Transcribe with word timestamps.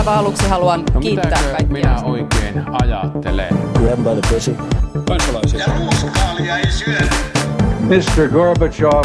aivan 0.00 0.18
aluksi 0.18 0.48
haluan 0.48 0.84
no, 0.94 1.00
kiittää 1.00 1.42
kaikkia. 1.42 1.66
minä 1.72 2.02
oikein 2.02 2.64
ajattelen? 2.82 3.48
Grab 3.48 3.98
by 3.98 4.20
the 4.20 4.34
pussy. 4.34 4.56
Kansalaisia. 5.08 5.60
Ja 5.60 5.66
ruuskaalia 5.78 6.58
ei 6.58 6.70
syödä. 6.70 7.14
Mr. 7.80 8.28
Gorbachev, 8.32 9.02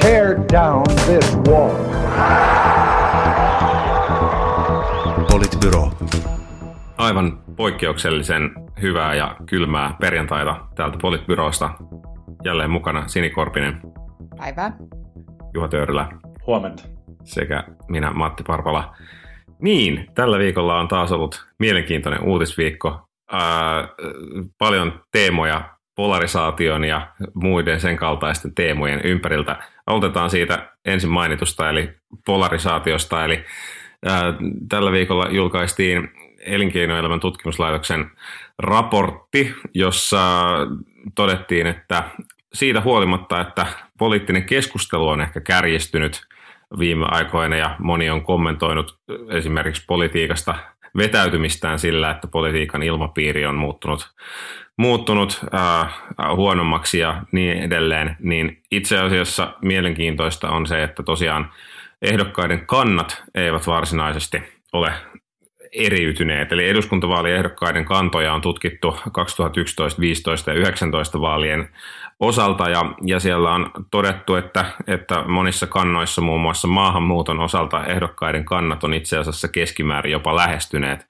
tear 0.00 0.36
down 0.52 0.84
this 1.06 1.38
wall. 1.48 1.76
Politbyro. 5.30 5.90
Aivan 6.98 7.38
poikkeuksellisen 7.56 8.50
hyvää 8.82 9.14
ja 9.14 9.36
kylmää 9.46 9.94
perjantaita 10.00 10.56
täältä 10.74 10.98
Politbyrosta. 11.02 11.70
Jälleen 12.44 12.70
mukana 12.70 13.08
Sini 13.08 13.30
Korpinen. 13.30 13.80
Päivää. 14.38 14.72
Juha 15.54 15.68
Töyrylä. 15.68 16.08
Huomenta. 16.46 16.82
Sekä 17.24 17.64
minä 17.88 18.10
Matti 18.10 18.42
Parpala. 18.42 18.94
Niin, 19.62 20.06
tällä 20.14 20.38
viikolla 20.38 20.80
on 20.80 20.88
taas 20.88 21.12
ollut 21.12 21.46
mielenkiintoinen 21.58 22.22
uutisviikko. 22.22 23.00
Ää, 23.32 23.88
paljon 24.58 25.00
teemoja 25.12 25.64
polarisaation 25.96 26.84
ja 26.84 27.08
muiden 27.34 27.80
sen 27.80 27.96
kaltaisten 27.96 28.54
teemojen 28.54 29.00
ympäriltä. 29.04 29.56
Aloitetaan 29.86 30.30
siitä 30.30 30.72
ensin 30.84 31.10
mainitusta, 31.10 31.70
eli 31.70 31.90
polarisaatiosta. 32.26 33.24
Eli 33.24 33.44
ää, 34.06 34.34
tällä 34.68 34.92
viikolla 34.92 35.28
julkaistiin 35.30 36.10
Elinkeinoelämän 36.40 37.20
tutkimuslaitoksen 37.20 38.10
raportti, 38.58 39.54
jossa 39.74 40.48
todettiin, 41.14 41.66
että 41.66 42.04
siitä 42.54 42.80
huolimatta, 42.80 43.40
että 43.40 43.66
poliittinen 43.98 44.44
keskustelu 44.44 45.08
on 45.08 45.20
ehkä 45.20 45.40
kärjistynyt 45.40 46.20
viime 46.78 47.06
aikoina 47.10 47.56
ja 47.56 47.76
moni 47.78 48.10
on 48.10 48.22
kommentoinut 48.22 48.98
esimerkiksi 49.30 49.84
politiikasta 49.86 50.54
vetäytymistään 50.96 51.78
sillä, 51.78 52.10
että 52.10 52.28
politiikan 52.28 52.82
ilmapiiri 52.82 53.46
on 53.46 53.54
muuttunut, 53.54 54.10
muuttunut 54.76 55.40
äh, 55.54 55.94
huonommaksi 56.36 56.98
ja 56.98 57.22
niin 57.32 57.58
edelleen, 57.58 58.16
niin 58.20 58.62
itse 58.70 58.98
asiassa 58.98 59.54
mielenkiintoista 59.62 60.50
on 60.50 60.66
se, 60.66 60.82
että 60.82 61.02
tosiaan 61.02 61.52
ehdokkaiden 62.02 62.66
kannat 62.66 63.22
eivät 63.34 63.66
varsinaisesti 63.66 64.42
ole 64.72 64.92
eriytyneet. 65.72 66.52
Eli 66.52 66.68
eduskuntavaaliehdokkaiden 66.68 67.84
kantoja 67.84 68.34
on 68.34 68.40
tutkittu 68.40 68.96
2011, 69.12 70.00
15 70.00 70.50
ja 70.50 70.56
19 70.56 71.20
vaalien 71.20 71.68
osalta 72.20 72.68
ja, 72.68 72.94
ja 73.06 73.20
siellä 73.20 73.54
on 73.54 73.70
todettu, 73.90 74.34
että, 74.34 74.64
että 74.86 75.24
monissa 75.28 75.66
kannoissa 75.66 76.20
muun 76.20 76.40
muassa 76.40 76.68
maahanmuuton 76.68 77.40
osalta 77.40 77.86
ehdokkaiden 77.86 78.44
kannat 78.44 78.84
on 78.84 78.94
itse 78.94 79.18
asiassa 79.18 79.48
keskimäärin 79.48 80.12
jopa 80.12 80.36
lähestyneet 80.36 81.06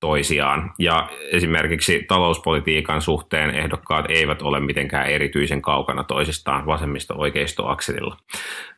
toisiaan. 0.00 0.72
Ja 0.78 1.08
esimerkiksi 1.32 2.04
talouspolitiikan 2.08 3.02
suhteen 3.02 3.50
ehdokkaat 3.50 4.06
eivät 4.08 4.42
ole 4.42 4.60
mitenkään 4.60 5.06
erityisen 5.06 5.62
kaukana 5.62 6.04
toisistaan 6.04 6.66
vasemmisto-oikeisto-akselilla. 6.66 8.16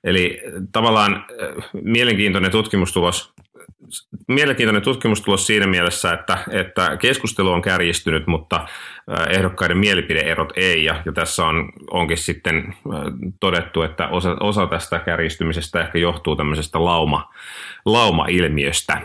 Eli 0.05 0.41
tavallaan 0.73 1.15
äh, 1.15 1.65
mielenkiintoinen 1.83 2.51
tutkimustulos 2.51 3.33
mielenkiintoinen 4.29 4.83
tutkimustulos 4.83 5.47
siinä 5.47 5.67
mielessä, 5.67 6.13
että, 6.13 6.39
että 6.51 6.97
keskustelu 6.97 7.51
on 7.51 7.63
kärjistynyt, 7.63 8.27
mutta 8.27 8.67
ehdokkaiden 9.31 9.79
mielipideerot 9.79 10.53
ei. 10.57 10.85
Ja, 10.85 11.03
ja 11.07 11.13
tässä 11.13 11.45
on, 11.47 11.73
onkin 11.91 12.19
sitten 12.19 12.75
todettu, 13.41 13.83
että 13.83 14.09
osa, 14.09 14.37
osa 14.41 14.67
tästä 14.67 14.99
kärjistymisestä 14.99 15.81
ehkä 15.81 15.99
johtuu 15.99 16.37
tämmöisestä 16.37 16.85
lauma, 16.85 17.35
lauma-ilmiöstä. 17.85 19.01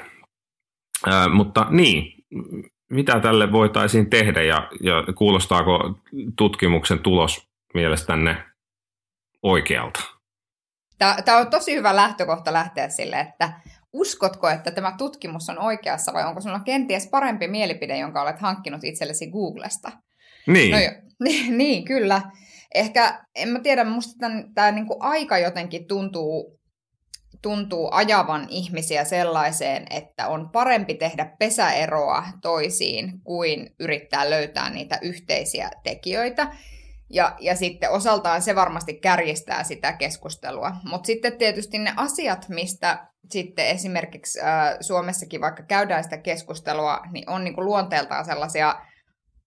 Ää, 1.05 1.29
mutta 1.29 1.67
niin, 1.69 2.13
mitä 2.89 3.19
tälle 3.19 3.51
voitaisiin 3.51 4.09
tehdä 4.09 4.41
ja, 4.41 4.67
ja 4.81 5.03
kuulostaako 5.15 5.99
tutkimuksen 6.37 6.99
tulos 6.99 7.47
mielestänne 7.73 8.43
oikealta? 9.43 9.99
Tämä 11.25 11.37
on 11.37 11.49
tosi 11.49 11.75
hyvä 11.75 11.95
lähtökohta 11.95 12.53
lähteä 12.53 12.89
sille, 12.89 13.19
että 13.19 13.53
uskotko, 13.93 14.49
että 14.49 14.71
tämä 14.71 14.95
tutkimus 14.97 15.49
on 15.49 15.59
oikeassa 15.59 16.13
vai 16.13 16.23
onko 16.23 16.41
sinulla 16.41 16.59
kenties 16.59 17.07
parempi 17.07 17.47
mielipide, 17.47 17.97
jonka 17.97 18.21
olet 18.21 18.39
hankkinut 18.39 18.83
itsellesi 18.83 19.27
Googlesta? 19.27 19.91
Niin. 20.47 20.71
No, 20.71 20.77
niin, 21.25 21.57
niin, 21.57 21.85
kyllä. 21.85 22.21
Ehkä, 22.75 23.25
en 23.35 23.49
mä 23.49 23.59
tiedä, 23.59 23.83
musta 23.83 24.13
tämä, 24.19 24.43
tämä 24.55 24.71
niin 24.71 24.85
aika 24.99 25.37
jotenkin 25.37 25.87
tuntuu, 25.87 26.59
tuntuu 27.41 27.89
ajavan 27.91 28.47
ihmisiä 28.49 29.03
sellaiseen, 29.03 29.85
että 29.89 30.27
on 30.27 30.49
parempi 30.49 30.93
tehdä 30.93 31.35
pesäeroa 31.39 32.23
toisiin 32.41 33.21
kuin 33.23 33.69
yrittää 33.79 34.29
löytää 34.29 34.69
niitä 34.69 34.99
yhteisiä 35.01 35.71
tekijöitä. 35.83 36.55
Ja, 37.09 37.35
ja 37.39 37.55
sitten 37.55 37.91
osaltaan 37.91 38.41
se 38.41 38.55
varmasti 38.55 38.93
kärjistää 38.93 39.63
sitä 39.63 39.93
keskustelua. 39.93 40.71
Mutta 40.83 41.07
sitten 41.07 41.37
tietysti 41.37 41.79
ne 41.79 41.93
asiat, 41.97 42.49
mistä 42.49 43.12
sitten 43.29 43.67
esimerkiksi 43.67 44.39
äh, 44.41 44.77
Suomessakin 44.81 45.41
vaikka 45.41 45.63
käydään 45.63 46.03
sitä 46.03 46.17
keskustelua, 46.17 47.01
niin 47.11 47.29
on 47.29 47.43
niin 47.43 47.55
kuin 47.55 47.65
luonteeltaan 47.65 48.25
sellaisia 48.25 48.75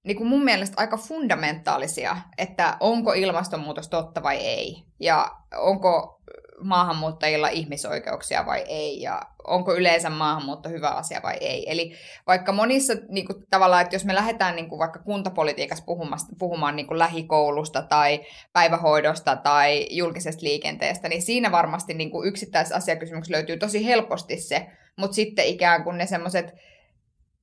niin 0.05 0.17
kuin 0.17 0.29
mun 0.29 0.45
mielestä 0.45 0.75
aika 0.77 0.97
fundamentaalisia, 0.97 2.17
että 2.39 2.77
onko 2.81 3.13
ilmastonmuutos 3.13 3.89
totta 3.89 4.23
vai 4.23 4.37
ei, 4.37 4.83
ja 5.01 5.31
onko 5.57 6.21
maahanmuuttajilla 6.61 7.49
ihmisoikeuksia 7.49 8.47
vai 8.47 8.65
ei, 8.69 9.01
ja 9.01 9.23
onko 9.47 9.75
yleensä 9.75 10.11
maahanmuutto 10.11 10.69
hyvä 10.69 10.89
asia 10.89 11.21
vai 11.23 11.37
ei. 11.41 11.73
Eli 11.73 11.95
vaikka 12.27 12.53
monissa 12.53 12.93
niin 13.09 13.27
kuin, 13.27 13.47
tavallaan, 13.51 13.83
että 13.83 13.95
jos 13.95 14.05
me 14.05 14.15
lähdetään 14.15 14.57
niin 14.57 14.69
kuin, 14.69 14.79
vaikka 14.79 14.99
kuntapolitiikassa 14.99 15.85
puhumaan, 15.85 16.21
puhumaan 16.39 16.77
niin 16.77 16.87
kuin 16.87 16.99
lähikoulusta 16.99 17.83
tai 17.83 18.21
päivähoidosta 18.53 19.37
tai 19.37 19.87
julkisesta 19.91 20.45
liikenteestä, 20.45 21.09
niin 21.09 21.23
siinä 21.23 21.53
varmasti 21.53 21.95
niin 21.95 22.11
kuin 22.11 22.29
yksittäisessä 22.29 22.77
asiakysymyksessä 22.77 23.37
löytyy 23.37 23.57
tosi 23.57 23.87
helposti 23.87 24.37
se, 24.37 24.67
mutta 24.97 25.15
sitten 25.15 25.47
ikään 25.47 25.85
kuin 25.85 25.99
ne 25.99 26.07
semmoiset 26.07 26.55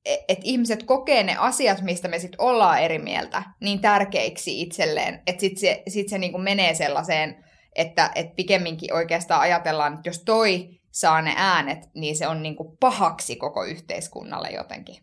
että 0.04 0.42
ihmiset 0.44 0.82
kokee 0.82 1.22
ne 1.22 1.36
asiat, 1.38 1.82
mistä 1.82 2.08
me 2.08 2.18
sitten 2.18 2.40
ollaan 2.40 2.82
eri 2.82 2.98
mieltä, 2.98 3.42
niin 3.60 3.80
tärkeiksi 3.80 4.60
itselleen, 4.60 5.22
että 5.26 5.40
sitten 5.40 5.60
se, 5.60 5.82
sit 5.88 6.08
se 6.08 6.18
niinku 6.18 6.38
menee 6.38 6.74
sellaiseen, 6.74 7.44
että 7.74 8.10
et 8.14 8.36
pikemminkin 8.36 8.94
oikeastaan 8.94 9.40
ajatellaan, 9.40 9.94
että 9.94 10.08
jos 10.08 10.22
toi 10.24 10.68
saa 10.94 11.22
ne 11.22 11.34
äänet, 11.36 11.78
niin 11.94 12.16
se 12.16 12.28
on 12.28 12.42
niinku 12.42 12.76
pahaksi 12.80 13.36
koko 13.36 13.64
yhteiskunnalle 13.64 14.48
jotenkin. 14.48 14.96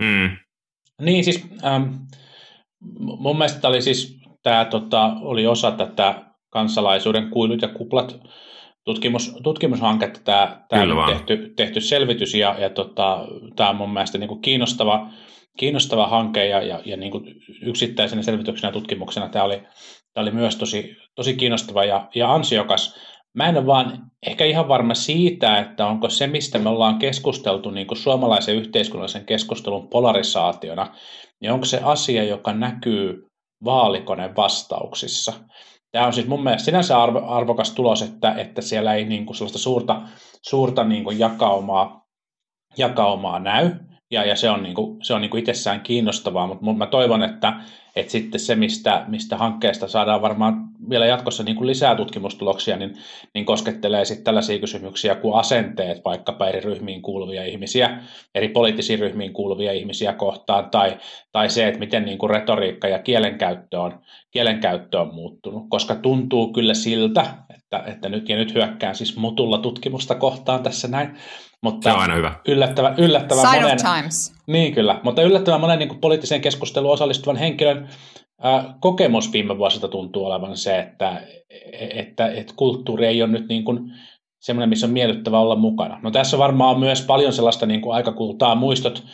Mm. 0.00 0.36
Niin 1.00 1.24
siis 1.24 1.46
ähm, 1.64 1.82
mun 2.98 3.38
mielestä 3.38 3.68
oli 3.68 3.82
siis 3.82 4.20
tämä 4.42 4.64
tota, 4.64 5.12
oli 5.20 5.46
osa 5.46 5.70
tätä 5.70 6.24
kansalaisuuden 6.48 7.30
kuilut 7.30 7.62
ja 7.62 7.68
kuplat 7.68 8.20
tutkimus, 8.84 9.36
tutkimushanketta 9.42 10.20
tämä, 10.24 10.64
tämä 10.68 10.84
tehty, 11.06 11.52
tehty 11.56 11.80
selvitys 11.80 12.34
ja, 12.34 12.56
ja 12.58 12.70
tota, 12.70 13.26
tämä 13.56 13.70
on 13.70 13.76
mun 13.76 13.92
mielestä 13.92 14.18
niin 14.18 14.28
kuin 14.28 14.42
kiinnostava, 14.42 15.10
kiinnostava 15.58 16.06
hanke 16.06 16.46
ja, 16.46 16.62
ja, 16.62 16.80
ja 16.84 16.96
niin 16.96 17.12
kuin 17.12 17.24
yksittäisenä 17.62 18.22
selvityksenä 18.22 18.68
ja 18.68 18.72
tutkimuksena 18.72 19.28
tämä 19.28 19.44
oli, 19.44 19.62
tämä 20.14 20.22
oli 20.22 20.30
myös 20.30 20.56
tosi, 20.56 20.96
tosi 21.14 21.34
kiinnostava 21.34 21.84
ja, 21.84 22.08
ja 22.14 22.32
ansiokas. 22.32 22.94
Mä 23.34 23.48
en 23.48 23.56
ole 23.56 23.66
vaan 23.66 24.10
ehkä 24.26 24.44
ihan 24.44 24.68
varma 24.68 24.94
siitä, 24.94 25.58
että 25.58 25.86
onko 25.86 26.10
se, 26.10 26.26
mistä 26.26 26.58
me 26.58 26.68
ollaan 26.68 26.98
keskusteltu 26.98 27.70
niin 27.70 27.86
kuin 27.86 27.98
suomalaisen 27.98 28.56
yhteiskunnallisen 28.56 29.26
keskustelun 29.26 29.88
polarisaationa, 29.88 30.94
niin 31.40 31.52
onko 31.52 31.64
se 31.64 31.80
asia, 31.84 32.24
joka 32.24 32.52
näkyy 32.52 33.26
vaalikone 33.64 34.36
vastauksissa. 34.36 35.32
Tämä 35.92 36.06
on 36.06 36.12
siis 36.12 36.26
mun 36.26 36.42
mielestä 36.42 36.64
sinänsä 36.64 37.02
arvo, 37.02 37.22
arvokas 37.26 37.72
tulos, 37.72 38.02
että, 38.02 38.34
että 38.34 38.62
siellä 38.62 38.94
ei 38.94 39.04
niin 39.04 39.26
kuin 39.26 39.36
sellaista 39.36 39.58
suurta, 39.58 40.02
suurta 40.42 40.84
niin 40.84 41.04
kuin 41.04 41.18
jakaumaa, 41.18 42.04
jakaumaa 42.78 43.38
näy, 43.38 43.70
ja, 44.10 44.24
ja 44.24 44.36
se 44.36 44.50
on, 44.50 44.62
niin 44.62 44.74
kuin, 44.74 45.04
se 45.04 45.14
on 45.14 45.20
niin 45.20 45.30
kuin 45.30 45.38
itsessään 45.38 45.80
kiinnostavaa, 45.80 46.46
mutta 46.46 46.72
mä 46.72 46.86
toivon, 46.86 47.22
että, 47.22 47.52
että 47.96 48.12
sitten 48.12 48.40
se, 48.40 48.54
mistä, 48.54 49.04
mistä 49.08 49.36
hankkeesta 49.36 49.88
saadaan 49.88 50.22
varmaan 50.22 50.70
vielä 50.90 51.06
jatkossa 51.06 51.42
niin 51.42 51.56
kuin 51.56 51.66
lisää 51.66 51.94
tutkimustuloksia, 51.94 52.76
niin, 52.76 52.96
niin 53.34 53.44
koskettelee 53.44 54.04
sitten 54.04 54.24
tällaisia 54.24 54.58
kysymyksiä 54.58 55.14
kuin 55.14 55.34
asenteet 55.34 56.00
vaikkapa 56.04 56.48
eri 56.48 56.60
ryhmiin 56.60 57.02
kuuluvia 57.02 57.44
ihmisiä, 57.44 58.02
eri 58.34 58.48
poliittisiin 58.48 58.98
ryhmiin 58.98 59.32
kuuluvia 59.32 59.72
ihmisiä 59.72 60.12
kohtaan, 60.12 60.70
tai, 60.70 60.98
tai 61.32 61.50
se, 61.50 61.68
että 61.68 61.80
miten 61.80 62.04
niin 62.04 62.18
kuin 62.18 62.30
retoriikka 62.30 62.88
ja 62.88 62.98
kielenkäyttö 62.98 63.80
on, 63.80 64.00
kielenkäyttö 64.30 65.00
on 65.00 65.14
muuttunut, 65.14 65.66
koska 65.68 65.94
tuntuu 65.94 66.52
kyllä 66.52 66.74
siltä, 66.74 67.26
että, 67.54 67.82
että 67.86 68.08
nyt, 68.08 68.28
ja 68.28 68.36
nyt 68.36 68.54
hyökkään 68.54 68.94
siis 68.94 69.16
mutulla 69.16 69.58
tutkimusta 69.58 70.14
kohtaan 70.14 70.62
tässä 70.62 70.88
näin, 70.88 71.16
mutta 71.62 71.90
se 71.90 71.96
on 71.96 72.00
aina 72.00 72.14
hyvä. 72.14 72.34
Yllättävän, 72.48 72.94
yllättävän 72.98 73.46
Sign 73.46 73.62
monen, 73.62 73.86
of 73.86 73.94
times. 73.96 74.34
Niin 74.46 74.74
kyllä, 74.74 75.00
mutta 75.04 75.22
yllättävän 75.22 75.60
monen 75.60 75.78
niin 75.78 75.88
kuin 75.88 76.00
poliittiseen 76.00 76.40
keskusteluun 76.40 76.92
osallistuvan 76.92 77.36
henkilön 77.36 77.88
ää, 78.42 78.74
kokemus 78.80 79.32
viime 79.32 79.58
vuosilta 79.58 79.88
tuntuu 79.88 80.24
olevan 80.24 80.56
se, 80.56 80.78
että, 80.78 81.22
että, 81.72 82.28
että 82.28 82.52
kulttuuri 82.56 83.06
ei 83.06 83.22
ole 83.22 83.30
nyt 83.30 83.48
niin 83.48 83.64
kuin 83.64 83.80
semmoinen, 84.40 84.68
missä 84.68 84.86
on 84.86 84.92
miellyttävä 84.92 85.40
olla 85.40 85.56
mukana. 85.56 86.00
No 86.02 86.10
tässä 86.10 86.38
varmaan 86.38 86.74
on 86.74 86.80
myös 86.80 87.02
paljon 87.06 87.32
sellaista 87.32 87.66
niin 87.66 87.80
kuin 87.80 87.94
aikakultaa 87.94 88.54
muistot, 88.54 89.04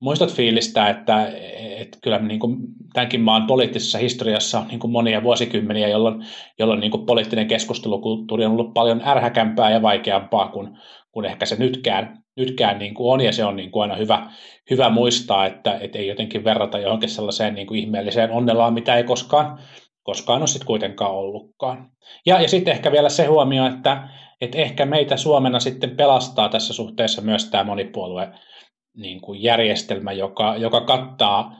muistot 0.00 0.32
fiilistä, 0.32 0.88
että, 0.88 1.32
että 1.78 1.98
kyllä 2.02 2.18
niin 2.18 2.40
kuin 2.40 2.56
tämänkin 2.92 3.20
maan 3.20 3.46
poliittisessa 3.46 3.98
historiassa 3.98 4.60
on 4.60 4.68
niin 4.68 4.80
kuin 4.80 4.90
monia 4.90 5.22
vuosikymmeniä, 5.22 5.88
jolloin, 5.88 6.24
jolloin 6.58 6.80
niin 6.80 6.90
kuin 6.90 7.06
poliittinen 7.06 7.48
keskustelukulttuuri 7.48 8.44
on 8.44 8.52
ollut 8.52 8.74
paljon 8.74 9.02
ärhäkämpää 9.04 9.70
ja 9.70 9.82
vaikeampaa 9.82 10.48
kuin, 10.48 10.78
kuin 11.18 11.30
ehkä 11.30 11.46
se 11.46 11.56
nytkään, 11.58 12.18
nytkään 12.36 12.78
niin 12.78 12.94
kuin 12.94 13.12
on, 13.12 13.20
ja 13.20 13.32
se 13.32 13.44
on 13.44 13.56
niin 13.56 13.70
kuin 13.70 13.82
aina 13.82 13.96
hyvä, 13.96 14.30
hyvä 14.70 14.90
muistaa, 14.90 15.46
että, 15.46 15.78
että 15.80 15.98
ei 15.98 16.06
jotenkin 16.06 16.44
verrata 16.44 16.78
johonkin 16.78 17.08
sellaiseen 17.08 17.54
niin 17.54 17.66
kuin 17.66 17.80
ihmeelliseen 17.80 18.30
onnellaan, 18.30 18.74
mitä 18.74 18.96
ei 18.96 19.04
koskaan, 19.04 19.58
koskaan 20.02 20.42
ole 20.42 20.46
sitten 20.46 20.66
kuitenkaan 20.66 21.14
ollutkaan. 21.14 21.90
Ja, 22.26 22.42
ja 22.42 22.48
sitten 22.48 22.72
ehkä 22.72 22.92
vielä 22.92 23.08
se 23.08 23.26
huomio, 23.26 23.66
että, 23.66 24.08
että 24.40 24.58
ehkä 24.58 24.86
meitä 24.86 25.16
Suomena 25.16 25.60
sitten 25.60 25.96
pelastaa 25.96 26.48
tässä 26.48 26.74
suhteessa 26.74 27.22
myös 27.22 27.50
tämä 27.50 27.64
monipuolue 27.64 28.28
niin 28.96 29.20
kuin 29.20 29.42
järjestelmä, 29.42 30.12
joka, 30.12 30.56
joka 30.56 30.80
kattaa 30.80 31.56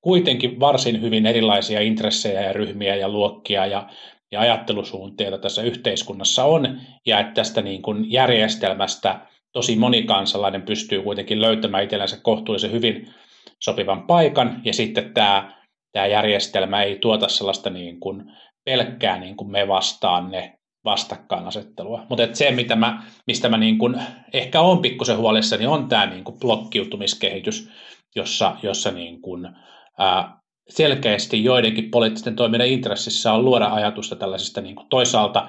kuitenkin 0.00 0.60
varsin 0.60 1.00
hyvin 1.02 1.26
erilaisia 1.26 1.80
intressejä 1.80 2.40
ja 2.40 2.52
ryhmiä 2.52 2.96
ja 2.96 3.08
luokkia 3.08 3.66
ja, 3.66 3.88
ja 4.32 4.40
ajattelusuuntia, 4.40 5.26
joita 5.26 5.42
tässä 5.42 5.62
yhteiskunnassa 5.62 6.44
on, 6.44 6.80
ja 7.06 7.20
että 7.20 7.32
tästä 7.32 7.62
niin 7.62 7.82
kuin 7.82 8.12
järjestelmästä 8.12 9.20
tosi 9.52 9.76
monikansalainen 9.76 10.62
pystyy 10.62 11.02
kuitenkin 11.02 11.42
löytämään 11.42 11.84
itsellensä 11.84 12.18
kohtuullisen 12.22 12.72
hyvin 12.72 13.14
sopivan 13.58 14.02
paikan, 14.02 14.60
ja 14.64 14.72
sitten 14.72 15.14
tämä, 15.14 15.52
tämä 15.92 16.06
järjestelmä 16.06 16.82
ei 16.82 16.98
tuota 16.98 17.28
sellaista 17.28 17.70
niin 17.70 18.00
kuin 18.00 18.32
pelkkää 18.64 19.18
niin 19.18 19.36
kuin 19.36 19.50
me 19.50 19.68
vastaan 19.68 20.30
ne 20.30 20.58
vastakkainasettelua. 20.84 22.06
Mutta 22.08 22.22
se, 22.32 22.50
mitä 22.50 22.76
mä, 22.76 23.02
mistä 23.26 23.48
mä 23.48 23.56
niin 23.56 23.78
kun 23.78 24.00
ehkä 24.32 24.60
on 24.60 24.82
pikkusen 24.82 25.18
huolissani, 25.18 25.66
on 25.66 25.88
tämä 25.88 26.06
niin 26.06 26.24
blokkiutumiskehitys, 26.40 27.70
jossa, 28.16 28.56
jossa 28.62 28.90
niin 28.90 29.22
kun, 29.22 29.56
ää, 29.98 30.41
selkeästi 30.68 31.44
joidenkin 31.44 31.90
poliittisten 31.90 32.36
toimijoiden 32.36 32.68
intressissä 32.68 33.32
on 33.32 33.44
luoda 33.44 33.66
ajatusta 33.66 34.16
tällaisesta 34.16 34.60
niin 34.60 34.76
kuin 34.76 34.88
toisaalta 34.88 35.48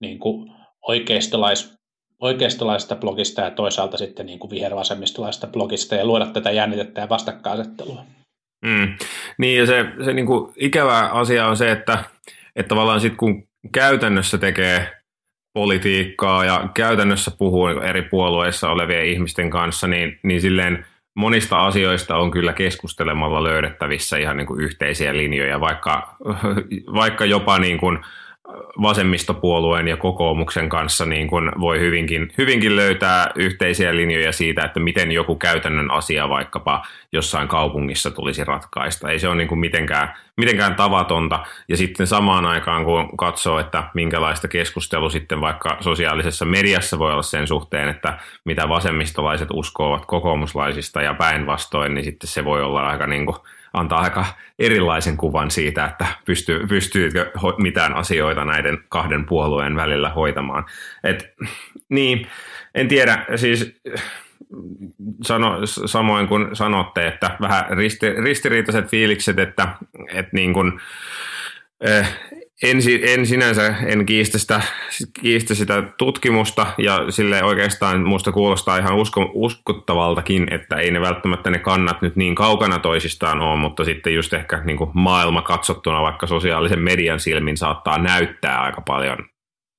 niin 0.00 0.18
kuin 0.18 0.52
oikeistolais, 0.88 1.74
oikeistolaisesta 2.20 2.96
blogista 2.96 3.40
ja 3.40 3.50
toisaalta 3.50 3.96
sitten 3.96 4.26
niin 4.26 4.38
kuin 4.38 4.50
vihervasemmistolaisesta 4.50 5.46
blogista 5.46 5.94
ja 5.94 6.04
luoda 6.04 6.26
tätä 6.26 6.50
jännitettä 6.50 7.00
ja 7.00 7.08
vastakkainasettelua. 7.08 8.04
Mm. 8.64 8.94
Niin 9.38 9.58
ja 9.58 9.66
se, 9.66 9.84
se 10.04 10.12
niin 10.12 10.26
kuin 10.26 10.52
ikävä 10.56 10.98
asia 10.98 11.46
on 11.46 11.56
se, 11.56 11.70
että, 11.70 12.04
että 12.56 12.68
tavallaan 12.68 13.00
sitten 13.00 13.18
kun 13.18 13.48
käytännössä 13.72 14.38
tekee 14.38 14.90
politiikkaa 15.52 16.44
ja 16.44 16.68
käytännössä 16.74 17.30
puhuu 17.38 17.66
eri 17.66 18.02
puolueissa 18.02 18.70
olevien 18.70 19.06
ihmisten 19.06 19.50
kanssa, 19.50 19.86
niin, 19.86 20.18
niin 20.22 20.40
silleen 20.40 20.86
monista 21.14 21.66
asioista 21.66 22.16
on 22.16 22.30
kyllä 22.30 22.52
keskustelemalla 22.52 23.44
löydettävissä 23.44 24.16
ihan 24.16 24.36
niin 24.36 24.46
kuin 24.46 24.60
yhteisiä 24.60 25.16
linjoja, 25.16 25.60
vaikka, 25.60 26.16
vaikka 27.00 27.24
jopa 27.24 27.58
niin 27.58 27.78
kuin 27.78 27.98
vasemmistopuolueen 28.82 29.88
ja 29.88 29.96
kokoomuksen 29.96 30.68
kanssa 30.68 31.06
niin 31.06 31.28
kuin 31.28 31.52
voi 31.60 31.80
hyvinkin, 31.80 32.32
hyvinkin 32.38 32.76
löytää 32.76 33.30
yhteisiä 33.34 33.96
linjoja 33.96 34.32
siitä, 34.32 34.64
että 34.64 34.80
miten 34.80 35.12
joku 35.12 35.36
käytännön 35.36 35.90
asia 35.90 36.28
vaikkapa 36.28 36.82
jossain 37.12 37.48
kaupungissa 37.48 38.10
tulisi 38.10 38.44
ratkaista. 38.44 39.10
Ei 39.10 39.18
se 39.18 39.28
ole 39.28 39.36
niin 39.36 39.48
kuin 39.48 39.58
mitenkään, 39.58 40.14
mitenkään 40.36 40.74
tavatonta. 40.74 41.44
Ja 41.68 41.76
sitten 41.76 42.06
samaan 42.06 42.46
aikaan, 42.46 42.84
kun 42.84 43.16
katsoo, 43.16 43.58
että 43.58 43.84
minkälaista 43.94 44.48
keskustelu 44.48 45.10
sitten 45.10 45.40
vaikka 45.40 45.76
sosiaalisessa 45.80 46.44
mediassa 46.44 46.98
voi 46.98 47.12
olla 47.12 47.22
sen 47.22 47.46
suhteen, 47.46 47.88
että 47.88 48.18
mitä 48.44 48.68
vasemmistolaiset 48.68 49.48
uskovat 49.52 50.06
kokoomuslaisista 50.06 51.02
ja 51.02 51.14
päinvastoin, 51.14 51.94
niin 51.94 52.04
sitten 52.04 52.28
se 52.28 52.44
voi 52.44 52.62
olla 52.62 52.86
aika 52.86 53.06
niin 53.06 53.26
kuin 53.26 53.36
antaa 53.72 54.00
aika 54.00 54.24
erilaisen 54.58 55.16
kuvan 55.16 55.50
siitä, 55.50 55.84
että 55.84 56.06
pystyy, 56.24 56.66
pystyykö 56.66 57.30
mitään 57.58 57.94
asioita 57.94 58.44
näiden 58.44 58.78
kahden 58.88 59.26
puolueen 59.26 59.76
välillä 59.76 60.10
hoitamaan. 60.10 60.64
Et, 61.04 61.34
niin, 61.88 62.26
en 62.74 62.88
tiedä, 62.88 63.26
siis 63.36 63.80
sano, 65.22 65.58
samoin 65.64 66.28
kuin 66.28 66.56
sanotte, 66.56 67.06
että 67.06 67.36
vähän 67.40 67.64
risti, 67.70 68.10
ristiriitaiset 68.10 68.88
fiilikset, 68.88 69.38
että, 69.38 69.68
että 70.12 70.30
niin 70.32 70.52
kuin, 70.52 70.80
eh, 71.80 72.08
en, 72.62 72.78
en 73.02 73.26
sinänsä 73.26 73.74
en 73.86 74.06
kiistä 74.06 74.38
sitä, 74.38 74.60
kiistä 75.20 75.54
sitä 75.54 75.82
tutkimusta 75.82 76.66
ja 76.78 77.10
sille 77.10 77.44
oikeastaan 77.44 78.00
minusta 78.00 78.32
kuulostaa 78.32 78.78
ihan 78.78 78.96
usko, 78.96 79.30
uskottavaltakin, 79.34 80.52
että 80.52 80.76
ei 80.76 80.90
ne 80.90 81.00
välttämättä 81.00 81.50
ne 81.50 81.58
kannat 81.58 82.02
nyt 82.02 82.16
niin 82.16 82.34
kaukana 82.34 82.78
toisistaan 82.78 83.40
ole, 83.40 83.60
mutta 83.60 83.84
sitten 83.84 84.14
just 84.14 84.32
ehkä 84.32 84.60
niin 84.64 84.76
kuin 84.76 84.90
maailma 84.94 85.42
katsottuna 85.42 86.02
vaikka 86.02 86.26
sosiaalisen 86.26 86.80
median 86.80 87.20
silmin 87.20 87.56
saattaa 87.56 87.98
näyttää 87.98 88.60
aika 88.60 88.80
paljon 88.80 89.29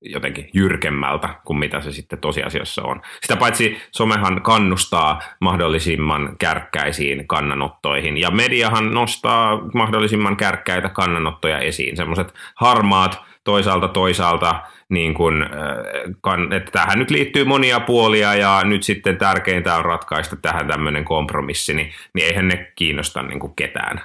jotenkin 0.01 0.50
jyrkemmältä 0.53 1.30
kuin 1.45 1.59
mitä 1.59 1.81
se 1.81 1.92
sitten 1.92 2.19
tosiasiassa 2.19 2.83
on. 2.83 3.01
Sitä 3.21 3.36
paitsi 3.36 3.77
somehan 3.92 4.42
kannustaa 4.42 5.21
mahdollisimman 5.42 6.36
kärkkäisiin 6.39 7.27
kannanottoihin 7.27 8.18
ja 8.18 8.31
mediahan 8.31 8.94
nostaa 8.94 9.62
mahdollisimman 9.74 10.38
kärkkäitä 10.38 10.89
kannanottoja 10.89 11.59
esiin. 11.59 11.98
Semmoiset 11.98 12.33
harmaat 12.56 13.21
toisaalta 13.44 13.88
toisaalta, 13.88 14.62
niin 14.89 15.13
kun, 15.13 15.44
äh, 15.44 16.57
että 16.57 16.71
tähän 16.71 17.00
nyt 17.00 17.12
liittyy 17.12 17.45
monia 17.45 17.80
puolia 17.80 18.36
ja 18.36 18.62
nyt 18.63 18.83
sitten 18.83 19.18
tärkeintä 19.18 19.75
on 19.75 19.86
ratkaista 19.86 20.36
tähän 20.36 20.68
tämmöinen 20.68 21.06
kompromissi, 21.06 21.74
niin, 21.74 21.92
niin 22.13 22.27
eihän 22.27 22.48
ne 22.48 22.71
kiinnosta 22.75 23.21
niin 23.24 23.39
kuin 23.39 23.56
ketään. 23.56 24.01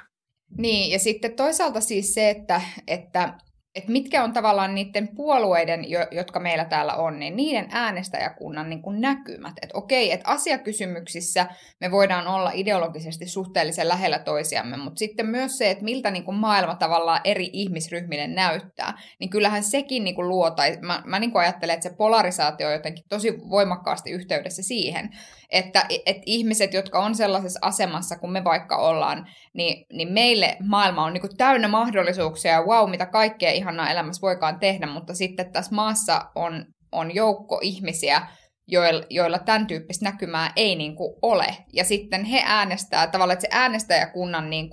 Niin, 0.59 0.93
ja 0.93 0.99
sitten 0.99 1.37
toisaalta 1.37 1.81
siis 1.81 2.15
se, 2.15 2.31
että, 2.31 2.61
että 2.87 3.35
että 3.77 3.93
mitkä 3.93 4.25
on 4.25 4.33
tavallaan 4.33 4.75
niiden 4.75 5.09
puolueiden, 5.09 5.85
jotka 6.11 6.41
meillä 6.41 6.65
täällä 6.65 6.95
on, 6.95 7.19
niin 7.19 7.37
niiden 7.37 7.69
äänestäjäkunnan 7.71 8.71
niin 8.71 8.83
kuin 8.83 9.01
näkymät. 9.01 9.55
Että 9.63 9.79
okei, 9.79 10.13
että 10.13 10.31
asiakysymyksissä 10.31 11.47
me 11.81 11.91
voidaan 11.91 12.27
olla 12.27 12.51
ideologisesti 12.55 13.27
suhteellisen 13.27 13.89
lähellä 13.89 14.19
toisiamme, 14.19 14.77
mutta 14.77 14.99
sitten 14.99 15.27
myös 15.27 15.59
se, 15.59 15.71
että 15.71 15.85
miltä 15.85 16.11
niin 16.11 16.25
kuin 16.25 16.37
maailma 16.37 16.75
tavallaan 16.75 17.21
eri 17.25 17.51
ihmisryhmille 17.53 18.27
näyttää, 18.27 18.99
niin 19.21 19.31
kyllähän 19.31 19.63
sekin 19.63 20.05
niin 20.05 20.15
kuin 20.15 20.29
luo, 20.29 20.51
tai 20.51 20.79
mä, 20.81 21.03
mä 21.05 21.19
niin 21.19 21.33
kuin 21.33 21.43
ajattelen, 21.43 21.75
että 21.75 21.89
se 21.89 21.95
polarisaatio 21.97 22.67
on 22.67 22.73
jotenkin 22.73 23.05
tosi 23.09 23.39
voimakkaasti 23.51 24.11
yhteydessä 24.11 24.63
siihen, 24.63 25.11
että, 25.51 25.87
että 26.07 26.23
ihmiset, 26.27 26.75
jotka 26.75 26.99
on 26.99 27.15
sellaisessa 27.15 27.61
asemassa 27.63 28.19
kuin 28.19 28.33
me 28.33 28.45
vaikka 28.45 28.77
ollaan, 28.77 29.27
niin, 29.55 29.87
niin 29.93 30.13
meille 30.13 30.57
maailma 30.69 31.05
on 31.05 31.13
niin 31.13 31.37
täynnä 31.37 31.69
mahdollisuuksia 31.69 32.53
ja 32.53 32.63
wow, 32.63 32.91
mitä 32.91 33.07
kaikkea 33.07 33.53
ihanaa 33.53 33.91
elämässä 33.91 34.23
voikaan 34.23 34.59
tehdä, 34.59 34.87
mutta 34.87 35.15
sitten 35.15 35.53
tässä 35.53 35.75
maassa 35.75 36.31
on, 36.35 36.65
on 36.93 37.15
joukko 37.15 37.61
ihmisiä, 37.63 38.23
joilla, 38.69 39.05
joilla 39.11 39.39
tämän 39.39 39.67
tyyppistä 39.67 40.05
näkymää 40.05 40.53
ei 40.57 40.77
niin 40.77 40.95
ole. 41.23 41.57
Ja 41.73 41.85
sitten 41.85 42.25
he 42.25 42.43
äänestää 42.45 43.07
tavallaan, 43.07 43.35
että 43.35 43.47
se 43.51 43.57
äänestäjäkunnan 43.59 44.51
niin 44.51 44.71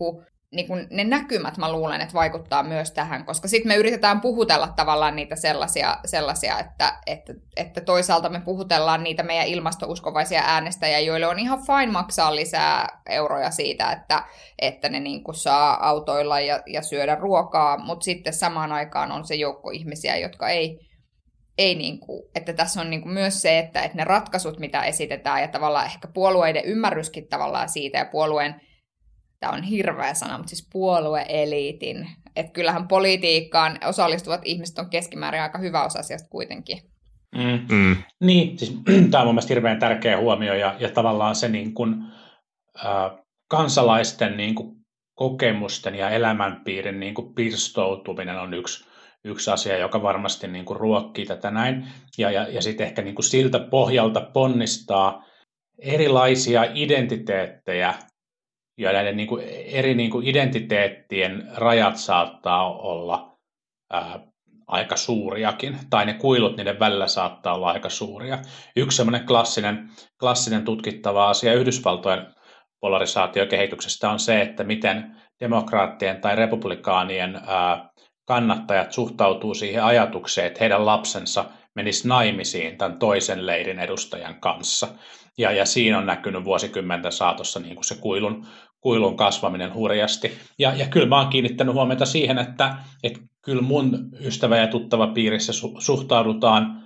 niin 0.53 0.67
kun 0.67 0.87
ne 0.89 1.03
näkymät 1.03 1.57
mä 1.57 1.71
luulen, 1.71 2.01
että 2.01 2.13
vaikuttaa 2.13 2.63
myös 2.63 2.91
tähän, 2.91 3.25
koska 3.25 3.47
sitten 3.47 3.67
me 3.67 3.75
yritetään 3.75 4.21
puhutella 4.21 4.67
tavallaan 4.67 5.15
niitä 5.15 5.35
sellaisia, 5.35 5.97
sellaisia 6.05 6.59
että, 6.59 6.93
että, 7.07 7.33
että 7.57 7.81
toisaalta 7.81 8.29
me 8.29 8.39
puhutellaan 8.39 9.03
niitä 9.03 9.23
meidän 9.23 9.47
ilmastouskovaisia 9.47 10.41
äänestäjiä, 10.45 10.99
joille 10.99 11.27
on 11.27 11.39
ihan 11.39 11.59
fine 11.59 11.91
maksaa 11.91 12.35
lisää 12.35 13.01
euroja 13.09 13.51
siitä, 13.51 13.91
että, 13.91 14.23
että 14.59 14.89
ne 14.89 14.99
niin 14.99 15.21
saa 15.33 15.89
autoilla 15.89 16.39
ja, 16.39 16.59
ja 16.67 16.81
syödä 16.81 17.15
ruokaa, 17.15 17.77
mutta 17.77 18.03
sitten 18.03 18.33
samaan 18.33 18.71
aikaan 18.71 19.11
on 19.11 19.25
se 19.25 19.35
joukko 19.35 19.69
ihmisiä, 19.69 20.17
jotka 20.17 20.49
ei, 20.49 20.79
ei 21.57 21.75
niin 21.75 21.99
kuin, 21.99 22.23
että 22.35 22.53
tässä 22.53 22.81
on 22.81 22.89
niin 22.89 23.01
kuin 23.01 23.13
myös 23.13 23.41
se, 23.41 23.59
että, 23.59 23.81
että 23.81 23.97
ne 23.97 24.03
ratkaisut, 24.03 24.59
mitä 24.59 24.83
esitetään 24.83 25.41
ja 25.41 25.47
tavallaan 25.47 25.85
ehkä 25.85 26.07
puolueiden 26.07 26.65
ymmärryskin 26.65 27.27
tavallaan 27.27 27.69
siitä 27.69 27.97
ja 27.97 28.05
puolueen 28.05 28.61
tämä 29.43 29.55
on 29.55 29.63
hirveä 29.63 30.13
sana, 30.13 30.37
mutta 30.37 30.49
siis 30.49 30.67
puolueeliitin. 30.71 32.07
Että 32.35 32.51
kyllähän 32.51 32.87
politiikkaan 32.87 33.79
osallistuvat 33.85 34.41
ihmiset 34.45 34.79
on 34.79 34.89
keskimäärin 34.89 35.41
aika 35.41 35.57
hyvä 35.57 35.83
osa 35.83 35.99
asiasta 35.99 36.29
kuitenkin. 36.29 36.79
Mm. 37.35 37.75
Mm. 37.75 37.95
Niin, 38.19 38.59
siis 38.59 38.77
tämä 39.11 39.21
on 39.21 39.27
mun 39.27 39.35
mielestä 39.35 39.53
hirveän 39.53 39.79
tärkeä 39.79 40.17
huomio 40.17 40.53
ja, 40.53 40.75
ja 40.79 40.89
tavallaan 40.89 41.35
se 41.35 41.49
niin 41.49 41.73
kuin, 41.73 41.95
äh, 42.85 43.11
kansalaisten 43.47 44.37
niin 44.37 44.55
kuin, 44.55 44.75
kokemusten 45.13 45.95
ja 45.95 46.09
elämänpiirin 46.09 46.99
niin 46.99 47.13
kuin, 47.13 47.33
pirstoutuminen 47.33 48.39
on 48.39 48.53
yksi, 48.53 48.85
yksi 49.25 49.51
asia, 49.51 49.77
joka 49.77 50.03
varmasti 50.03 50.47
niin 50.47 50.65
kuin, 50.65 50.79
ruokkii 50.79 51.25
tätä 51.25 51.51
näin. 51.51 51.87
Ja, 52.17 52.31
ja, 52.31 52.47
ja 52.47 52.61
sitten 52.61 52.87
ehkä 52.87 53.01
niin 53.01 53.15
kuin, 53.15 53.25
siltä 53.25 53.59
pohjalta 53.59 54.21
ponnistaa 54.33 55.23
erilaisia 55.79 56.63
identiteettejä 56.73 57.93
ja 58.77 58.93
näiden 58.93 59.17
niin 59.17 59.27
kuin 59.27 59.43
eri 59.65 59.95
niin 59.95 60.11
kuin 60.11 60.27
identiteettien 60.27 61.47
rajat 61.55 61.97
saattaa 61.97 62.77
olla 62.77 63.37
ää, 63.91 64.19
aika 64.67 64.95
suuriakin, 64.95 65.77
tai 65.89 66.05
ne 66.05 66.13
kuilut 66.13 66.57
niiden 66.57 66.79
välillä 66.79 67.07
saattaa 67.07 67.55
olla 67.55 67.71
aika 67.71 67.89
suuria. 67.89 68.39
Yksi 68.75 68.95
semmoinen 68.95 69.25
klassinen, 69.25 69.89
klassinen 70.19 70.65
tutkittava 70.65 71.29
asia 71.29 71.53
Yhdysvaltojen 71.53 72.27
polarisaatiokehityksestä 72.79 74.09
on 74.09 74.19
se, 74.19 74.41
että 74.41 74.63
miten 74.63 75.15
demokraattien 75.39 76.21
tai 76.21 76.35
republikaanien 76.35 77.41
ää, 77.47 77.89
kannattajat 78.25 78.91
suhtautuu 78.91 79.53
siihen 79.53 79.83
ajatukseen, 79.83 80.47
että 80.47 80.59
heidän 80.59 80.85
lapsensa 80.85 81.45
menisi 81.75 82.07
naimisiin 82.07 82.77
tämän 82.77 82.99
toisen 82.99 83.45
leirin 83.45 83.79
edustajan 83.79 84.39
kanssa. 84.39 84.87
Ja, 85.37 85.51
ja 85.51 85.65
siinä 85.65 85.97
on 85.97 86.05
näkynyt 86.05 86.45
vuosikymmenten 86.45 87.11
saatossa 87.11 87.59
niin 87.59 87.75
kuin 87.75 87.85
se 87.85 87.95
kuilun, 87.95 88.45
kuilun 88.81 89.17
kasvaminen 89.17 89.73
hurjasti. 89.73 90.33
Ja, 90.59 90.73
ja 90.75 90.87
kyllä 90.87 91.07
mä 91.07 91.21
oon 91.21 91.29
kiinnittänyt 91.29 91.73
huomiota 91.73 92.05
siihen, 92.05 92.37
että, 92.37 92.75
että 93.03 93.19
kyllä 93.41 93.61
mun 93.61 94.09
ystävä 94.19 94.57
ja 94.57 94.67
tuttava 94.67 95.07
piirissä 95.07 95.53
su, 95.53 95.75
suhtaudutaan 95.79 96.83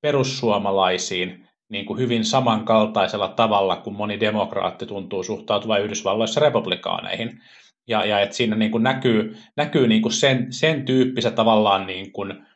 perussuomalaisiin 0.00 1.48
niin 1.68 1.86
kuin 1.86 1.98
hyvin 1.98 2.24
samankaltaisella 2.24 3.28
tavalla 3.28 3.76
kuin 3.76 3.96
moni 3.96 4.20
demokraatti 4.20 4.86
tuntuu 4.86 5.22
suhtautuvan 5.22 5.82
Yhdysvalloissa 5.82 6.40
republikaaneihin. 6.40 7.40
Ja, 7.88 8.04
ja 8.04 8.20
että 8.20 8.36
siinä 8.36 8.56
niin 8.56 8.70
kuin 8.70 8.82
näkyy, 8.82 9.36
näkyy 9.56 9.88
niin 9.88 10.02
kuin 10.02 10.12
sen, 10.12 10.52
sen 10.52 10.84
tyyppistä 10.84 11.30
tavallaan 11.30 11.86
niin 11.86 12.12
kuin 12.12 12.46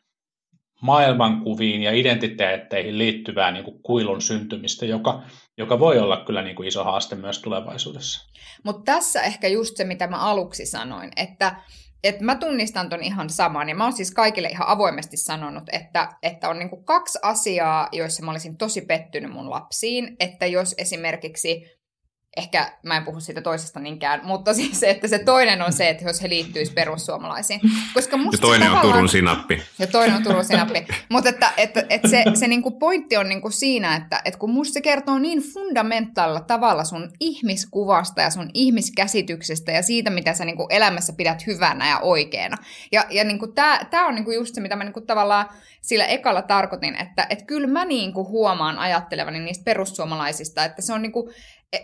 maailmankuviin 0.81 1.81
ja 1.81 1.91
identiteetteihin 1.91 2.97
liittyvää 2.97 3.51
niin 3.51 3.63
kuin 3.63 3.83
kuilun 3.83 4.21
syntymistä, 4.21 4.85
joka, 4.85 5.23
joka 5.57 5.79
voi 5.79 5.99
olla 5.99 6.23
kyllä 6.25 6.41
niin 6.41 6.55
kuin 6.55 6.67
iso 6.67 6.83
haaste 6.83 7.15
myös 7.15 7.41
tulevaisuudessa. 7.41 8.29
Mutta 8.63 8.91
tässä 8.93 9.21
ehkä 9.21 9.47
just 9.47 9.77
se, 9.77 9.83
mitä 9.83 10.07
mä 10.07 10.17
aluksi 10.17 10.65
sanoin, 10.65 11.11
että 11.15 11.55
et 12.03 12.21
mä 12.21 12.35
tunnistan 12.35 12.89
ton 12.89 13.03
ihan 13.03 13.29
saman, 13.29 13.69
ja 13.69 13.75
mä 13.75 13.83
oon 13.83 13.93
siis 13.93 14.11
kaikille 14.11 14.47
ihan 14.47 14.67
avoimesti 14.67 15.17
sanonut, 15.17 15.63
että, 15.71 16.09
että 16.23 16.49
on 16.49 16.59
niinku 16.59 16.83
kaksi 16.83 17.19
asiaa, 17.21 17.87
joissa 17.91 18.25
mä 18.25 18.31
olisin 18.31 18.57
tosi 18.57 18.81
pettynyt 18.81 19.31
mun 19.31 19.49
lapsiin, 19.49 20.15
että 20.19 20.45
jos 20.45 20.75
esimerkiksi 20.77 21.78
ehkä 22.39 22.71
mä 22.83 22.97
en 22.97 23.03
puhu 23.03 23.19
siitä 23.19 23.41
toisesta 23.41 23.79
niinkään, 23.79 24.21
mutta 24.23 24.53
siis 24.53 24.79
se, 24.79 24.89
että 24.89 25.07
se 25.07 25.19
toinen 25.19 25.61
on 25.61 25.73
se, 25.73 25.89
että 25.89 26.03
jos 26.03 26.21
he 26.21 26.29
liittyisivät 26.29 26.75
perussuomalaisiin. 26.75 27.61
Koska 27.93 28.17
musta 28.17 28.35
ja 28.35 28.41
toinen 28.41 28.71
on 28.71 28.79
Turun 28.81 29.09
sinappi. 29.09 29.61
Ja 29.79 29.87
toinen 29.87 30.15
on 30.15 30.23
Turun 30.23 30.45
sinappi. 30.45 30.87
mutta 31.09 31.29
että, 31.29 31.51
että, 31.57 31.83
että 31.89 32.07
se, 32.07 32.23
se 32.33 32.47
niinku 32.47 32.71
pointti 32.71 33.17
on 33.17 33.29
niinku 33.29 33.51
siinä, 33.51 33.95
että, 33.95 34.21
että 34.25 34.39
kun 34.39 34.49
musta 34.49 34.73
se 34.73 34.81
kertoo 34.81 35.19
niin 35.19 35.39
fundamentaalilla 35.53 36.41
tavalla 36.41 36.83
sun 36.83 37.11
ihmiskuvasta 37.19 38.21
ja 38.21 38.29
sun 38.29 38.49
ihmiskäsityksestä 38.53 39.71
ja 39.71 39.81
siitä, 39.81 40.09
mitä 40.09 40.33
sä 40.33 40.45
niinku 40.45 40.67
elämässä 40.69 41.13
pidät 41.13 41.47
hyvänä 41.47 41.89
ja 41.89 41.99
oikeana. 41.99 42.57
Ja, 42.91 43.05
ja 43.09 43.23
niinku 43.23 43.47
tämä 43.47 44.07
on 44.07 44.15
niinku 44.15 44.31
just 44.31 44.55
se, 44.55 44.61
mitä 44.61 44.75
mä 44.75 44.83
niinku 44.83 45.01
tavallaan 45.01 45.49
sillä 45.81 46.05
ekalla 46.05 46.41
tarkoitin, 46.41 46.95
että 46.95 47.27
et 47.29 47.41
kyllä 47.41 47.67
mä 47.67 47.85
niinku 47.85 48.27
huomaan 48.27 48.79
ajattelevani 48.79 49.39
niistä 49.39 49.63
perussuomalaisista, 49.63 50.65
että 50.65 50.81
se 50.81 50.93
on 50.93 51.01
niinku, 51.01 51.31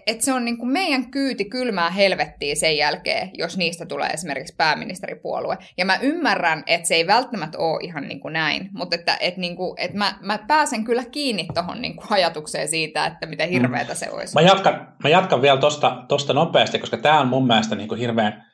et 0.08 0.22
se 0.22 0.34
on 0.34 0.46
niin 0.46 0.58
kuin 0.58 0.72
meidän 0.72 1.12
kyyti 1.12 1.46
kylmää 1.46 1.90
helvettiä 1.90 2.56
sen 2.56 2.78
jälkeen, 2.78 3.32
jos 3.34 3.58
niistä 3.58 3.86
tulee 3.86 4.10
esimerkiksi 4.10 4.56
pääministeripuolue. 4.58 5.58
Ja 5.78 5.86
mä 5.86 5.98
ymmärrän, 6.02 6.64
että 6.68 6.88
se 6.88 6.96
ei 6.96 7.08
välttämättä 7.08 7.58
ole 7.58 7.80
ihan 7.84 8.08
niin 8.08 8.20
kuin 8.20 8.34
näin, 8.34 8.70
mutta 8.74 8.96
että, 8.96 9.18
että, 9.20 9.40
niin 9.40 9.56
kuin, 9.56 9.80
että 9.80 9.98
mä, 9.98 10.18
mä 10.22 10.40
pääsen 10.48 10.84
kyllä 10.84 11.04
kiinni 11.12 11.48
tuohon 11.54 11.82
niin 11.82 11.96
kuin 11.96 12.08
ajatukseen 12.10 12.68
siitä, 12.68 13.06
että 13.06 13.26
miten 13.26 13.50
hirveätä 13.50 13.94
mm. 13.94 13.98
se 13.98 14.12
olisi. 14.12 14.34
Mä 14.34 14.42
jatkan, 14.42 14.96
mä 15.04 15.10
jatkan 15.10 15.42
vielä 15.42 15.60
tuosta 15.60 16.04
tosta 16.08 16.34
nopeasti, 16.34 16.80
koska 16.80 16.98
tämä 16.98 17.20
on 17.20 17.28
mun 17.28 17.48
mielestä 17.48 17.76
niin 17.76 17.88
kuin 17.88 18.00
hirveän, 18.00 18.46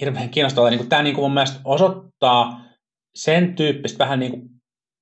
hirveän 0.00 0.28
kiinnostavaa. 0.28 0.70
Niin 0.70 0.88
tämä 0.88 1.02
niin 1.02 1.14
kuin 1.14 1.24
mun 1.24 1.34
mielestä 1.34 1.60
osoittaa 1.64 2.64
sen 3.14 3.54
tyyppistä 3.54 3.98
vähän 3.98 4.20
niin 4.20 4.32
kuin 4.32 4.53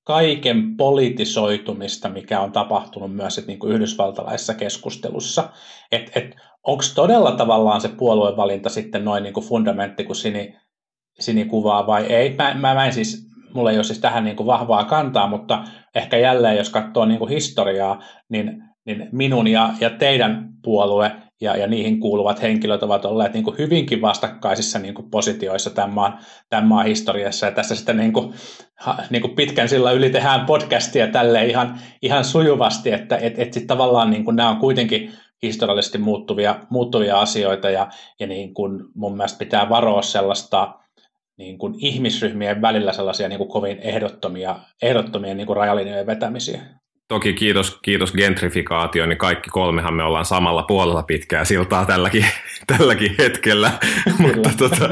kaiken 0.04 0.76
politisoitumista, 0.76 2.09
mikä 2.09 2.40
on 2.40 2.52
tapahtunut 2.52 3.14
myös 3.14 3.47
niin 3.47 3.59
kuin 3.59 3.73
yhdysvaltalaisessa 3.73 4.54
keskustelussa. 4.54 5.49
Et, 5.92 6.11
et, 6.14 6.37
Onko 6.66 6.85
todella 6.94 7.32
tavallaan 7.32 7.80
se 7.80 7.88
puoluevalinta 7.88 8.68
sitten 8.68 9.04
noin 9.04 9.23
niin 9.23 9.35
kuin 9.35 9.47
fundamentti 9.47 10.04
kuin 10.04 10.16
Sini, 10.16 10.56
Sini 11.21 11.44
kuvaa 11.44 11.87
vai 11.87 12.06
ei? 12.06 12.35
Mä, 12.37 12.54
mä, 12.54 12.75
mä 12.75 12.87
en 12.87 12.92
siis, 12.92 13.28
mulla 13.54 13.71
ei 13.71 13.76
ole 13.76 13.85
siis 13.85 13.99
tähän 13.99 14.25
niin 14.25 14.37
kuin 14.37 14.47
vahvaa 14.47 14.85
kantaa, 14.85 15.28
mutta 15.28 15.64
ehkä 15.94 16.16
jälleen 16.16 16.56
jos 16.56 16.71
katsoo 16.71 17.04
niin 17.04 17.18
kuin 17.18 17.30
historiaa, 17.30 18.02
niin, 18.28 18.62
niin 18.87 19.09
minun 19.12 19.47
ja, 19.47 19.75
ja 19.80 19.90
teidän 19.90 20.49
puolue 20.62 21.12
ja, 21.43 21.57
ja 21.57 21.67
niihin 21.67 22.01
kuuluvat 22.01 22.43
henkilöt 22.43 22.83
ovat 22.83 23.05
olleet 23.05 23.35
niin 23.35 23.45
kuin 23.45 23.59
hyvinkin 23.59 24.01
vastakkaisissa 24.01 24.79
niin 24.79 24.95
kuin 24.95 25.11
positioissa 25.11 25.71
tämän 25.71 25.91
maan, 25.91 26.19
tämän 26.49 26.67
maan 26.67 26.87
historiassa. 26.87 27.47
Ja 27.47 27.53
tässä 27.53 27.75
sitten 27.75 27.97
niin 27.97 28.13
kuin, 28.13 28.35
niin 29.11 29.23
kuin 29.23 29.35
pitkän 29.35 29.69
sillä 29.69 29.93
yli 29.93 30.11
tehdään 30.11 30.47
podcastia 30.47 31.07
tälle 31.07 31.47
ihan, 31.47 31.79
ihan 32.03 32.25
sujuvasti, 32.25 32.93
että 32.93 33.17
et, 33.17 33.39
et 33.39 33.53
sit 33.53 33.67
tavallaan 33.67 34.11
niin 34.11 34.25
kuin 34.25 34.37
nämä 34.37 34.51
on 34.51 34.57
kuitenkin 34.57 35.13
historiallisesti 35.43 35.99
muuttuvia, 35.99 36.57
muuttuvia 36.71 37.21
asioita 37.21 37.71
ja, 37.71 37.89
ja 38.21 38.27
niin 38.27 38.55
kuin 38.55 38.85
mun 38.95 39.17
mielestä 39.17 39.39
pitää 39.39 39.69
varoa 39.69 40.03
sellaista 40.03 40.75
niin 41.39 41.59
kuin 41.59 41.75
ihmisryhmien 41.79 42.63
välillä 42.63 42.93
sellaisia 42.93 43.29
niin 43.29 43.39
kuin 43.39 43.51
kovin 43.51 43.79
ehdottomia, 43.79 44.57
ehdottomia 44.83 45.35
niin 45.35 45.47
kuin 45.47 45.57
rajalinjojen 45.57 46.07
vetämisiä. 46.07 46.82
Toki 47.12 47.33
kiitos, 47.33 47.78
kiitos 47.83 48.12
gentrifikaatio, 48.12 49.07
niin 49.07 49.19
kaikki 49.19 49.50
kolmehan 49.50 49.95
me 49.95 50.02
ollaan 50.02 50.25
samalla 50.25 50.62
puolella 50.62 51.02
pitkää 51.02 51.45
siltaa 51.45 51.85
tälläkin, 51.85 52.26
tälläkin 52.76 53.14
hetkellä. 53.19 53.71
Kyllä. 54.04 54.19
Mutta, 54.19 54.50
tota... 54.59 54.88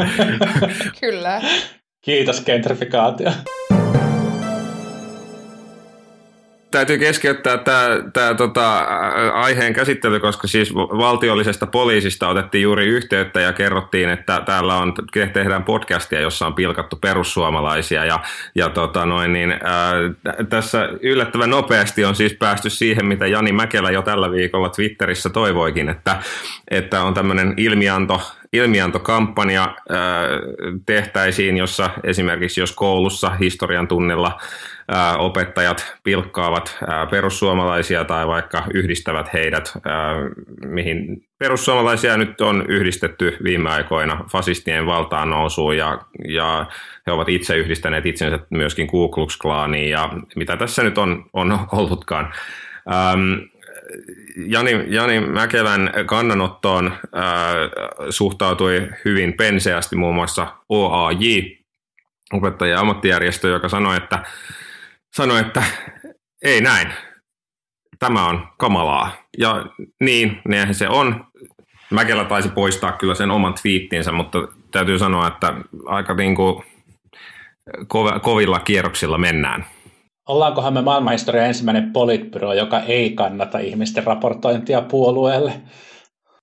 Kyllä. 1.00 1.40
Kiitos 2.00 2.44
gentrifikaatio 2.44 3.30
täytyy 6.70 6.98
keskeyttää 6.98 7.58
tämä, 7.58 7.88
tämä 8.12 8.34
tota, 8.34 8.78
aiheen 9.32 9.72
käsittely, 9.72 10.20
koska 10.20 10.48
siis 10.48 10.74
valtiollisesta 10.74 11.66
poliisista 11.66 12.28
otettiin 12.28 12.62
juuri 12.62 12.86
yhteyttä 12.86 13.40
ja 13.40 13.52
kerrottiin, 13.52 14.10
että 14.10 14.42
täällä 14.46 14.76
on, 14.76 14.94
tehdään 15.32 15.64
podcastia, 15.64 16.20
jossa 16.20 16.46
on 16.46 16.54
pilkattu 16.54 16.96
perussuomalaisia 16.96 18.04
ja, 18.04 18.20
ja 18.54 18.68
tota 18.68 19.06
noin, 19.06 19.32
niin, 19.32 19.50
ää, 19.50 19.94
tässä 20.48 20.88
yllättävän 21.00 21.50
nopeasti 21.50 22.04
on 22.04 22.14
siis 22.14 22.34
päästy 22.34 22.70
siihen, 22.70 23.06
mitä 23.06 23.26
Jani 23.26 23.52
Mäkelä 23.52 23.90
jo 23.90 24.02
tällä 24.02 24.30
viikolla 24.30 24.68
Twitterissä 24.68 25.30
toivoikin, 25.30 25.88
että, 25.88 26.16
että 26.70 27.02
on 27.02 27.14
tämmöinen 27.14 27.54
ilmianto, 27.56 28.20
ilmiantokampanja 28.52 29.76
tehtäisiin, 30.86 31.56
jossa 31.56 31.90
esimerkiksi 32.04 32.60
jos 32.60 32.72
koulussa 32.72 33.30
historian 33.30 33.88
tunnilla 33.88 34.40
opettajat 35.18 35.96
pilkkaavat 36.04 36.78
perussuomalaisia 37.10 38.04
tai 38.04 38.26
vaikka 38.26 38.64
yhdistävät 38.74 39.32
heidät, 39.32 39.72
mihin 40.66 41.26
perussuomalaisia 41.38 42.16
nyt 42.16 42.40
on 42.40 42.64
yhdistetty 42.68 43.36
viime 43.44 43.70
aikoina 43.70 44.24
fasistien 44.32 44.86
valtaan 44.86 45.30
nousuun 45.30 45.76
ja, 45.76 45.98
ja 46.28 46.66
he 47.06 47.12
ovat 47.12 47.28
itse 47.28 47.56
yhdistäneet 47.56 48.06
itsensä 48.06 48.38
myöskin 48.50 48.86
Ku 48.86 49.08
Klux 49.08 49.36
Klaniin 49.36 49.90
ja 49.90 50.10
mitä 50.36 50.56
tässä 50.56 50.82
nyt 50.82 50.98
on, 50.98 51.24
on 51.32 51.58
ollutkaan. 51.72 52.32
Jani, 54.46 54.84
Jani 54.88 55.20
Mäkelän 55.20 55.90
kannanottoon 56.06 56.92
ää, 57.12 57.54
suhtautui 58.10 58.88
hyvin 59.04 59.32
penseästi 59.32 59.96
muun 59.96 60.14
muassa 60.14 60.46
OAJ, 60.68 61.42
opettajien 62.32 62.78
ammattijärjestö, 62.78 63.48
joka 63.48 63.68
sanoi, 63.68 63.96
että 63.96 64.24
sanoi, 65.14 65.40
että 65.40 65.62
ei 66.42 66.60
näin, 66.60 66.92
tämä 67.98 68.26
on 68.26 68.48
kamalaa. 68.58 69.12
Ja 69.38 69.66
niin, 70.00 70.40
niinhän 70.48 70.74
se 70.74 70.88
on. 70.88 71.24
Mäkelä 71.90 72.24
taisi 72.24 72.48
poistaa 72.48 72.92
kyllä 72.92 73.14
sen 73.14 73.30
oman 73.30 73.54
twiittinsä, 73.62 74.12
mutta 74.12 74.38
täytyy 74.70 74.98
sanoa, 74.98 75.26
että 75.26 75.54
aika 75.86 76.14
niin 76.14 76.34
kuin 76.34 76.64
kovilla 78.22 78.58
kierroksilla 78.58 79.18
mennään. 79.18 79.64
Ollaankohan 80.30 80.72
me 80.72 80.82
maailmanhistorian 80.82 81.46
ensimmäinen 81.46 81.92
politbyro, 81.92 82.52
joka 82.52 82.80
ei 82.80 83.10
kannata 83.10 83.58
ihmisten 83.58 84.04
raportointia 84.04 84.82
puolueelle? 84.82 85.52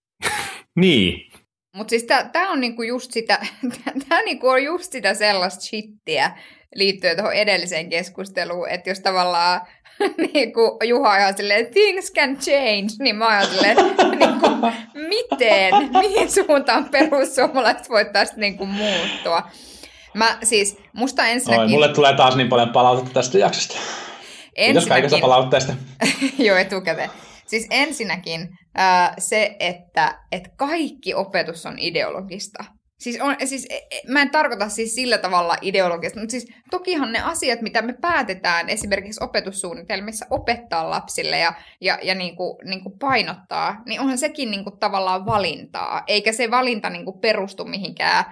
niin. 0.76 1.32
Mutta 1.76 1.90
siis 1.90 2.06
tämä 2.32 2.52
on 2.52 2.60
niinku 2.60 2.84
just 2.84 3.12
sitä, 3.12 3.40
tää 4.10 4.22
niinku 4.22 4.48
on 4.48 4.64
just 4.64 4.92
sitä 4.92 5.14
sellaista 5.14 5.62
shittiä, 5.62 6.32
liittyen 6.76 7.18
tuohon 7.18 7.34
edelliseen 7.34 7.90
keskusteluun, 7.90 8.70
että 8.70 8.90
jos 8.90 9.00
tavallaan 9.00 9.62
niin 10.34 10.54
kuin 10.54 10.90
Juha 10.90 11.12
on 11.12 11.20
ihan 11.20 11.38
silleen, 11.38 11.68
things 11.74 12.14
can 12.14 12.38
change, 12.38 12.88
niin 13.00 13.16
mä 13.16 13.38
oon 13.38 13.48
silleen, 13.48 13.78
niin 14.20 14.40
kuin, 14.40 14.74
miten, 15.08 15.74
mihin 15.92 16.32
suuntaan 16.32 16.90
perussuomalaiset 16.90 17.90
voi 17.90 18.06
tästä 18.14 18.38
niin 18.38 18.58
kuin 18.58 18.70
muuttua. 18.70 19.52
Mä 20.18 20.38
siis, 20.44 20.78
musta 20.94 21.26
ensinnäkin... 21.26 21.64
Oi, 21.64 21.70
mulle 21.70 21.94
tulee 21.94 22.16
taas 22.16 22.36
niin 22.36 22.50
paljon 22.50 22.70
palautetta 22.70 23.14
tästä 23.14 23.38
jaksosta. 23.38 23.76
Kiitos 24.56 24.88
kaikesta 24.88 25.18
palautteesta. 25.22 25.74
Joo, 26.48 26.58
etukäteen. 26.58 27.10
Siis 27.48 27.68
ensinnäkin 27.72 28.50
äh, 28.80 29.12
se, 29.18 29.56
että, 29.60 30.20
että 30.32 30.50
kaikki 30.58 31.14
opetus 31.14 31.66
on 31.66 31.80
ideologista. 31.80 32.64
Siis, 33.00 33.22
on, 33.22 33.36
siis 33.46 33.68
e, 33.70 33.76
e, 33.76 34.02
mä 34.08 34.22
en 34.22 34.30
tarkoita 34.30 34.70
siis 34.70 34.96
sillä 34.96 35.18
tavalla 35.18 35.56
ideologista, 35.62 36.20
mutta 36.20 36.32
siis 36.32 36.48
tokihan 36.72 37.12
ne 37.12 37.22
asiat, 37.22 37.62
mitä 37.62 37.82
me 37.82 37.94
päätetään 38.02 38.70
esimerkiksi 38.70 39.24
opetussuunnitelmissa 39.24 40.26
opettaa 40.30 40.90
lapsille 40.90 41.40
ja, 41.40 41.54
ja, 41.82 42.00
ja 42.04 42.16
niin 42.16 42.36
kuin, 42.36 42.58
niin 42.66 42.84
kuin 42.84 43.00
painottaa, 43.00 43.82
niin 43.86 44.02
onhan 44.02 44.18
sekin 44.18 44.52
niin 44.52 44.64
kuin 44.64 44.80
tavallaan 44.80 45.26
valintaa, 45.26 46.04
eikä 46.08 46.32
se 46.32 46.52
valinta 46.52 46.90
niin 46.90 47.06
kuin 47.06 47.20
perustu 47.20 47.66
mihinkään 47.66 48.26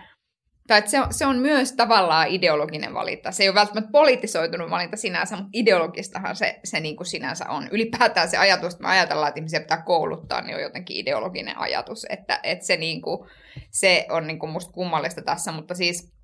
tai 0.67 0.84
se, 0.86 1.01
on, 1.01 1.13
se 1.13 1.25
on 1.25 1.38
myös 1.38 1.72
tavallaan 1.72 2.27
ideologinen 2.27 2.93
valinta. 2.93 3.31
Se 3.31 3.43
ei 3.43 3.50
ole 3.50 3.55
välttämättä 3.55 3.91
poliittisoitunut 3.91 4.69
valinta 4.69 4.98
sinänsä, 4.98 5.36
mutta 5.36 5.50
ideologistahan 5.53 6.36
se, 6.36 6.60
se 6.63 6.79
niin 6.79 6.95
kuin 6.95 7.07
sinänsä 7.07 7.50
on. 7.50 7.67
Ylipäätään 7.72 8.29
se 8.29 8.38
ajatus, 8.38 8.74
että 8.74 8.84
me 8.84 8.89
ajatellaan, 8.89 9.29
että 9.29 9.39
ihmisiä 9.39 9.60
pitää 9.60 9.81
kouluttaa, 9.81 10.41
niin 10.41 10.55
on 10.55 10.62
jotenkin 10.62 10.98
ideologinen 10.98 11.57
ajatus. 11.57 12.05
Että, 12.10 12.39
että 12.43 12.65
se, 12.65 12.77
niin 12.77 13.01
kuin, 13.01 13.29
se 13.72 14.05
on 14.10 14.27
niin 14.27 14.39
kuin 14.39 14.50
musta 14.50 14.74
kummallista 14.74 15.22
tässä, 15.22 15.51
mutta 15.51 15.75
siis 15.75 16.14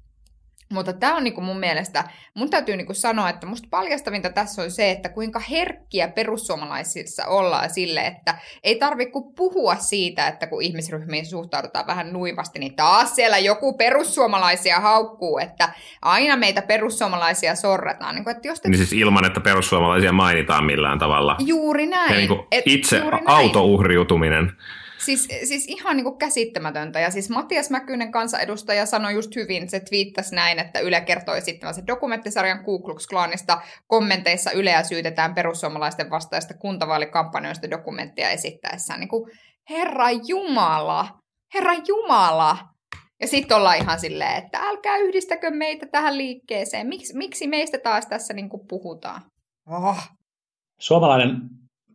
mutta 0.70 0.94
tämä 0.94 1.16
on 1.16 1.24
niinku 1.24 1.42
mun 1.42 1.60
mielestä, 1.60 2.04
mun 2.34 2.50
täytyy 2.50 2.76
niinku 2.76 2.94
sanoa, 2.94 3.30
että 3.30 3.48
musta 3.48 3.68
paljastavinta 3.72 4.30
tässä 4.30 4.62
on 4.62 4.72
se, 4.72 4.92
että 4.92 5.10
kuinka 5.10 5.40
herkkiä 5.40 6.08
perussuomalaisissa 6.08 7.26
ollaan 7.28 7.70
sille, 7.70 8.08
että 8.08 8.36
ei 8.64 8.76
tarvitse 8.76 9.12
puhua 9.36 9.76
siitä, 9.76 10.28
että 10.28 10.48
kun 10.48 10.62
ihmisryhmiin 10.62 11.26
suhtaudutaan 11.26 11.88
vähän 11.88 12.14
nuivasti, 12.14 12.60
niin 12.60 12.76
taas 12.76 13.16
siellä 13.16 13.38
joku 13.38 13.74
perussuomalaisia 13.74 14.80
haukkuu, 14.80 15.38
että 15.40 15.70
aina 16.02 16.38
meitä 16.38 16.62
perussuomalaisia 16.62 17.56
sorretaan. 17.56 18.16
Niin, 18.16 18.30
että 18.30 18.48
jos 18.48 18.62
te... 18.62 18.70
niin 18.70 18.78
siis 18.78 18.94
ilman, 18.94 19.26
että 19.26 19.40
perussuomalaisia 19.40 20.12
mainitaan 20.12 20.66
millään 20.66 21.00
tavalla. 21.00 21.36
Juuri 21.40 21.86
näin. 21.86 22.14
Ja 22.14 22.18
niin 22.18 22.44
Et, 22.52 22.64
itse 22.68 22.98
juuri 22.98 23.18
näin. 23.18 23.28
autouhriutuminen. 23.28 24.52
Siis, 25.06 25.28
siis 25.44 25.66
ihan 25.68 25.98
niin 25.98 26.04
kuin 26.04 26.18
käsittämätöntä. 26.18 27.00
Ja 27.00 27.12
siis 27.12 27.30
Matias 27.30 27.70
Mäkynen 27.70 28.12
kansanedustaja 28.12 28.86
sanoi 28.86 29.14
just 29.14 29.36
hyvin, 29.36 29.70
se 29.70 29.80
twiittasi 29.80 30.36
näin, 30.36 30.60
että 30.60 30.80
Yle 30.80 31.02
kertoi 31.02 31.38
esittämänsä 31.38 31.88
dokumenttisarjan 31.88 32.64
Ku 32.64 32.80
Klux 32.80 33.08
Klanista. 33.08 33.62
Kommenteissa 33.88 34.52
Yleä 34.52 34.84
syytetään 34.84 35.36
perussuomalaisten 35.36 36.10
vastaista 36.10 36.54
kuntavaalikampanjoista 36.54 37.70
dokumenttia 37.70 38.30
esittäessään. 38.30 39.00
Niin 39.00 39.10
kuin, 39.10 39.32
Herra 39.70 40.12
Jumala! 40.28 41.08
Herra 41.54 41.74
Jumala! 41.88 42.58
Ja 43.22 43.28
sitten 43.28 43.58
ollaan 43.58 43.78
ihan 43.78 44.00
silleen, 44.00 44.44
että 44.44 44.60
älkää 44.60 44.98
yhdistäkö 44.98 45.52
meitä 45.52 45.86
tähän 45.92 46.18
liikkeeseen. 46.18 46.88
Miks, 46.88 47.14
miksi 47.14 47.48
meistä 47.48 47.78
taas 47.84 48.06
tässä 48.06 48.34
niin 48.34 48.50
kuin 48.50 48.68
puhutaan? 48.68 49.22
Oh. 49.70 49.98
Suomalainen 50.80 51.38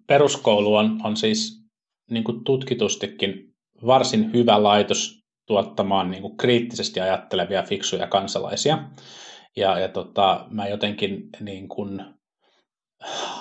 peruskoulu 0.07 0.75
on, 0.75 1.01
on 1.05 1.17
siis 1.17 1.66
niin 2.11 2.25
kuin 2.25 2.45
tutkitustikin 2.45 3.55
varsin 3.87 4.33
hyvä 4.33 4.63
laitos 4.63 5.23
tuottamaan 5.47 6.11
niin 6.11 6.23
kuin 6.23 6.37
kriittisesti 6.37 7.01
ajattelevia 7.01 7.63
fiksuja 7.63 8.07
kansalaisia. 8.07 8.79
Ja, 9.57 9.79
ja 9.79 9.89
tota, 9.89 10.47
mä 10.51 10.69
jotenkin 10.69 11.29
niin 11.41 11.69
kuin 11.69 12.05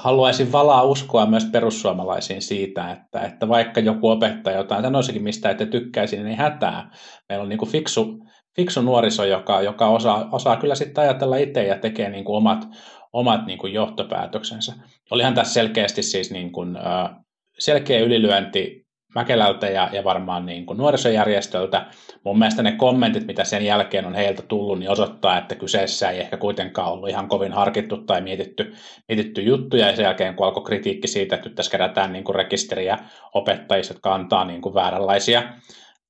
haluaisin 0.02 0.52
valaa 0.52 0.84
uskoa 0.84 1.26
myös 1.26 1.46
perussuomalaisiin 1.46 2.42
siitä, 2.42 2.92
että, 2.92 3.22
että 3.22 3.48
vaikka 3.48 3.80
joku 3.80 4.10
opettaja 4.10 4.58
jotain 4.58 4.84
sanoisikin, 4.84 5.24
mistä 5.24 5.50
ette 5.50 5.66
tykkäisi, 5.66 6.24
niin 6.24 6.38
hätää. 6.38 6.92
Meillä 7.30 7.44
on 7.44 7.50
niin 7.50 7.60
kuin 7.60 7.72
fiksu, 7.72 8.20
fiksu 8.56 8.82
nuoriso, 8.82 9.24
joka, 9.26 9.62
joka 9.62 9.88
osaa, 9.88 10.30
osaa 10.32 10.58
kyllä 10.58 10.76
sitten 10.76 11.02
ajatella 11.02 11.38
itse 11.38 11.64
ja 11.64 11.80
tekee 11.80 12.10
niin 12.10 12.26
kuin 12.26 12.38
omat, 12.38 12.68
omat 13.14 13.46
niin 13.46 13.60
kuin 13.60 13.74
johtopäätöksensä. 13.74 14.74
Olihan 15.12 15.34
tässä 15.34 15.54
selkeästi 15.54 16.04
siis 16.04 16.32
niin 16.32 16.52
kuin, 16.52 16.78
selkeä 17.60 18.00
ylilyönti 18.00 18.86
Mäkelältä 19.16 19.68
ja, 19.68 19.90
ja 19.92 20.04
varmaan 20.04 20.46
niin 20.46 20.66
kuin 20.66 20.78
nuorisojärjestöltä. 20.78 21.86
Mun 22.24 22.40
mielestä 22.40 22.64
ne 22.64 22.72
kommentit, 22.72 23.28
mitä 23.28 23.44
sen 23.44 23.66
jälkeen 23.66 24.06
on 24.06 24.16
heiltä 24.16 24.42
tullut, 24.42 24.80
niin 24.80 24.90
osoittaa, 24.90 25.38
että 25.38 25.56
kyseessä 25.56 26.10
ei 26.10 26.20
ehkä 26.20 26.38
kuitenkaan 26.38 26.92
ollut 26.92 27.10
ihan 27.10 27.28
kovin 27.28 27.54
harkittu 27.54 27.98
tai 27.98 28.22
mietitty, 28.22 28.74
mietitty 29.08 29.42
juttuja. 29.42 29.88
Ja 29.88 29.96
sen 29.96 30.04
jälkeen, 30.04 30.36
kun 30.36 30.46
alkoi 30.46 30.64
kritiikki 30.64 31.08
siitä, 31.08 31.36
että 31.36 31.50
nyt 31.50 31.56
tässä 31.56 31.72
kerätään 31.72 32.14
niin 32.14 32.24
kuin 32.24 32.36
rekisteriä 32.36 32.98
opettajista, 33.34 33.94
jotka 33.94 34.14
antaa 34.14 34.46
niin 34.46 34.62
kuin 34.62 34.76
vääränlaisia, 34.76 35.44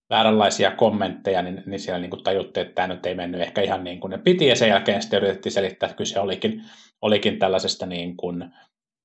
vääränlaisia 0.09 0.71
kommentteja, 0.71 1.41
niin, 1.41 1.63
niin 1.65 1.79
siellä 1.79 1.99
niin 1.99 2.09
kuin 2.11 2.23
tajuttiin, 2.23 2.65
että 2.65 2.75
tämä 2.75 2.87
nyt 2.87 3.05
ei 3.05 3.15
mennyt 3.15 3.41
ehkä 3.41 3.61
ihan 3.61 3.83
niin 3.83 3.99
kuin 3.99 4.11
ne 4.11 4.17
piti. 4.17 4.47
Ja 4.47 4.55
sen 4.55 4.69
jälkeen 4.69 5.01
sitten 5.01 5.17
yritettiin 5.17 5.53
selittää, 5.53 5.87
että 5.87 5.97
kyse 5.97 6.19
olikin, 6.19 6.61
olikin 7.01 7.39
tällaisesta 7.39 7.85
niin 7.85 8.17
kuin, 8.17 8.45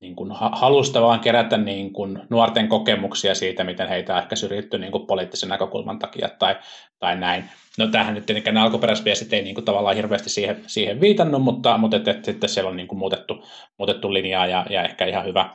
niin 0.01 0.17
kuin 0.17 0.31
halusta 0.53 1.03
vaan 1.03 1.21
kerätä 1.21 1.57
niin 1.57 1.93
kuin 1.93 2.23
nuorten 2.31 2.69
kokemuksia 2.69 3.35
siitä, 3.35 3.65
miten 3.65 3.89
heitä 3.89 4.19
ehkä 4.19 4.37
syrjitty 4.37 4.79
niin 4.79 4.93
kuin 4.93 5.07
poliittisen 5.07 5.49
näkökulman 5.49 5.99
takia 5.99 6.29
tai, 6.39 6.57
tai 6.99 7.17
näin. 7.17 7.45
No 7.79 7.87
tämähän 7.87 8.15
nyt 8.15 8.27
tietenkään 8.27 8.57
alkuperäisviestit 8.57 9.33
ei 9.33 9.43
niin 9.43 9.55
kuin 9.55 9.65
tavallaan 9.65 9.97
hirveästi 9.97 10.31
siihen, 10.31 10.63
siihen 10.67 11.01
viitannut, 11.01 11.43
mutta, 11.43 11.79
mutta 11.79 11.97
et, 11.97 12.09
et, 12.09 12.25
sitten 12.25 12.51
siellä 12.51 12.71
on 12.71 12.77
niin 12.77 12.89
kuin 12.89 12.99
muutettu, 12.99 13.45
muutettu 13.79 14.13
linjaa 14.13 14.47
ja, 14.47 14.67
ja 14.71 14.85
ehkä 14.85 15.07
ihan 15.07 15.25
hyvä, 15.25 15.51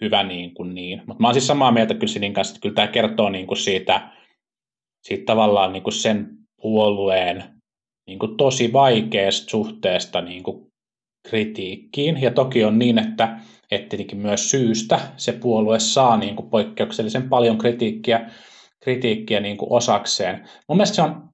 hyvä 0.00 0.22
niin 0.22 0.54
kuin 0.54 0.74
niin. 0.74 1.02
Mutta 1.06 1.20
mä 1.20 1.26
oon 1.28 1.34
siis 1.34 1.46
samaa 1.46 1.72
mieltä 1.72 1.94
kyllä 1.94 2.12
Sinin 2.12 2.34
kanssa, 2.34 2.52
että 2.52 2.62
kyllä 2.62 2.74
tämä 2.74 2.88
kertoo 2.88 3.30
niin 3.30 3.46
kuin 3.46 3.58
siitä, 3.58 4.10
siitä 5.02 5.24
tavallaan 5.26 5.72
niin 5.72 5.82
kuin 5.82 5.94
sen 5.94 6.28
puolueen 6.62 7.44
niin 8.06 8.18
kuin 8.18 8.36
tosi 8.36 8.72
vaikeasta 8.72 9.50
suhteesta 9.50 10.20
niin 10.20 10.42
kuin 10.42 10.66
kritiikkiin. 11.28 12.22
Ja 12.22 12.30
toki 12.30 12.64
on 12.64 12.78
niin, 12.78 12.98
että 12.98 13.38
että 13.70 13.88
tietenkin 13.88 14.18
myös 14.18 14.50
syystä 14.50 15.00
se 15.16 15.32
puolue 15.32 15.78
saa 15.80 16.16
niin 16.16 16.36
kuin 16.36 16.50
poikkeuksellisen 16.50 17.28
paljon 17.28 17.58
kritiikkiä, 17.58 18.30
kritiikkiä 18.80 19.40
niin 19.40 19.56
kuin 19.56 19.72
osakseen. 19.72 20.48
Mun 20.68 20.76
mielestä 20.76 20.96
se 20.96 21.02
on, 21.02 21.10
mun 21.10 21.30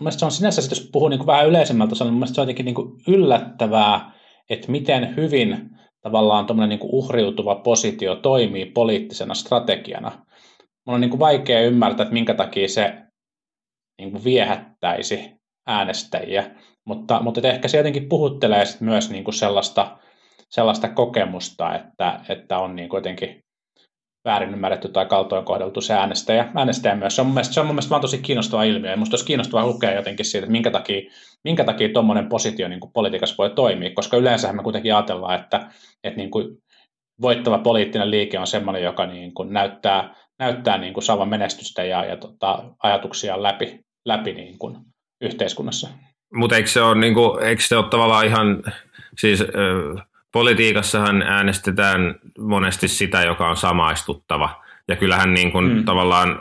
mielestä 0.00 0.18
se 0.18 0.24
on 0.24 0.30
sinänsä, 0.30 0.62
jos 0.70 0.88
puhuu 0.92 1.08
niin 1.08 1.18
kuin 1.18 1.26
vähän 1.26 1.48
yleisemmältä 1.48 1.90
tasolla, 1.90 2.12
mun 2.12 2.18
mielestä 2.18 2.34
se 2.34 2.40
on 2.40 2.44
jotenkin 2.44 2.64
niin 2.64 2.74
kuin 2.74 3.00
yllättävää, 3.08 4.12
että 4.50 4.70
miten 4.70 5.16
hyvin 5.16 5.70
tavallaan 6.00 6.46
tuommoinen 6.46 6.68
niin 6.68 6.78
kuin 6.78 6.94
uhriutuva 6.94 7.54
positio 7.54 8.16
toimii 8.16 8.66
poliittisena 8.66 9.34
strategiana. 9.34 10.12
Mun 10.86 10.94
on 10.94 11.00
niin 11.00 11.10
kuin 11.10 11.20
vaikea 11.20 11.60
ymmärtää, 11.60 12.04
että 12.04 12.12
minkä 12.12 12.34
takia 12.34 12.68
se 12.68 12.94
niin 13.98 14.12
kuin 14.12 14.24
viehättäisi 14.24 15.30
äänestäjiä, 15.66 16.50
mutta, 16.84 17.22
mutta 17.22 17.48
ehkä 17.48 17.68
se 17.68 17.76
jotenkin 17.76 18.08
puhuttelee 18.08 18.64
myös 18.80 19.10
niin 19.10 19.24
kuin 19.24 19.34
sellaista 19.34 19.98
sellaista 20.50 20.88
kokemusta, 20.88 21.74
että, 21.74 22.20
että 22.28 22.58
on 22.58 22.76
niin 22.76 22.88
kuitenkin 22.88 23.44
väärin 24.24 24.52
ymmärretty 24.52 24.88
tai 24.88 25.06
kaltoin 25.06 25.44
kohdeltu 25.44 25.80
se 25.80 25.94
äänestäjä, 25.94 26.48
äänestäjä 26.54 26.94
myös. 26.94 27.16
Se 27.16 27.20
on 27.20 27.26
mun 27.26 27.34
mielestä, 27.34 27.54
se 27.54 27.60
on 27.60 27.66
mun 27.66 27.74
mielestä 27.74 27.90
vaan 27.90 28.02
tosi 28.02 28.18
kiinnostava 28.18 28.64
ilmiö, 28.64 28.90
ja 28.90 28.96
musta 28.96 29.14
olisi 29.14 29.26
kiinnostavaa 29.26 29.66
lukea 29.66 29.94
jotenkin 29.94 30.26
siitä, 30.26 30.44
että 30.44 30.52
minkä 30.52 30.70
takia, 30.70 31.10
minkä 31.44 31.64
takia 31.64 31.88
tuommoinen 31.88 32.28
positio 32.28 32.68
niin 32.68 32.80
kuin 32.80 32.92
politiikassa 32.92 33.34
voi 33.38 33.50
toimia, 33.50 33.90
koska 33.94 34.16
yleensä 34.16 34.52
me 34.52 34.62
kuitenkin 34.62 34.94
ajatellaan, 34.94 35.40
että, 35.40 35.70
että 36.04 36.16
niin 36.16 36.30
kuin 36.30 36.58
voittava 37.20 37.58
poliittinen 37.58 38.10
liike 38.10 38.38
on 38.38 38.46
sellainen, 38.46 38.82
joka 38.82 39.06
niin 39.06 39.34
kuin 39.34 39.52
näyttää, 39.52 40.14
näyttää 40.38 40.78
niin 40.78 40.94
kuin 40.94 41.04
saavan 41.04 41.28
menestystä 41.28 41.84
ja, 41.84 42.04
ja 42.04 42.16
tota, 42.16 42.64
ajatuksia 42.82 43.42
läpi, 43.42 43.80
läpi 44.06 44.32
niin 44.32 44.58
kuin 44.58 44.76
yhteiskunnassa. 45.20 45.88
Mutta 46.34 46.56
eikö 46.56 46.68
se 46.68 46.82
ole, 46.82 47.00
niin 47.00 47.14
kuin, 47.14 47.42
eikö 47.42 47.62
se 47.62 47.76
ole 47.76 47.88
tavallaan 47.90 48.26
ihan, 48.26 48.62
siis 49.18 49.44
politiikassahan 50.32 51.22
äänestetään 51.22 52.14
monesti 52.38 52.88
sitä, 52.88 53.22
joka 53.22 53.48
on 53.48 53.56
samaistuttava. 53.56 54.64
Ja 54.88 54.96
kyllähän 54.96 55.34
niin 55.34 55.52
kuin 55.52 55.72
mm. 55.72 55.84
tavallaan, 55.84 56.40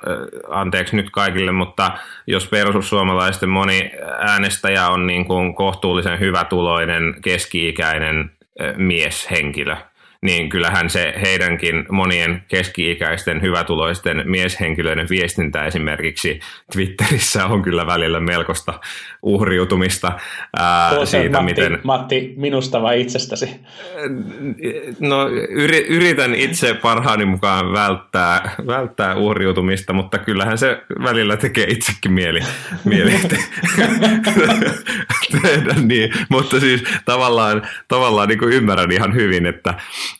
anteeksi 0.49 0.95
nyt 0.95 1.09
kaikille, 1.09 1.51
mutta 1.51 1.91
jos 2.27 2.47
perussuomalaisten 2.47 3.49
moni 3.49 3.91
äänestäjä 4.19 4.89
on 4.89 5.07
niin 5.07 5.25
kuin 5.25 5.55
kohtuullisen 5.55 6.19
hyvätuloinen, 6.19 7.15
keski-ikäinen 7.21 8.31
mieshenkilö, 8.77 9.77
niin 10.21 10.49
kyllähän 10.49 10.89
se 10.89 11.13
heidänkin 11.21 11.85
monien 11.91 12.43
keski-ikäisten 12.47 13.41
hyvätuloisten 13.41 14.23
mieshenkilöiden 14.25 15.07
viestintä 15.09 15.65
esimerkiksi 15.65 16.39
Twitterissä 16.73 17.45
on 17.45 17.61
kyllä 17.61 17.85
välillä 17.85 18.19
melkoista 18.19 18.79
uhriutumista 19.21 20.11
ää, 20.59 21.05
siitä, 21.05 21.29
Matti, 21.29 21.45
miten... 21.45 21.79
Matti, 21.83 22.33
minusta 22.37 22.81
vai 22.81 23.01
itsestäsi? 23.01 23.49
No 24.99 25.27
yritän 25.87 26.35
itse 26.35 26.73
parhaani 26.73 27.25
mukaan 27.25 27.73
välttää, 27.73 28.55
välttää 28.67 29.15
uhriutumista, 29.15 29.93
mutta 29.93 30.17
kyllähän 30.17 30.57
se 30.57 30.81
välillä 31.03 31.37
tekee 31.37 31.65
itsekin 31.69 32.13
mieli, 32.13 32.39
mieli 32.83 33.11
tehdä 35.41 35.73
niin. 35.81 36.13
Mutta 36.29 36.59
siis 36.59 36.83
tavallaan, 37.05 37.67
tavallaan 37.87 38.29
niin 38.29 38.39
kuin 38.39 38.53
ymmärrän 38.53 38.91
ihan 38.91 39.15
hyvin, 39.15 39.45
että 39.45 39.73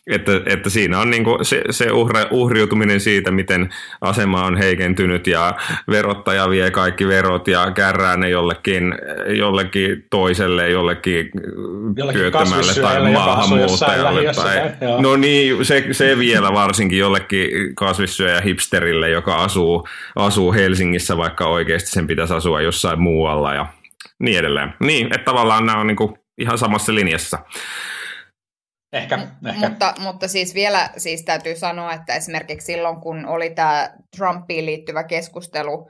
että, 0.08 0.32
että 0.46 0.70
siinä 0.70 1.00
on 1.00 1.10
niin 1.10 1.24
kuin 1.24 1.46
se, 1.46 1.62
se 1.70 1.92
uhre, 1.92 2.26
uhriutuminen 2.32 3.00
siitä, 3.00 3.32
miten 3.32 3.70
asema 4.02 4.46
on 4.46 4.58
heikentynyt 4.58 5.28
ja 5.28 5.56
verottaja 5.90 6.50
vie 6.50 6.72
kaikki 6.72 7.08
verot 7.08 7.48
ja 7.48 7.72
kärrää 7.72 8.18
ne 8.18 8.30
jollekin, 8.30 8.96
jollekin 9.38 10.06
toiselle, 10.10 10.70
jollekin, 10.70 11.32
jollekin 11.98 12.22
työttömälle 12.22 12.74
tai 12.82 13.12
maahanmuuttajalle. 13.12 14.34
Tai, 14.34 14.62
no 15.02 15.16
niin, 15.16 15.66
se, 15.66 15.86
se 15.92 16.18
vielä 16.20 16.54
varsinkin 16.54 17.00
jollekin 17.00 17.76
kasvissyöjä 17.76 18.42
hipsterille, 18.42 19.10
joka 19.10 19.36
asuu, 19.36 19.88
asuu 20.16 20.54
Helsingissä, 20.54 21.18
vaikka 21.18 21.48
oikeasti 21.48 21.90
sen 21.90 22.08
pitäisi 22.08 22.34
asua 22.34 22.62
jossain 22.62 23.02
muualla 23.02 23.54
ja 23.54 23.66
niin 24.20 24.40
edelleen. 24.40 24.74
Niin, 24.80 25.06
että 25.06 25.26
tavallaan 25.26 25.66
nämä 25.66 25.80
on 25.80 25.88
niin 25.88 25.98
kuin 25.98 26.14
ihan 26.38 26.58
samassa 26.58 26.96
linjassa. 26.96 27.40
Ehkä, 28.93 29.17
M- 29.17 29.47
ehkä. 29.47 29.69
Mutta, 29.69 29.93
mutta 30.00 30.28
siis 30.28 30.54
vielä 30.54 30.89
siis 30.97 31.23
täytyy 31.23 31.56
sanoa, 31.56 31.93
että 31.93 32.13
esimerkiksi 32.13 32.65
silloin, 32.65 33.02
kun 33.02 33.26
oli 33.26 33.50
tämä 33.50 33.93
Trumpiin 34.17 34.65
liittyvä 34.65 35.04
keskustelu, 35.04 35.89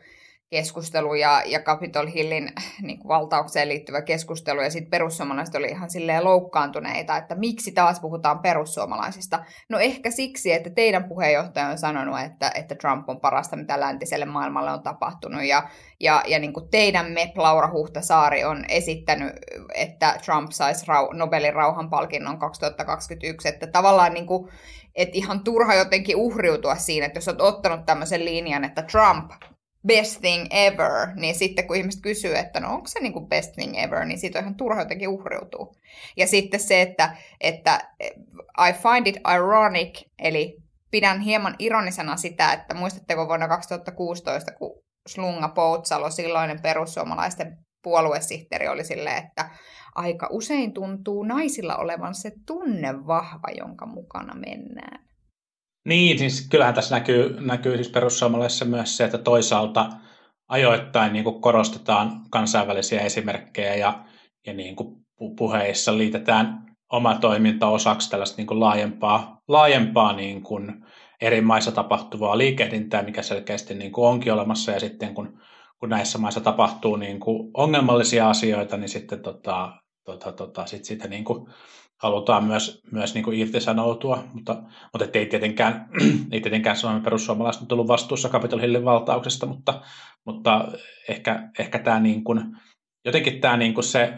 keskustelu 0.49 1.13
ja, 1.13 1.41
ja 1.45 1.60
Capitol 1.60 2.07
Hillin 2.07 2.51
niin 2.81 2.99
kuin 2.99 3.07
valtaukseen 3.07 3.69
liittyvä 3.69 4.01
keskustelu, 4.01 4.62
ja 4.62 4.69
sitten 4.69 4.91
perussuomalaiset 4.91 5.55
oli 5.55 5.67
ihan 5.67 5.89
silleen 5.89 6.23
loukkaantuneita, 6.23 7.17
että 7.17 7.36
miksi 7.36 7.71
taas 7.71 7.99
puhutaan 7.99 8.39
perussuomalaisista. 8.39 9.39
No 9.69 9.79
ehkä 9.79 10.12
siksi, 10.12 10.51
että 10.51 10.69
teidän 10.69 11.03
puheenjohtaja 11.03 11.67
on 11.67 11.77
sanonut, 11.77 12.19
että, 12.19 12.51
että 12.55 12.75
Trump 12.75 13.10
on 13.10 13.19
parasta, 13.19 13.55
mitä 13.55 13.79
läntiselle 13.79 14.25
maailmalle 14.25 14.71
on 14.71 14.83
tapahtunut, 14.83 15.43
ja, 15.43 15.69
ja, 15.99 16.23
ja 16.27 16.39
niin 16.39 16.53
kuin 16.53 16.69
teidän 16.71 17.12
MEP 17.12 17.38
Laura 17.38 17.71
Huhtasaari 17.71 18.43
on 18.43 18.65
esittänyt, 18.69 19.33
että 19.75 20.17
Trump 20.25 20.51
saisi 20.51 20.86
rau, 20.88 21.13
Nobelin 21.13 21.53
rauhanpalkinnon 21.53 22.39
2021, 22.39 23.47
että 23.47 23.67
tavallaan 23.67 24.13
niin 24.13 24.27
kuin, 24.27 24.49
että 24.95 25.17
ihan 25.17 25.43
turha 25.43 25.75
jotenkin 25.75 26.15
uhriutua 26.15 26.75
siinä, 26.75 27.05
että 27.05 27.17
jos 27.17 27.27
olet 27.27 27.41
ottanut 27.41 27.86
tämmöisen 27.86 28.25
linjan, 28.25 28.63
että 28.63 28.81
Trump 28.81 29.31
best 29.88 30.21
thing 30.21 30.47
ever, 30.52 31.15
niin 31.15 31.36
sitten 31.36 31.67
kun 31.67 31.76
ihmiset 31.76 32.02
kysyy, 32.02 32.36
että 32.36 32.60
no 32.60 32.73
onko 32.73 32.88
se 32.88 33.00
niin 33.00 33.13
kuin 33.13 33.28
best 33.28 33.54
thing 33.54 33.78
ever, 33.78 34.06
niin 34.06 34.19
siitä 34.19 34.39
on 34.39 34.43
ihan 34.43 34.56
turha 34.56 34.82
jotenkin 34.82 35.10
uhriutua. 35.10 35.73
Ja 36.17 36.28
sitten 36.28 36.60
se, 36.60 36.82
että, 36.82 37.17
että 37.41 37.91
I 38.69 38.73
find 38.73 39.08
it 39.08 39.17
ironic, 39.36 40.02
eli 40.19 40.58
pidän 40.91 41.21
hieman 41.21 41.56
ironisena 41.60 42.17
sitä, 42.17 42.54
että 42.54 42.76
muistatteko 42.76 43.28
vuonna 43.28 43.47
2016, 43.47 44.52
kun 44.52 44.84
Slunga 45.08 45.47
Poutsalo, 45.50 46.10
silloinen 46.10 46.62
perussuomalaisten 46.62 47.58
puoluesihteeri, 47.84 48.67
oli 48.67 48.84
silleen, 48.84 49.26
että 49.26 49.50
aika 49.95 50.28
usein 50.32 50.73
tuntuu 50.73 51.23
naisilla 51.23 51.78
olevan 51.78 52.15
se 52.15 52.32
tunne 52.45 53.08
vahva, 53.08 53.47
jonka 53.58 53.86
mukana 53.86 54.36
mennään. 54.36 55.07
Niin, 55.88 56.19
siis 56.19 56.47
kyllähän 56.50 56.73
tässä 56.73 56.95
näkyy, 56.95 57.38
näkyy 57.39 57.76
siis 57.76 57.89
perussuomalaisissa 57.89 58.65
myös 58.65 58.97
se, 58.97 59.04
että 59.04 59.17
toisaalta 59.17 59.89
ajoittain 60.47 61.13
niin 61.13 61.23
kuin 61.23 61.41
korostetaan 61.41 62.21
kansainvälisiä 62.30 63.02
esimerkkejä 63.02 63.76
ja, 63.76 64.04
ja 64.45 64.54
niin 64.54 64.76
kuin 64.76 65.06
puheissa 65.38 65.97
liitetään 65.97 66.76
oma 66.91 67.15
toiminta 67.15 67.67
osaksi 67.67 68.10
tällaista 68.10 68.38
niin 68.38 68.47
kuin 68.47 68.60
laajempaa, 68.60 69.41
laajempaa 69.47 70.13
niin 70.13 70.43
kuin 70.43 70.86
eri 71.21 71.41
maissa 71.41 71.71
tapahtuvaa 71.71 72.38
liikehdintää, 72.38 73.04
mikä 73.04 73.21
selkeästi 73.21 73.73
niin 73.73 73.91
kuin 73.91 74.08
onkin 74.08 74.34
olemassa, 74.34 74.71
ja 74.71 74.80
sitten 74.80 75.13
kun, 75.13 75.39
kun 75.80 75.89
näissä 75.89 76.17
maissa 76.17 76.41
tapahtuu 76.41 76.95
niin 76.95 77.19
kuin 77.19 77.52
ongelmallisia 77.54 78.30
asioita, 78.30 78.78
niin 78.78 78.89
sitten 78.89 79.21
tota, 79.21 79.73
tota, 80.06 80.32
tota, 80.32 80.65
sit 80.65 80.86
siitä 80.86 81.08
niin 81.08 81.23
kuin 81.23 81.50
halutaan 81.97 82.43
myös, 82.43 82.81
myös 82.91 83.13
niin 83.13 83.33
irtisanoutua, 83.33 84.23
mutta, 84.33 84.63
mutta 84.93 85.07
ei 85.13 85.25
tietenkään, 85.25 85.89
ei 86.31 86.41
tietenkään 86.41 86.77
Suomen 86.77 87.03
perussuomalaiset 87.03 87.62
on 87.62 87.67
tullut 87.67 87.88
vastuussa 87.88 88.29
Capitol 88.29 88.60
Hillin 88.60 88.86
valtauksesta, 88.86 89.45
mutta, 89.45 89.81
mutta 90.25 90.67
ehkä, 91.10 91.49
ehkä 91.60 91.79
tämä 91.79 91.99
niin 91.99 92.23
kuin, 92.23 92.57
jotenkin 93.05 93.41
tämä 93.41 93.57
niin 93.57 93.73
kuin 93.73 93.83
se 93.83 94.13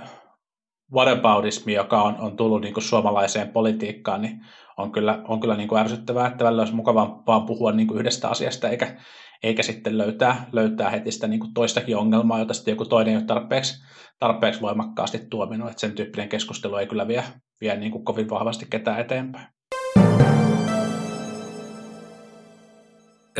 whataboutismi, 0.93 1.73
joka 1.73 2.01
on, 2.01 2.15
on 2.19 2.37
tullut 2.37 2.61
niin 2.61 2.73
kuin 2.73 2.83
suomalaiseen 2.83 3.49
politiikkaan, 3.49 4.21
niin 4.21 4.45
on 4.77 4.91
kyllä, 4.91 5.21
on 5.27 5.39
kyllä 5.39 5.55
niin 5.55 5.69
kuin 5.69 5.81
ärsyttävää, 5.81 6.27
että 6.27 6.45
välillä 6.45 6.61
olisi 6.61 6.75
mukavampaa 6.75 7.41
puhua 7.41 7.71
niin 7.71 7.87
kuin 7.87 7.99
yhdestä 7.99 8.29
asiasta, 8.29 8.69
eikä, 8.69 8.95
eikä 9.43 9.63
sitten 9.63 9.97
löytää, 9.97 10.47
löytää 10.51 10.89
heti 10.89 11.11
sitä 11.11 11.27
niin 11.27 11.39
kuin 11.39 11.53
toistakin 11.53 11.97
ongelmaa, 11.97 12.39
jota 12.39 12.53
sitten 12.53 12.71
joku 12.71 12.85
toinen 12.85 13.11
ei 13.11 13.17
ole 13.17 13.25
tarpeeksi, 13.25 13.83
tarpeeksi 14.19 14.61
voimakkaasti 14.61 15.19
tuominut, 15.29 15.69
että 15.69 15.81
sen 15.81 15.91
tyyppinen 15.91 16.29
keskustelu 16.29 16.75
ei 16.75 16.87
kyllä 16.87 17.07
vie, 17.07 17.23
vie 17.61 17.75
niin 17.75 17.91
kuin 17.91 18.05
kovin 18.05 18.29
vahvasti 18.29 18.67
ketään 18.69 18.99
eteenpäin. 18.99 19.47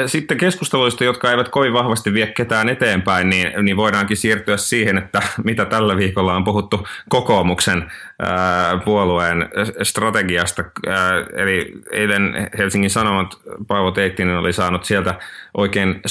Sitten 0.05 0.37
keskusteluista, 0.37 1.03
jotka 1.03 1.31
eivät 1.31 1.49
kovin 1.49 1.73
vahvasti 1.73 2.13
vie 2.13 2.27
ketään 2.27 2.69
eteenpäin, 2.69 3.29
niin, 3.29 3.51
niin 3.63 3.77
voidaankin 3.77 4.17
siirtyä 4.17 4.57
siihen, 4.57 4.97
että 4.97 5.21
mitä 5.43 5.65
tällä 5.65 5.97
viikolla 5.97 6.35
on 6.35 6.43
puhuttu 6.43 6.87
kokoomuksen 7.09 7.91
ää, 8.19 8.77
puolueen 8.77 9.49
strategiasta. 9.83 10.63
Ää, 10.87 11.25
eli 11.35 11.73
eilen 11.91 12.49
Helsingin 12.57 12.89
Sanomat 12.89 13.39
Paavo 13.67 13.91
Teittinen 13.91 14.37
oli 14.37 14.53
saanut 14.53 14.85
sieltä 14.85 15.19
oikein 15.57 16.01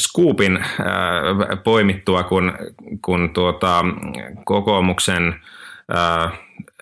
ää, 0.80 1.56
poimittua, 1.64 2.22
kun, 2.22 2.52
kun 3.02 3.30
tuota, 3.30 3.84
kokoomuksen 4.44 5.34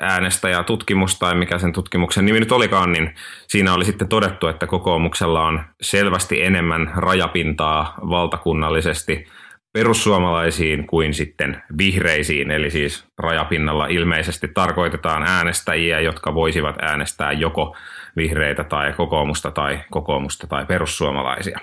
äänestäjätutkimus 0.01 1.19
tai 1.19 1.35
mikä 1.35 1.59
sen 1.59 1.73
tutkimuksen 1.73 2.25
nimi 2.25 2.41
nyt 2.41 2.53
olikaan, 2.53 2.93
niin 2.93 3.15
siinä 3.49 3.75
oli 3.75 3.85
sitten 3.85 4.09
todettu, 4.09 4.47
että 4.47 4.67
kokoomuksella 4.67 5.47
on 5.47 5.61
selvästi 5.81 6.43
enemmän 6.43 6.93
rajapintaa 6.97 7.95
valtakunnallisesti 8.11 9.27
perussuomalaisiin 9.73 10.87
kuin 10.87 11.15
sitten 11.15 11.63
vihreisiin, 11.79 12.51
eli 12.51 12.71
siis 12.71 13.07
rajapinnalla 13.19 13.87
ilmeisesti 13.87 14.49
tarkoitetaan 14.49 15.23
äänestäjiä, 15.23 16.01
jotka 16.01 16.35
voisivat 16.35 16.77
äänestää 16.83 17.33
joko 17.33 17.77
vihreitä 18.17 18.65
tai 18.65 18.93
kokoomusta 18.93 19.51
tai 19.51 19.81
kokoomusta 19.91 20.47
tai 20.47 20.67
perussuomalaisia. 20.67 21.59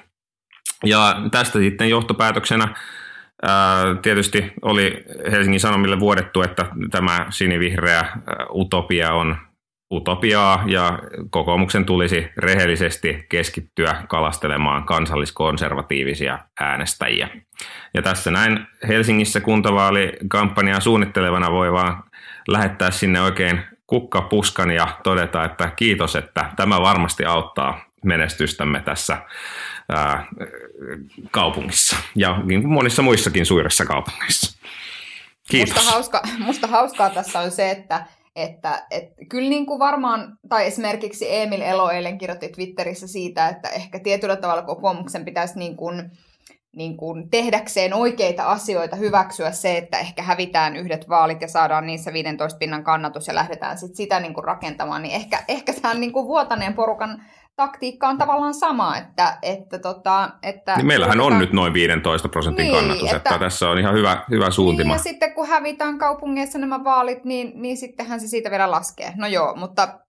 Ja 0.86 1.16
tästä 1.32 1.60
sitten 1.60 1.90
johtopäätöksenä 1.90 2.76
Tietysti 4.02 4.54
oli 4.62 5.04
Helsingin 5.32 5.60
Sanomille 5.60 6.00
vuodettu, 6.00 6.42
että 6.42 6.66
tämä 6.92 7.26
sinivihreä 7.30 8.06
utopia 8.54 9.14
on 9.14 9.38
utopiaa 9.94 10.64
ja 10.66 11.00
kokoomuksen 11.30 11.86
tulisi 11.86 12.30
rehellisesti 12.38 13.26
keskittyä 13.30 14.04
kalastelemaan 14.08 14.84
kansalliskonservatiivisia 14.84 16.40
äänestäjiä. 16.60 17.30
Ja 17.94 18.02
tässä 18.02 18.32
näin 18.32 18.68
Helsingissä 18.88 19.42
kuntavaalikampanjaa 19.42 20.80
suunnittelevana 20.80 21.52
voi 21.52 21.72
vaan 21.72 22.04
lähettää 22.48 22.92
sinne 22.92 23.22
oikein 23.22 23.62
kukkapuskan 23.88 24.72
ja 24.72 24.88
todeta, 25.04 25.44
että 25.44 25.72
kiitos, 25.76 26.16
että 26.16 26.50
tämä 26.56 26.82
varmasti 26.82 27.26
auttaa 27.26 27.82
menestystämme 28.06 28.82
tässä 28.82 29.18
kaupungissa 31.32 31.96
ja 32.16 32.42
niin 32.44 32.68
monissa 32.68 33.02
muissakin 33.02 33.46
suurissa 33.46 33.86
kaupungeissa. 33.86 34.60
Kiitos. 35.50 35.76
Musta, 35.76 35.92
hauska, 35.92 36.22
musta 36.46 36.68
hauskaa 36.68 37.10
tässä 37.10 37.40
on 37.40 37.52
se, 37.52 37.72
että, 37.72 38.06
että, 38.36 38.86
että 38.92 39.26
kyllä 39.30 39.50
niin 39.50 39.66
kuin 39.66 39.80
varmaan, 39.80 40.38
tai 40.50 40.68
esimerkiksi 40.68 41.36
Emil 41.36 41.62
Elo 41.62 41.90
eilen 41.90 42.18
kirjoitti 42.18 42.50
Twitterissä 42.50 43.08
siitä, 43.08 43.50
että 43.50 43.70
ehkä 43.70 44.00
tietyllä 44.00 44.36
tavalla 44.36 44.62
kokoomuksen 44.62 45.26
pitäisi 45.26 45.60
niin 45.60 45.78
kuin, 45.78 46.12
niin 46.76 46.98
kuin 46.98 47.30
tehdäkseen 47.30 47.94
oikeita 47.94 48.44
asioita 48.44 48.96
hyväksyä 48.96 49.52
se, 49.52 49.78
että 49.78 50.00
ehkä 50.00 50.24
hävitään 50.24 50.76
yhdet 50.76 51.10
vaalit 51.10 51.42
ja 51.42 51.48
saadaan 51.48 51.86
niissä 51.86 52.14
15 52.14 52.58
pinnan 52.58 52.84
kannatus 52.84 53.28
ja 53.28 53.36
lähdetään 53.36 53.78
sit 53.78 53.96
sitä 53.96 54.20
niin 54.20 54.34
kuin 54.34 54.44
rakentamaan, 54.44 55.02
niin 55.02 55.16
ehkä, 55.16 55.44
ehkä 55.48 55.74
tämän 55.74 56.00
niin 56.00 56.14
kuin 56.14 56.28
vuotaneen 56.28 56.74
porukan 56.74 57.24
taktiikka 57.56 58.08
on 58.08 58.18
tavallaan 58.18 58.54
sama, 58.54 58.98
että... 58.98 59.38
että, 59.42 59.80
tota, 59.80 60.30
että 60.44 60.76
niin 60.76 60.88
meillähän 60.88 61.22
on 61.22 61.40
nyt 61.40 61.54
noin 61.54 61.74
15 61.74 62.30
prosentin 62.30 62.64
niin, 62.64 62.76
kannatus, 62.76 63.04
että, 63.04 63.18
että 63.18 63.40
tässä 63.40 63.70
on 63.70 63.80
ihan 63.80 63.96
hyvä, 63.96 64.24
hyvä 64.30 64.52
suuntima. 64.52 64.94
Niin, 64.94 65.00
ja 65.00 65.04
sitten 65.04 65.34
kun 65.34 65.48
hävitään 65.48 65.98
kaupungeissa 65.98 66.60
nämä 66.60 66.84
vaalit, 66.84 67.26
niin, 67.26 67.52
niin 67.56 67.78
sittenhän 67.78 68.20
se 68.20 68.28
siitä 68.28 68.52
vielä 68.52 68.72
laskee. 68.72 69.14
No 69.16 69.28
joo, 69.28 69.56
mutta 69.56 70.00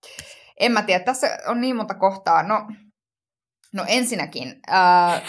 en 0.59 0.71
mä 0.71 0.81
tiedä, 0.81 1.03
tässä 1.03 1.27
on 1.47 1.61
niin 1.61 1.75
monta 1.75 1.93
kohtaa. 1.93 2.43
No, 2.43 2.67
no 3.73 3.83
ensinnäkin, 3.87 4.59
ää, 4.67 5.21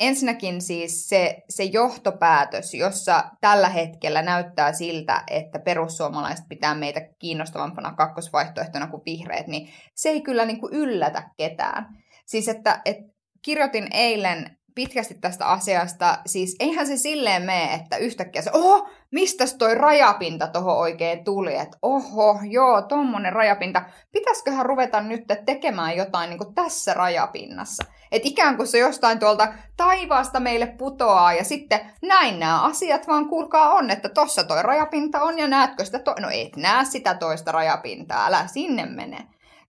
ensinnäkin 0.00 0.62
siis 0.62 1.08
se, 1.08 1.42
se 1.48 1.64
johtopäätös, 1.64 2.74
jossa 2.74 3.24
tällä 3.40 3.68
hetkellä 3.68 4.22
näyttää 4.22 4.72
siltä, 4.72 5.24
että 5.30 5.58
perussuomalaiset 5.58 6.44
pitää 6.48 6.74
meitä 6.74 7.00
kiinnostavampana 7.18 7.92
kakkosvaihtoehtona 7.92 8.86
kuin 8.86 9.02
vihreät, 9.06 9.46
niin 9.46 9.68
se 9.94 10.08
ei 10.08 10.20
kyllä 10.20 10.44
niin 10.44 10.60
kuin 10.60 10.74
yllätä 10.74 11.30
ketään. 11.36 11.86
Siis 12.26 12.48
että, 12.48 12.82
että 12.84 13.02
kirjoitin 13.42 13.88
eilen 13.92 14.56
pitkästi 14.80 15.14
tästä 15.14 15.46
asiasta. 15.46 16.18
Siis 16.26 16.56
eihän 16.60 16.86
se 16.86 16.96
silleen 16.96 17.42
mene, 17.42 17.74
että 17.74 17.96
yhtäkkiä 17.96 18.42
se, 18.42 18.50
oho, 18.52 18.88
mistä 19.12 19.44
toi 19.58 19.74
rajapinta 19.74 20.46
tuohon 20.46 20.76
oikein 20.76 21.24
tuli? 21.24 21.56
Että 21.56 21.78
oho, 21.82 22.38
joo, 22.50 22.82
tommonen 22.82 23.32
rajapinta. 23.32 23.82
Pitäisiköhän 24.12 24.66
ruveta 24.66 25.00
nyt 25.00 25.24
tekemään 25.46 25.96
jotain 25.96 26.30
niin 26.30 26.38
kuin 26.38 26.54
tässä 26.54 26.94
rajapinnassa? 26.94 27.84
Että 28.12 28.28
ikään 28.28 28.56
kuin 28.56 28.66
se 28.66 28.78
jostain 28.78 29.18
tuolta 29.18 29.52
taivaasta 29.76 30.40
meille 30.40 30.66
putoaa 30.66 31.32
ja 31.32 31.44
sitten 31.44 31.80
näin 32.02 32.38
nämä 32.38 32.62
asiat 32.62 33.06
vaan 33.06 33.28
kuulkaa 33.28 33.72
on, 33.72 33.90
että 33.90 34.08
tossa 34.08 34.44
toi 34.44 34.62
rajapinta 34.62 35.22
on 35.22 35.38
ja 35.38 35.48
näetkö 35.48 35.84
sitä, 35.84 35.98
to- 35.98 36.14
no 36.20 36.28
et 36.32 36.56
näe 36.56 36.84
sitä 36.84 37.14
toista 37.14 37.52
rajapintaa, 37.52 38.26
älä 38.26 38.46
sinne 38.46 38.86
mene. 38.86 39.18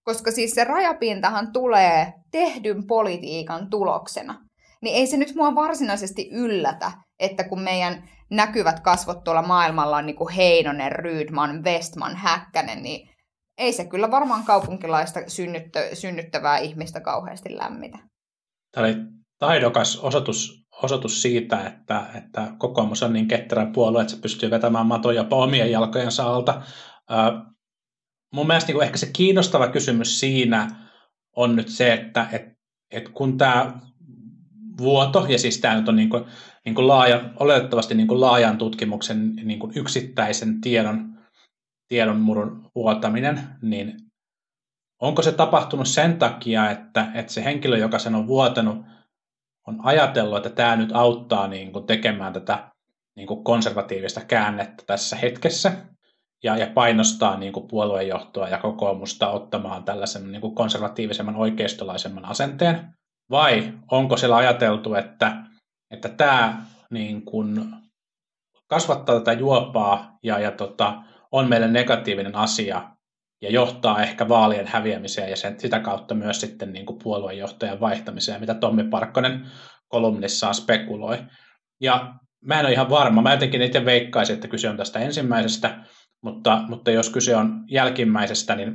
Koska 0.03 0.31
siis 0.31 0.51
se 0.51 0.63
rajapintahan 0.63 1.51
tulee 1.53 2.13
tehdyn 2.31 2.87
politiikan 2.87 3.69
tuloksena. 3.69 4.50
Niin 4.81 4.95
ei 4.95 5.07
se 5.07 5.17
nyt 5.17 5.35
mua 5.35 5.55
varsinaisesti 5.55 6.29
yllätä, 6.31 6.91
että 7.19 7.43
kun 7.43 7.61
meidän 7.61 8.09
näkyvät 8.29 8.79
kasvot 8.79 9.23
tuolla 9.23 9.41
maailmalla 9.41 9.97
on 9.97 10.05
niin 10.05 10.15
kuin 10.15 10.33
Heinonen, 10.33 10.91
Rydman, 10.91 11.63
Westman, 11.63 12.15
Häkkänen, 12.15 12.83
niin 12.83 13.09
ei 13.57 13.73
se 13.73 13.85
kyllä 13.85 14.11
varmaan 14.11 14.43
kaupunkilaista 14.43 15.19
synnyttä, 15.27 15.79
synnyttävää 15.93 16.57
ihmistä 16.57 17.01
kauheasti 17.01 17.57
lämmitä. 17.57 17.97
Tämä 18.71 18.87
oli 18.87 18.95
taidokas 19.39 19.99
osoitus, 19.99 20.65
osoitus 20.83 21.21
siitä, 21.21 21.67
että, 21.67 22.05
että 22.15 22.53
kokoomus 22.57 23.03
on 23.03 23.13
niin 23.13 23.27
ketterä 23.27 23.65
puolue, 23.73 24.01
että 24.01 24.13
se 24.13 24.21
pystyy 24.21 24.49
vetämään 24.49 24.85
matoja 24.85 25.25
omien 25.31 25.71
jalkojensa 25.71 26.23
alta. 26.23 26.61
mun 28.33 28.47
mielestä 28.47 28.71
niin 28.71 28.83
ehkä 28.83 28.97
se 28.97 29.09
kiinnostava 29.13 29.67
kysymys 29.67 30.19
siinä 30.19 30.67
on 31.35 31.55
nyt 31.55 31.69
se, 31.69 31.93
että 31.93 32.27
et, 32.31 32.41
et 32.91 33.09
kun 33.09 33.37
tämä 33.37 33.79
vuoto, 34.81 35.25
ja 35.29 35.39
siis 35.39 35.61
tämä 35.61 35.75
nyt 35.75 35.89
on 35.89 35.95
niin 35.95 36.09
kuin, 36.09 36.25
niin 36.65 36.75
kuin 36.75 36.87
laaja, 36.87 37.21
oletettavasti 37.39 37.95
niin 37.95 38.07
kuin 38.07 38.21
laajan 38.21 38.57
tutkimuksen 38.57 39.35
niin 39.35 39.59
kuin 39.59 39.71
yksittäisen 39.75 40.61
tiedon, 40.61 41.17
tiedon 41.87 42.19
murun 42.19 42.71
vuotaminen, 42.75 43.39
niin 43.61 43.97
onko 45.01 45.21
se 45.21 45.31
tapahtunut 45.31 45.87
sen 45.87 46.17
takia, 46.17 46.71
että, 46.71 47.11
että 47.13 47.33
se 47.33 47.43
henkilö, 47.43 47.77
joka 47.77 47.99
sen 47.99 48.15
on 48.15 48.27
vuotanut, 48.27 48.77
on 49.67 49.79
ajatellut, 49.83 50.37
että 50.37 50.49
tämä 50.49 50.75
nyt 50.75 50.89
auttaa 50.93 51.47
niin 51.47 51.73
kuin 51.73 51.85
tekemään 51.85 52.33
tätä 52.33 52.71
niin 53.15 53.27
kuin 53.27 53.43
konservatiivista 53.43 54.21
käännettä 54.25 54.83
tässä 54.87 55.15
hetkessä, 55.15 55.71
ja, 56.43 56.57
ja 56.57 56.67
painostaa 56.73 57.37
niin 57.37 57.53
kuin 57.53 57.67
puoluejohtoa 57.67 58.49
ja 58.49 58.57
kokoomusta 58.57 59.29
ottamaan 59.29 59.83
tällaisen 59.83 60.31
niin 60.31 60.41
kuin 60.41 60.55
konservatiivisemman 60.55 61.35
oikeistolaisemman 61.35 62.25
asenteen, 62.25 62.93
vai 63.31 63.73
onko 63.91 64.17
siellä 64.17 64.35
ajateltu, 64.35 64.95
että, 64.95 65.35
että 65.91 66.09
tämä 66.09 66.65
niin 66.89 67.25
kuin 67.25 67.65
kasvattaa 68.67 69.19
tätä 69.19 69.33
juopaa 69.33 70.17
ja, 70.23 70.39
ja 70.39 70.51
tota, 70.51 71.03
on 71.31 71.49
meille 71.49 71.67
negatiivinen 71.67 72.35
asia 72.35 72.91
ja 73.41 73.51
johtaa 73.51 74.03
ehkä 74.03 74.29
vaalien 74.29 74.67
häviämiseen 74.67 75.29
ja 75.29 75.35
sen, 75.35 75.59
sitä 75.59 75.79
kautta 75.79 76.15
myös 76.15 76.41
sitten 76.41 76.73
niin 76.73 76.85
kuin 76.85 76.99
puoluejohtajan 77.03 77.79
vaihtamiseen, 77.79 78.39
mitä 78.39 78.53
Tommi 78.53 78.83
Parkkonen 78.83 79.45
kolumnissaan 79.87 80.55
spekuloi. 80.55 81.17
Ja 81.81 82.13
mä 82.45 82.59
en 82.59 82.65
ole 82.65 82.73
ihan 82.73 82.89
varma, 82.89 83.21
mä 83.21 83.31
jotenkin 83.31 83.61
itse 83.61 83.85
veikkaisin, 83.85 84.33
että 84.33 84.47
kyse 84.47 84.69
on 84.69 84.77
tästä 84.77 84.99
ensimmäisestä, 84.99 85.83
mutta, 86.23 86.63
mutta 86.67 86.91
jos 86.91 87.09
kyse 87.09 87.35
on 87.35 87.63
jälkimmäisestä, 87.67 88.55
niin, 88.55 88.73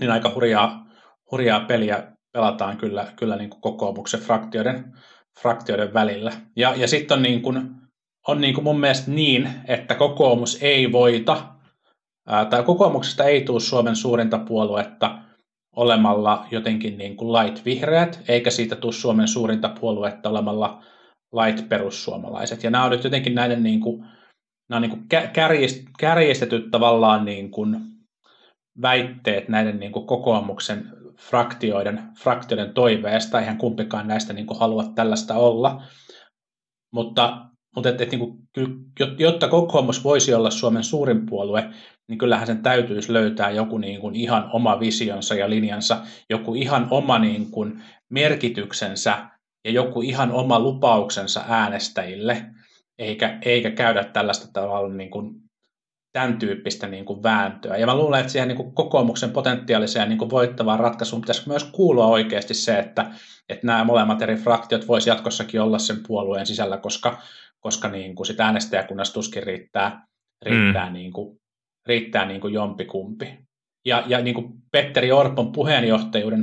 niin 0.00 0.10
aika 0.10 0.32
hurjaa, 0.34 0.86
hurjaa 1.30 1.60
peliä 1.60 2.12
pelataan 2.32 2.76
kyllä, 2.76 3.06
kyllä 3.16 3.36
niin 3.36 3.50
kuin 3.50 3.60
kokoomuksen 3.60 4.20
fraktioiden, 4.20 4.92
fraktioiden 5.40 5.94
välillä. 5.94 6.32
Ja, 6.56 6.74
ja 6.76 6.88
sitten 6.88 7.16
on, 7.16 7.22
niin 7.22 7.42
kuin, 7.42 7.70
on 8.28 8.40
niin 8.40 8.54
kuin 8.54 8.64
mun 8.64 8.80
mielestä 8.80 9.10
niin, 9.10 9.48
että 9.68 9.94
kokoomus 9.94 10.58
ei 10.62 10.92
voita, 10.92 11.46
ää, 12.26 12.44
tai 12.44 12.62
kokoomuksesta 12.62 13.24
ei 13.24 13.40
tule 13.44 13.60
Suomen 13.60 13.96
suurinta 13.96 14.38
puoluetta 14.38 15.18
olemalla 15.76 16.46
jotenkin 16.50 16.98
niin 16.98 17.16
kuin 17.16 17.32
light 17.32 17.64
vihreät, 17.64 18.20
eikä 18.28 18.50
siitä 18.50 18.76
tule 18.76 18.92
Suomen 18.92 19.28
suurinta 19.28 19.68
puoluetta 19.80 20.28
olemalla 20.30 20.82
light 21.32 21.68
perussuomalaiset. 21.68 22.62
Ja 22.62 22.70
nämä 22.70 22.84
on 22.84 22.90
nyt 22.90 23.04
jotenkin 23.04 23.34
näiden 23.34 23.62
niin 23.62 23.80
kuin, 23.80 24.00
nämä 24.68 24.76
on 24.76 24.82
niin 24.82 24.90
kuin 24.90 25.06
kärjistetyt 25.98 26.70
tavallaan 26.70 27.24
niin 27.24 27.50
kuin 27.50 27.80
väitteet 28.82 29.48
näiden 29.48 29.80
niin 29.80 29.92
kuin 29.92 30.06
kokoomuksen 30.06 31.01
fraktioiden, 31.20 32.02
fraktioiden 32.18 32.74
toiveesta. 32.74 33.40
Eihän 33.40 33.58
kumpikaan 33.58 34.08
näistä 34.08 34.32
niin 34.32 34.46
kuin 34.46 34.58
halua 34.58 34.84
tällaista 34.94 35.34
olla. 35.34 35.82
Mutta, 36.92 37.46
mutta 37.76 37.88
et, 37.88 38.00
et, 38.00 38.10
niin 38.10 38.18
kuin, 38.18 38.38
jotta 39.18 39.48
kokoomus 39.48 40.04
voisi 40.04 40.34
olla 40.34 40.50
Suomen 40.50 40.84
suurin 40.84 41.26
puolue, 41.26 41.70
niin 42.08 42.18
kyllähän 42.18 42.46
sen 42.46 42.62
täytyisi 42.62 43.12
löytää 43.12 43.50
joku 43.50 43.78
niin 43.78 44.00
kuin 44.00 44.14
ihan 44.14 44.50
oma 44.52 44.80
visionsa 44.80 45.34
ja 45.34 45.50
linjansa, 45.50 45.98
joku 46.30 46.54
ihan 46.54 46.88
oma 46.90 47.18
niin 47.18 47.50
kuin 47.50 47.82
merkityksensä 48.10 49.28
ja 49.64 49.70
joku 49.70 50.02
ihan 50.02 50.32
oma 50.32 50.60
lupauksensa 50.60 51.44
äänestäjille, 51.48 52.46
eikä, 52.98 53.38
eikä 53.42 53.70
käydä 53.70 54.04
tällaista 54.04 54.48
tavalla 54.52 54.94
niin 54.94 55.10
kuin 55.10 55.41
tämän 56.12 56.38
tyyppistä 56.38 56.86
niin 56.86 57.04
kuin 57.04 57.22
vääntöä. 57.22 57.76
Ja 57.76 57.86
mä 57.86 57.96
luulen, 57.96 58.20
että 58.20 58.32
siihen 58.32 58.48
niin 58.48 58.56
kuin 58.56 58.74
kokoomuksen 58.74 59.30
potentiaaliseen 59.30 60.08
niin 60.08 60.18
kuin 60.18 60.30
voittavaan 60.30 60.80
ratkaisuun 60.80 61.22
pitäisi 61.22 61.48
myös 61.48 61.64
kuulua 61.64 62.06
oikeasti 62.06 62.54
se, 62.54 62.78
että, 62.78 63.10
että 63.48 63.66
nämä 63.66 63.84
molemmat 63.84 64.22
eri 64.22 64.36
fraktiot 64.36 64.88
voisi 64.88 65.10
jatkossakin 65.10 65.60
olla 65.60 65.78
sen 65.78 65.96
puolueen 66.06 66.46
sisällä, 66.46 66.78
koska, 66.78 67.18
koska 67.60 67.88
niin 67.88 68.14
kuin 68.14 68.26
sit 68.26 68.40
äänestäjäkunnassa 68.40 69.14
tuskin 69.14 69.42
riittää, 69.42 70.06
riittää, 70.42 70.86
mm. 70.86 70.92
niin 70.92 71.12
kuin, 71.12 71.38
riittää 71.86 72.24
niin 72.24 72.40
kuin 72.40 72.54
jompikumpi. 72.54 73.38
Ja, 73.86 74.04
ja 74.06 74.20
niin 74.20 74.34
kuin 74.34 74.52
Petteri 74.72 75.12
Orpon 75.12 75.52
puheenjohtajuuden, 75.52 76.40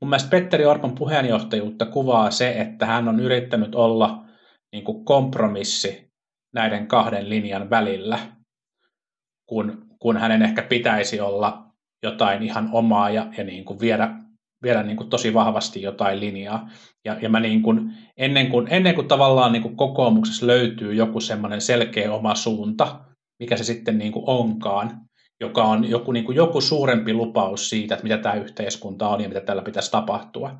mun 0.00 0.10
mielestä 0.10 0.30
Petteri 0.30 0.66
Orpon 0.66 0.94
puheenjohtajuutta 0.94 1.86
kuvaa 1.86 2.30
se, 2.30 2.60
että 2.60 2.86
hän 2.86 3.08
on 3.08 3.20
yrittänyt 3.20 3.74
olla 3.74 4.24
niin 4.72 4.84
kuin 4.84 5.04
kompromissi 5.04 6.12
näiden 6.54 6.86
kahden 6.86 7.28
linjan 7.28 7.70
välillä– 7.70 8.18
kun, 9.52 9.86
kun 9.98 10.16
hänen 10.16 10.42
ehkä 10.42 10.62
pitäisi 10.62 11.20
olla 11.20 11.66
jotain 12.02 12.42
ihan 12.42 12.68
omaa 12.72 13.10
ja, 13.10 13.26
ja 13.38 13.44
niin 13.44 13.64
kuin 13.64 13.80
viedä, 13.80 14.14
viedä 14.62 14.82
niin 14.82 14.96
kuin 14.96 15.10
tosi 15.10 15.34
vahvasti 15.34 15.82
jotain 15.82 16.20
linjaa. 16.20 16.68
Ja, 17.04 17.16
ja 17.22 17.28
mä 17.28 17.40
niin 17.40 17.62
kuin, 17.62 17.92
ennen, 18.16 18.48
kuin, 18.50 18.66
ennen 18.70 18.94
kuin 18.94 19.08
tavallaan 19.08 19.52
niin 19.52 19.62
kuin 19.62 19.76
kokoomuksessa 19.76 20.46
löytyy 20.46 20.94
joku 20.94 21.20
semmoinen 21.20 21.60
selkeä 21.60 22.12
oma 22.12 22.34
suunta, 22.34 23.00
mikä 23.38 23.56
se 23.56 23.64
sitten 23.64 23.98
niin 23.98 24.12
kuin 24.12 24.24
onkaan, 24.26 25.00
joka 25.40 25.64
on 25.64 25.90
joku, 25.90 26.12
niin 26.12 26.24
kuin 26.24 26.36
joku 26.36 26.60
suurempi 26.60 27.14
lupaus 27.14 27.70
siitä, 27.70 27.94
että 27.94 28.02
mitä 28.02 28.18
tämä 28.18 28.34
yhteiskunta 28.34 29.08
on 29.08 29.20
ja 29.20 29.28
mitä 29.28 29.40
tällä 29.40 29.62
pitäisi 29.62 29.90
tapahtua. 29.90 30.58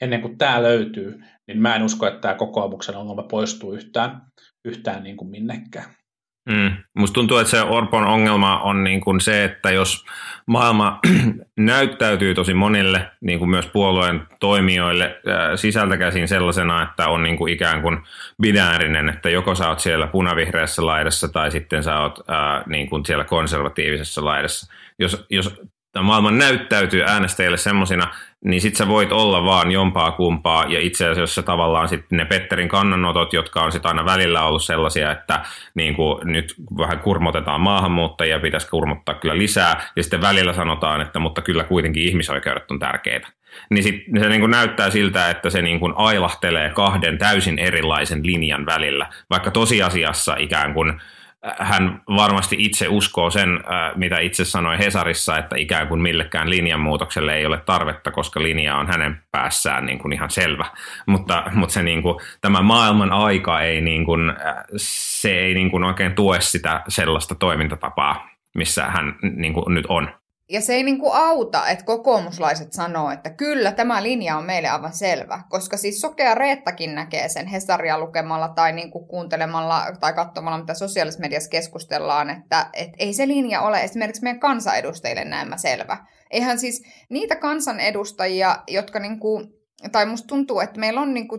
Ennen 0.00 0.20
kuin 0.20 0.38
tämä 0.38 0.62
löytyy, 0.62 1.20
niin 1.46 1.62
mä 1.62 1.76
en 1.76 1.82
usko, 1.82 2.06
että 2.06 2.20
tämä 2.20 2.34
kokoomuksen 2.34 2.96
ongelma 2.96 3.22
poistuu 3.22 3.72
yhtään, 3.72 4.22
yhtään 4.64 5.02
niin 5.02 5.16
kuin 5.16 5.30
minnekään. 5.30 5.99
Mm. 6.48 6.72
Musta 6.94 7.14
tuntuu, 7.14 7.38
että 7.38 7.50
se 7.50 7.62
Orpon 7.62 8.04
ongelma 8.04 8.58
on 8.58 8.84
niin 8.84 9.00
kuin 9.00 9.20
se, 9.20 9.44
että 9.44 9.70
jos 9.70 10.04
maailma 10.46 10.98
näyttäytyy 11.56 12.34
tosi 12.34 12.54
monille, 12.54 13.10
niin 13.20 13.38
kuin 13.38 13.50
myös 13.50 13.66
puolueen 13.66 14.22
toimijoille 14.40 15.20
sisältä 15.56 15.96
käsin 15.96 16.28
sellaisena, 16.28 16.82
että 16.82 17.08
on 17.08 17.22
niin 17.22 17.36
kuin 17.36 17.52
ikään 17.52 17.82
kuin 17.82 17.98
binäärinen, 18.42 19.08
että 19.08 19.30
joko 19.30 19.54
sä 19.54 19.68
oot 19.68 19.80
siellä 19.80 20.06
punavihreässä 20.06 20.86
laidassa 20.86 21.28
tai 21.28 21.50
sitten 21.50 21.82
sä 21.82 22.00
oot 22.00 22.18
ää, 22.28 22.62
niin 22.66 22.90
kuin 22.90 23.06
siellä 23.06 23.24
konservatiivisessa 23.24 24.24
laidassa. 24.24 24.72
Jos, 24.98 25.26
jos 25.30 25.60
tämä 25.92 26.02
maailma 26.02 26.30
näyttäytyy 26.30 27.02
äänestäjille 27.02 27.56
semmoisina, 27.56 28.08
niin 28.44 28.60
sit 28.60 28.76
sä 28.76 28.88
voit 28.88 29.12
olla 29.12 29.44
vaan 29.44 29.70
jompaa 29.70 30.12
kumpaa, 30.12 30.64
ja 30.68 30.80
itse 30.80 31.08
asiassa 31.08 31.42
tavallaan 31.42 31.88
sitten 31.88 32.16
ne 32.16 32.24
Petterin 32.24 32.68
kannanotot, 32.68 33.32
jotka 33.32 33.62
on 33.62 33.72
sitten 33.72 33.88
aina 33.88 34.04
välillä 34.04 34.42
ollut 34.42 34.64
sellaisia, 34.64 35.12
että 35.12 35.40
niin 35.74 35.94
kuin 35.94 36.32
nyt 36.32 36.54
vähän 36.78 36.98
kurmotetaan 36.98 37.60
maahanmuuttajia, 37.60 38.38
pitäisi 38.38 38.68
kurmottaa 38.68 39.14
kyllä 39.14 39.38
lisää, 39.38 39.80
ja 39.96 40.02
sitten 40.02 40.20
välillä 40.20 40.52
sanotaan, 40.52 41.00
että 41.00 41.18
mutta 41.18 41.42
kyllä 41.42 41.64
kuitenkin 41.64 42.02
ihmisoikeudet 42.02 42.70
on 42.70 42.78
tärkeitä. 42.78 43.28
Niin 43.70 43.82
sit 43.82 44.04
se 44.20 44.28
niin 44.28 44.40
kuin 44.40 44.50
näyttää 44.50 44.90
siltä, 44.90 45.30
että 45.30 45.50
se 45.50 45.62
niin 45.62 45.80
kuin 45.80 45.92
ailahtelee 45.96 46.70
kahden 46.70 47.18
täysin 47.18 47.58
erilaisen 47.58 48.26
linjan 48.26 48.66
välillä, 48.66 49.06
vaikka 49.30 49.50
tosiasiassa 49.50 50.36
ikään 50.38 50.74
kuin 50.74 51.00
hän 51.42 52.02
varmasti 52.16 52.56
itse 52.58 52.88
uskoo 52.88 53.30
sen, 53.30 53.48
äh, 53.48 53.96
mitä 53.96 54.18
itse 54.18 54.44
sanoi 54.44 54.78
Hesarissa, 54.78 55.38
että 55.38 55.56
ikään 55.56 55.88
kuin 55.88 56.00
millekään 56.00 56.50
linjanmuutokselle 56.50 57.36
ei 57.36 57.46
ole 57.46 57.62
tarvetta, 57.66 58.10
koska 58.10 58.42
linja 58.42 58.76
on 58.76 58.86
hänen 58.86 59.22
päässään 59.30 59.86
niin 59.86 59.98
kuin 59.98 60.12
ihan 60.12 60.30
selvä. 60.30 60.66
Mutta, 61.06 61.42
mutta 61.54 61.72
se 61.72 61.82
niin 61.82 62.02
kuin, 62.02 62.18
tämä 62.40 62.62
maailman 62.62 63.12
aika 63.12 63.60
ei, 63.60 63.80
niin 63.80 64.04
kuin, 64.04 64.30
äh, 64.30 64.36
se 64.76 65.38
ei 65.38 65.54
niin 65.54 65.70
kuin 65.70 65.84
oikein 65.84 66.14
tue 66.14 66.40
sitä 66.40 66.82
sellaista 66.88 67.34
toimintatapaa, 67.34 68.28
missä 68.54 68.84
hän 68.86 69.14
niin 69.36 69.52
kuin 69.52 69.74
nyt 69.74 69.86
on. 69.88 70.19
Ja 70.50 70.60
se 70.60 70.74
ei 70.74 70.82
niinku 70.82 71.10
auta, 71.12 71.68
että 71.68 71.84
kokoomuslaiset 71.84 72.72
sanoo, 72.72 73.10
että 73.10 73.30
kyllä 73.30 73.72
tämä 73.72 74.02
linja 74.02 74.36
on 74.36 74.44
meille 74.44 74.68
aivan 74.68 74.92
selvä, 74.92 75.42
koska 75.48 75.76
siis 75.76 76.00
sokea 76.00 76.34
Reettakin 76.34 76.94
näkee 76.94 77.28
sen 77.28 77.46
Hesaria 77.46 77.98
lukemalla 77.98 78.48
tai 78.48 78.72
niinku 78.72 79.04
kuuntelemalla 79.04 79.86
tai 80.00 80.12
katsomalla, 80.12 80.58
mitä 80.58 80.74
sosiaalisessa 80.74 81.20
mediassa 81.20 81.50
keskustellaan, 81.50 82.30
että 82.30 82.66
et 82.72 82.90
ei 82.98 83.12
se 83.12 83.28
linja 83.28 83.60
ole 83.60 83.84
esimerkiksi 83.84 84.22
meidän 84.22 84.40
kansanedustajille 84.40 85.24
näemmä 85.24 85.56
selvä. 85.56 85.96
Eihän 86.30 86.58
siis 86.58 86.82
niitä 87.08 87.36
kansanedustajia, 87.36 88.56
jotka 88.68 88.98
niinku 88.98 89.59
tai 89.92 90.06
musta 90.06 90.26
tuntuu, 90.26 90.60
että 90.60 90.80
meillä 90.80 91.00
on 91.00 91.14
niinku 91.14 91.38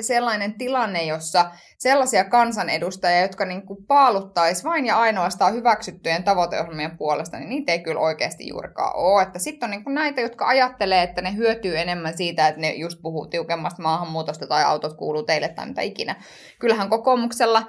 sellainen 0.00 0.54
tilanne, 0.54 1.02
jossa 1.02 1.50
sellaisia 1.78 2.24
kansanedustajia, 2.24 3.20
jotka 3.20 3.44
niinku 3.44 3.84
paaluttaisi 3.88 4.64
vain 4.64 4.86
ja 4.86 4.98
ainoastaan 4.98 5.54
hyväksyttyjen 5.54 6.24
tavoiteohjelmien 6.24 6.98
puolesta, 6.98 7.38
niin 7.38 7.48
niitä 7.48 7.72
ei 7.72 7.78
kyllä 7.78 8.00
oikeasti 8.00 8.48
juurikaan 8.48 8.96
ole. 8.96 9.22
Että 9.22 9.38
sitten 9.38 9.66
on 9.66 9.70
niinku 9.70 9.90
näitä, 9.90 10.20
jotka 10.20 10.46
ajattelee, 10.46 11.02
että 11.02 11.22
ne 11.22 11.36
hyötyy 11.36 11.78
enemmän 11.78 12.16
siitä, 12.16 12.48
että 12.48 12.60
ne 12.60 12.72
just 12.72 13.02
puhuu 13.02 13.26
tiukemmasta 13.26 13.82
maahanmuutosta 13.82 14.46
tai 14.46 14.64
autot 14.64 14.96
kuuluu 14.96 15.22
teille 15.22 15.48
tai 15.48 15.66
mitä 15.66 15.82
ikinä. 15.82 16.16
Kyllähän 16.58 16.90
kokoomuksella 16.90 17.66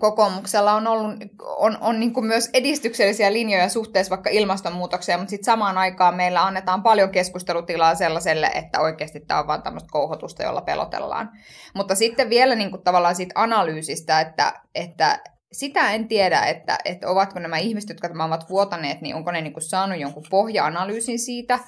kokoomuksella 0.00 0.72
on 0.72 0.86
ollut 0.86 1.12
on, 1.46 1.78
on 1.80 2.00
niin 2.00 2.12
kuin 2.12 2.26
myös 2.26 2.50
edistyksellisiä 2.52 3.32
linjoja 3.32 3.68
suhteessa 3.68 4.10
vaikka 4.10 4.30
ilmastonmuutokseen, 4.30 5.18
mutta 5.18 5.30
sitten 5.30 5.44
samaan 5.44 5.78
aikaan 5.78 6.14
meillä 6.14 6.44
annetaan 6.44 6.82
paljon 6.82 7.10
keskustelutilaa 7.10 7.94
sellaiselle, 7.94 8.46
että 8.46 8.80
oikeasti 8.80 9.20
tämä 9.20 9.40
on 9.40 9.46
vain 9.46 9.62
tämmöistä 9.62 9.88
kouhotusta, 9.92 10.42
jolla 10.42 10.60
pelotellaan. 10.60 11.30
Mutta 11.74 11.94
sitten 11.94 12.30
vielä 12.30 12.54
niin 12.54 12.70
kuin 12.70 12.82
tavallaan 12.82 13.16
siitä 13.16 13.32
analyysistä, 13.34 14.20
että, 14.20 14.60
että 14.74 15.20
sitä 15.54 15.90
en 15.90 16.08
tiedä, 16.08 16.40
että, 16.40 16.78
että 16.84 17.08
ovatko 17.08 17.38
nämä 17.38 17.58
ihmiset, 17.58 17.88
jotka 17.88 18.08
tämän 18.08 18.26
ovat 18.26 18.50
vuotaneet, 18.50 19.00
niin 19.00 19.14
onko 19.14 19.30
ne 19.30 19.40
niin 19.40 19.52
kuin 19.52 19.62
saanut 19.62 20.00
jonkun 20.00 20.24
pohja-analyysin 20.30 21.18
siitä, 21.18 21.58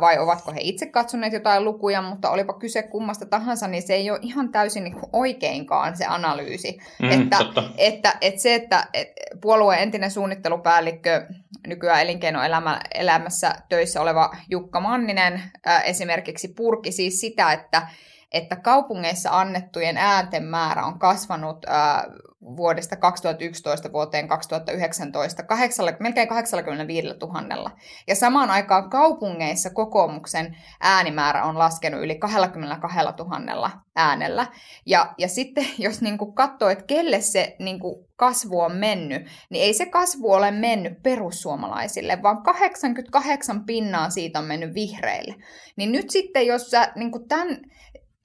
vai 0.00 0.18
ovatko 0.18 0.52
he 0.52 0.58
itse 0.62 0.86
katsoneet 0.86 1.32
jotain 1.32 1.64
lukuja, 1.64 2.02
mutta 2.02 2.30
olipa 2.30 2.52
kyse 2.52 2.82
kummasta 2.82 3.26
tahansa, 3.26 3.68
niin 3.68 3.82
se 3.82 3.94
ei 3.94 4.10
ole 4.10 4.18
ihan 4.22 4.52
täysin 4.52 4.84
niin 4.84 4.94
kuin 4.94 5.10
oikeinkaan 5.12 5.96
se 5.96 6.04
analyysi. 6.04 6.78
Mm, 7.02 7.10
että, 7.10 7.38
että, 7.40 7.62
että, 7.78 8.16
että 8.20 8.42
se, 8.42 8.54
että, 8.54 8.86
että 8.94 9.22
puolueen 9.40 9.82
entinen 9.82 10.10
suunnittelupäällikkö, 10.10 11.26
nykyään 11.66 12.02
elinkeinoelämässä 12.02 13.54
töissä 13.68 14.00
oleva 14.00 14.36
Jukka 14.50 14.80
Manninen 14.80 15.42
esimerkiksi 15.84 16.48
purki 16.48 16.92
siis 16.92 17.20
sitä, 17.20 17.52
että 17.52 17.86
että 18.32 18.56
kaupungeissa 18.56 19.30
annettujen 19.40 19.96
äänten 19.96 20.44
määrä 20.44 20.86
on 20.86 20.98
kasvanut 20.98 21.64
ää, 21.66 22.04
vuodesta 22.42 22.96
2011 22.96 23.92
vuoteen 23.92 24.28
2019 24.28 25.42
8, 25.42 25.86
melkein 26.00 26.28
85 26.28 27.08
000. 27.08 27.70
Ja 28.08 28.14
samaan 28.14 28.50
aikaan 28.50 28.90
kaupungeissa 28.90 29.70
kokoomuksen 29.70 30.56
äänimäärä 30.80 31.44
on 31.44 31.58
laskenut 31.58 32.02
yli 32.02 32.18
22 32.18 32.98
000 33.18 33.70
äänellä. 33.96 34.46
Ja, 34.86 35.14
ja 35.18 35.28
sitten 35.28 35.66
jos 35.78 36.00
niin 36.00 36.18
katsoo, 36.34 36.68
että 36.68 36.84
kelle 36.84 37.20
se 37.20 37.56
niin 37.58 37.80
kasvu 38.16 38.60
on 38.60 38.76
mennyt, 38.76 39.22
niin 39.50 39.64
ei 39.64 39.74
se 39.74 39.86
kasvu 39.86 40.32
ole 40.32 40.50
mennyt 40.50 41.02
perussuomalaisille, 41.02 42.22
vaan 42.22 42.42
88 42.42 43.64
pinnaa 43.64 44.10
siitä 44.10 44.38
on 44.38 44.44
mennyt 44.44 44.74
vihreille. 44.74 45.34
Niin 45.76 45.92
nyt 45.92 46.10
sitten, 46.10 46.46
jos 46.46 46.70
sä 46.70 46.92
niin 46.96 47.28
tämän 47.28 47.60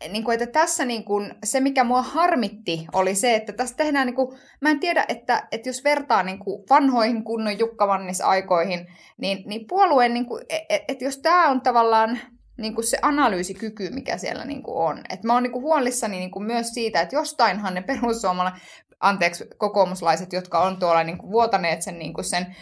niin 0.10 0.24
kuin, 0.24 0.34
että 0.34 0.60
tässä 0.60 0.86
niin 0.86 1.04
kuin, 1.04 1.34
se, 1.44 1.60
mikä 1.60 1.84
mua 1.84 2.02
harmitti, 2.02 2.88
oli 2.94 3.16
se, 3.16 3.36
että 3.36 3.54
tässä 3.54 3.76
tehdään, 3.76 4.06
niin 4.08 4.16
kuin, 4.16 4.40
mä 4.62 4.70
en 4.70 4.80
tiedä, 4.80 5.06
että, 5.08 5.48
että 5.52 5.70
jos 5.70 5.84
vertaa 5.84 6.24
niin 6.24 6.40
kuin 6.40 6.64
vanhoihin 6.70 7.24
kunnon 7.24 7.60
Jukkavannis-aikoihin, 7.60 8.88
niin, 9.18 9.44
niin 9.46 9.68
puolueen, 9.68 10.14
niin 10.14 10.26
kuin, 10.26 10.44
että, 10.50 10.86
että 10.88 11.04
jos 11.04 11.18
tämä 11.18 11.50
on 11.50 11.62
tavallaan 11.62 12.20
niin 12.58 12.76
kuin 12.76 12.86
se 12.86 12.98
analyysikyky, 13.02 13.90
mikä 13.90 14.18
siellä 14.18 14.46
niin 14.46 14.64
kuin 14.64 14.78
on. 14.78 15.02
Et 15.10 15.24
mä 15.24 15.34
oon 15.34 15.44
niin 15.44 15.52
kuin 15.52 15.64
huolissani 15.64 16.20
niin 16.20 16.32
kuin 16.32 16.46
myös 16.46 16.68
siitä, 16.68 17.02
että 17.02 17.16
jostainhan 17.16 17.74
ne 17.74 17.82
perussuomalaiset, 17.82 18.62
anteeksi, 19.00 19.46
kokoomuslaiset, 19.58 20.34
jotka 20.34 20.60
on 20.60 20.78
tuolla 20.78 21.04
niin 21.04 21.18
kuin 21.18 21.32
vuotaneet 21.32 21.82
sen, 21.82 22.00
niin 22.00 22.14
kuin 22.14 22.26
sen, 22.26 22.56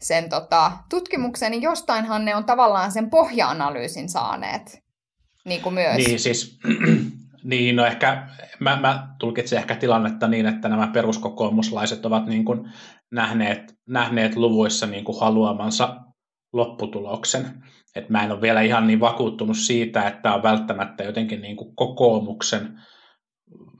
sen 0.00 0.28
tota, 0.28 0.72
tutkimuksen, 0.90 1.50
niin 1.50 1.62
jostainhan 1.62 2.24
ne 2.24 2.36
on 2.36 2.44
tavallaan 2.44 2.92
sen 2.92 3.10
pohja-analyysin 3.10 4.08
saaneet 4.08 4.89
niin 5.44 5.62
kuin 5.62 5.74
myös. 5.74 5.96
Niin 5.96 6.20
siis, 6.20 6.58
niin 7.44 7.76
no 7.76 7.84
ehkä, 7.86 8.28
mä, 8.60 8.76
mä 8.80 9.08
tulkitsen 9.18 9.58
ehkä 9.58 9.76
tilannetta 9.76 10.28
niin, 10.28 10.46
että 10.46 10.68
nämä 10.68 10.86
peruskokoomuslaiset 10.86 12.06
ovat 12.06 12.26
niin 12.26 12.44
kuin 12.44 12.70
nähneet, 13.12 13.74
nähneet 13.88 14.36
luvuissa 14.36 14.86
niin 14.86 15.04
kuin 15.04 15.20
haluamansa 15.20 15.96
lopputuloksen. 16.52 17.62
Et 17.96 18.08
mä 18.08 18.24
en 18.24 18.32
ole 18.32 18.40
vielä 18.40 18.60
ihan 18.60 18.86
niin 18.86 19.00
vakuuttunut 19.00 19.56
siitä, 19.56 20.08
että 20.08 20.34
on 20.34 20.42
välttämättä 20.42 21.04
jotenkin 21.04 21.42
niin 21.42 21.56
kuin 21.56 21.76
kokoomuksen 21.76 22.78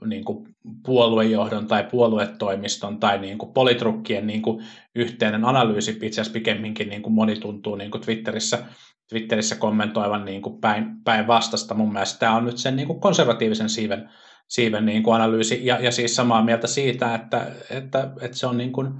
niin 0.05 0.25
kuin 0.25 0.55
puoluejohdon 0.85 1.67
tai 1.67 1.87
puoluetoimiston 1.91 2.99
tai 2.99 3.19
niin 3.19 3.37
kuin 3.37 3.53
politrukkien 3.53 4.27
niin 4.27 4.41
kuin 4.41 4.65
yhteinen 4.95 5.45
analyysi 5.45 5.91
itse 5.91 6.07
asiassa 6.07 6.33
pikemminkin 6.33 6.89
niin 6.89 7.01
kuin 7.01 7.13
moni 7.13 7.35
tuntuu 7.35 7.75
niin 7.75 7.91
kuin 7.91 8.01
Twitterissä 8.01 8.65
Twitterissä 9.11 9.55
kommentoivan 9.55 10.25
niin 10.25 10.41
kuin 10.41 10.61
päin, 10.61 10.85
päin 11.03 11.27
vastasta. 11.27 11.73
Mun 11.73 11.93
mielestä 11.93 12.19
tämä 12.19 12.35
on 12.35 12.45
nyt 12.45 12.57
sen 12.57 12.75
niin 12.75 12.87
kuin 12.87 12.99
konservatiivisen 12.99 13.69
siiven, 13.69 14.09
siiven 14.47 14.85
niin 14.85 15.03
kuin 15.03 15.15
analyysi 15.15 15.65
ja, 15.65 15.79
ja 15.79 15.91
siis 15.91 16.15
samaa 16.15 16.43
mieltä 16.43 16.67
siitä, 16.67 17.15
että, 17.15 17.47
että, 17.69 18.11
että 18.21 18.37
se 18.37 18.47
on 18.47 18.57
niin 18.57 18.71
kuin 18.71 18.93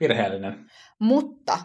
virheellinen. 0.00 0.70
Mutta, 1.00 1.58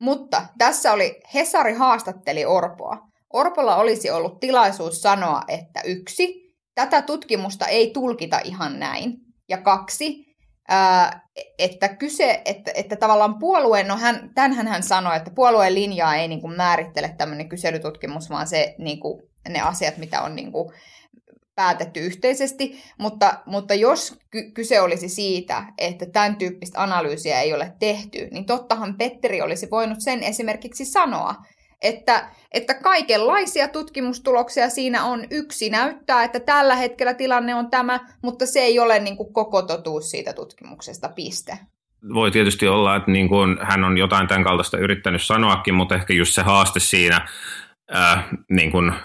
mutta 0.00 0.46
tässä 0.58 0.92
oli 0.92 1.20
Hesari 1.34 1.74
haastatteli 1.74 2.44
Orpoa. 2.44 2.98
Orpolla 3.32 3.76
olisi 3.76 4.10
ollut 4.10 4.40
tilaisuus 4.40 5.02
sanoa, 5.02 5.42
että 5.48 5.80
yksi, 5.84 6.54
tätä 6.74 7.02
tutkimusta 7.02 7.66
ei 7.66 7.90
tulkita 7.90 8.40
ihan 8.44 8.80
näin. 8.80 9.12
Ja 9.48 9.58
kaksi, 9.58 10.25
että 11.58 11.88
kyse, 11.88 12.42
että, 12.44 12.70
että 12.74 12.96
tavallaan 12.96 13.38
puolueen, 13.38 13.88
no 13.88 13.96
hän, 13.96 14.30
tämänhän 14.34 14.68
hän 14.68 14.82
sanoi, 14.82 15.16
että 15.16 15.30
puolueen 15.30 15.74
linjaa 15.74 16.16
ei 16.16 16.28
niin 16.28 16.40
kuin 16.40 16.56
määrittele 16.56 17.14
tämmöinen 17.18 17.48
kyselytutkimus, 17.48 18.30
vaan 18.30 18.46
se, 18.46 18.74
niin 18.78 19.00
kuin, 19.00 19.22
ne 19.48 19.60
asiat, 19.60 19.96
mitä 19.96 20.22
on 20.22 20.36
niin 20.36 20.52
kuin, 20.52 20.72
päätetty 21.54 22.00
yhteisesti, 22.00 22.82
mutta, 22.98 23.42
mutta 23.46 23.74
jos 23.74 24.18
ky- 24.30 24.50
kyse 24.50 24.80
olisi 24.80 25.08
siitä, 25.08 25.64
että 25.78 26.06
tämän 26.06 26.36
tyyppistä 26.36 26.82
analyysiä 26.82 27.40
ei 27.40 27.54
ole 27.54 27.72
tehty, 27.78 28.28
niin 28.30 28.46
tottahan 28.46 28.94
Petteri 28.94 29.42
olisi 29.42 29.70
voinut 29.70 29.98
sen 30.00 30.22
esimerkiksi 30.22 30.84
sanoa, 30.84 31.34
että, 31.82 32.28
että 32.52 32.74
kaikenlaisia 32.74 33.68
tutkimustuloksia 33.68 34.70
siinä 34.70 35.04
on. 35.04 35.24
Yksi 35.30 35.70
näyttää, 35.70 36.24
että 36.24 36.40
tällä 36.40 36.76
hetkellä 36.76 37.14
tilanne 37.14 37.54
on 37.54 37.70
tämä, 37.70 38.00
mutta 38.22 38.46
se 38.46 38.60
ei 38.60 38.78
ole 38.78 38.98
niin 38.98 39.16
kuin 39.16 39.32
koko 39.32 39.62
totuus 39.62 40.10
siitä 40.10 40.32
tutkimuksesta, 40.32 41.08
piste. 41.08 41.58
Voi 42.14 42.30
tietysti 42.30 42.68
olla, 42.68 42.96
että 42.96 43.10
niin 43.10 43.28
kuin 43.28 43.58
hän 43.60 43.84
on 43.84 43.98
jotain 43.98 44.28
tämän 44.28 44.44
kaltaista 44.44 44.78
yrittänyt 44.78 45.22
sanoakin, 45.22 45.74
mutta 45.74 45.94
ehkä 45.94 46.14
just 46.14 46.34
se 46.34 46.42
haaste 46.42 46.80
siinä 46.80 47.28
äh, 47.94 48.24
niin 48.50 48.70
kuin, 48.70 48.88
äh, 48.88 49.00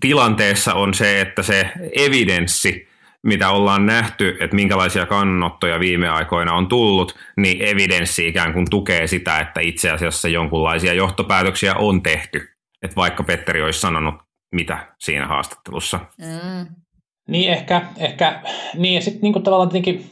tilanteessa 0.00 0.74
on 0.74 0.94
se, 0.94 1.20
että 1.20 1.42
se 1.42 1.72
evidenssi 1.96 2.89
mitä 3.26 3.50
ollaan 3.50 3.86
nähty, 3.86 4.36
että 4.40 4.56
minkälaisia 4.56 5.06
kannottoja 5.06 5.80
viime 5.80 6.08
aikoina 6.08 6.54
on 6.54 6.68
tullut, 6.68 7.14
niin 7.36 7.68
evidenssi 7.68 8.28
ikään 8.28 8.52
kuin 8.52 8.66
tukee 8.70 9.06
sitä, 9.06 9.38
että 9.38 9.60
itse 9.60 9.90
asiassa 9.90 10.28
jonkunlaisia 10.28 10.92
johtopäätöksiä 10.92 11.74
on 11.74 12.02
tehty. 12.02 12.48
Että 12.82 12.96
vaikka 12.96 13.22
Petteri 13.22 13.62
olisi 13.62 13.80
sanonut 13.80 14.14
mitä 14.54 14.86
siinä 14.98 15.26
haastattelussa. 15.26 16.00
Mm. 16.18 16.66
Niin 17.28 17.52
ehkä, 17.52 17.82
ehkä 17.96 18.42
niin 18.74 18.94
ja 18.94 19.00
sitten 19.00 19.20
niin 19.22 19.42
tavallaan 19.42 19.68
tietenkin 19.68 20.10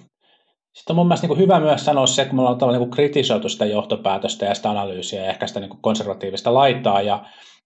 sitten 0.79 0.93
on 0.93 0.97
mun 0.97 1.07
mielestä 1.07 1.27
niin 1.27 1.39
hyvä 1.39 1.61
myös 1.61 1.85
sanoa 1.85 2.07
se, 2.07 2.23
että 2.23 2.35
me 2.35 2.41
ollaan 2.41 2.59
tavallaan 2.59 2.83
niin 2.83 2.91
kritisoitu 2.91 3.49
sitä 3.49 3.67
johtopäätöstä 3.67 4.47
ja 4.47 4.55
sitä 4.55 4.71
analyysiä 4.71 5.23
ja 5.23 5.31
ehkä 5.31 5.47
sitä 5.47 5.61
niin 5.61 5.79
konservatiivista 5.81 6.55
laitaa 6.55 7.03
ja 7.03 7.25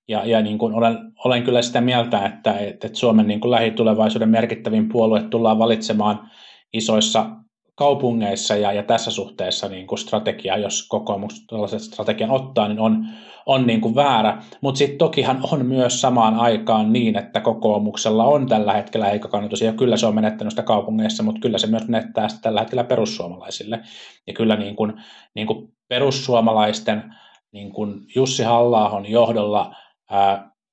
ja, 0.08 0.26
ja 0.26 0.42
niin 0.42 0.58
kuin 0.58 0.74
olen, 0.74 0.98
olen 1.24 1.42
kyllä 1.42 1.62
sitä 1.62 1.80
mieltä, 1.80 2.26
että, 2.26 2.58
että 2.58 2.88
Suomen 2.92 3.26
niin 3.26 3.40
kuin 3.40 3.50
lähitulevaisuuden 3.50 4.28
merkittävin 4.28 4.88
puolue 4.88 5.22
tullaan 5.22 5.58
valitsemaan 5.58 6.30
isoissa 6.72 7.26
kaupungeissa 7.74 8.56
ja, 8.56 8.72
ja 8.72 8.82
tässä 8.82 9.10
suhteessa 9.10 9.68
niin 9.68 9.86
kuin 9.86 9.98
strategia, 9.98 10.56
jos 10.56 10.88
kokoomus 10.88 11.46
tällaisen 11.46 11.80
strategian 11.80 12.30
ottaa, 12.30 12.68
niin 12.68 12.80
on, 12.80 13.06
on 13.46 13.66
niin 13.66 13.80
kuin 13.80 13.94
väärä. 13.94 14.42
Mutta 14.60 14.78
sitten 14.78 14.98
tokihan 14.98 15.40
on 15.52 15.66
myös 15.66 16.00
samaan 16.00 16.34
aikaan 16.34 16.92
niin, 16.92 17.18
että 17.18 17.40
kokoomuksella 17.40 18.24
on 18.24 18.46
tällä 18.46 18.72
hetkellä 18.72 19.06
heikko 19.06 19.28
kannatus, 19.28 19.60
ja 19.60 19.72
kyllä 19.72 19.96
se 19.96 20.06
on 20.06 20.14
menettänyt 20.14 20.50
sitä 20.52 20.62
kaupungeissa, 20.62 21.22
mutta 21.22 21.40
kyllä 21.40 21.58
se 21.58 21.66
myös 21.66 21.88
menettää 21.88 22.28
sitä 22.28 22.40
tällä 22.42 22.60
hetkellä 22.60 22.84
perussuomalaisille. 22.84 23.80
Ja 24.26 24.32
kyllä 24.32 24.56
niin 24.56 24.76
kuin, 24.76 24.92
niin 25.34 25.46
kuin 25.46 25.72
perussuomalaisten 25.88 27.14
niin 27.52 27.72
kuin 27.72 28.00
Jussi 28.16 28.42
halla 28.42 29.02
johdolla 29.08 29.74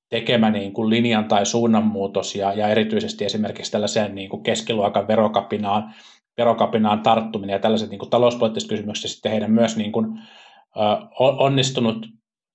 tekemä 0.10 0.50
niin 0.50 0.74
kuin 0.74 0.90
linjan 0.90 1.26
tai 1.26 1.46
suunnanmuutos 1.46 2.36
ja, 2.36 2.54
ja 2.54 2.68
erityisesti 2.68 3.26
esimerkiksi 3.26 3.72
tällaiseen 3.72 4.16
niin 4.16 4.30
kuin 4.30 4.44
keskiluokan 4.44 5.08
verokapinaan, 5.08 5.94
verokapinaan 6.38 7.00
tarttuminen 7.00 7.54
ja 7.54 7.60
tällaiset 7.60 7.90
niin 7.90 8.00
kuin 8.00 8.10
talouspoliittiset 8.10 8.70
kysymykset 8.70 9.12
sitten 9.12 9.32
heidän 9.32 9.52
myös 9.52 9.78
niin 9.78 9.92
kuin, 9.92 10.20
onnistunut 11.20 12.06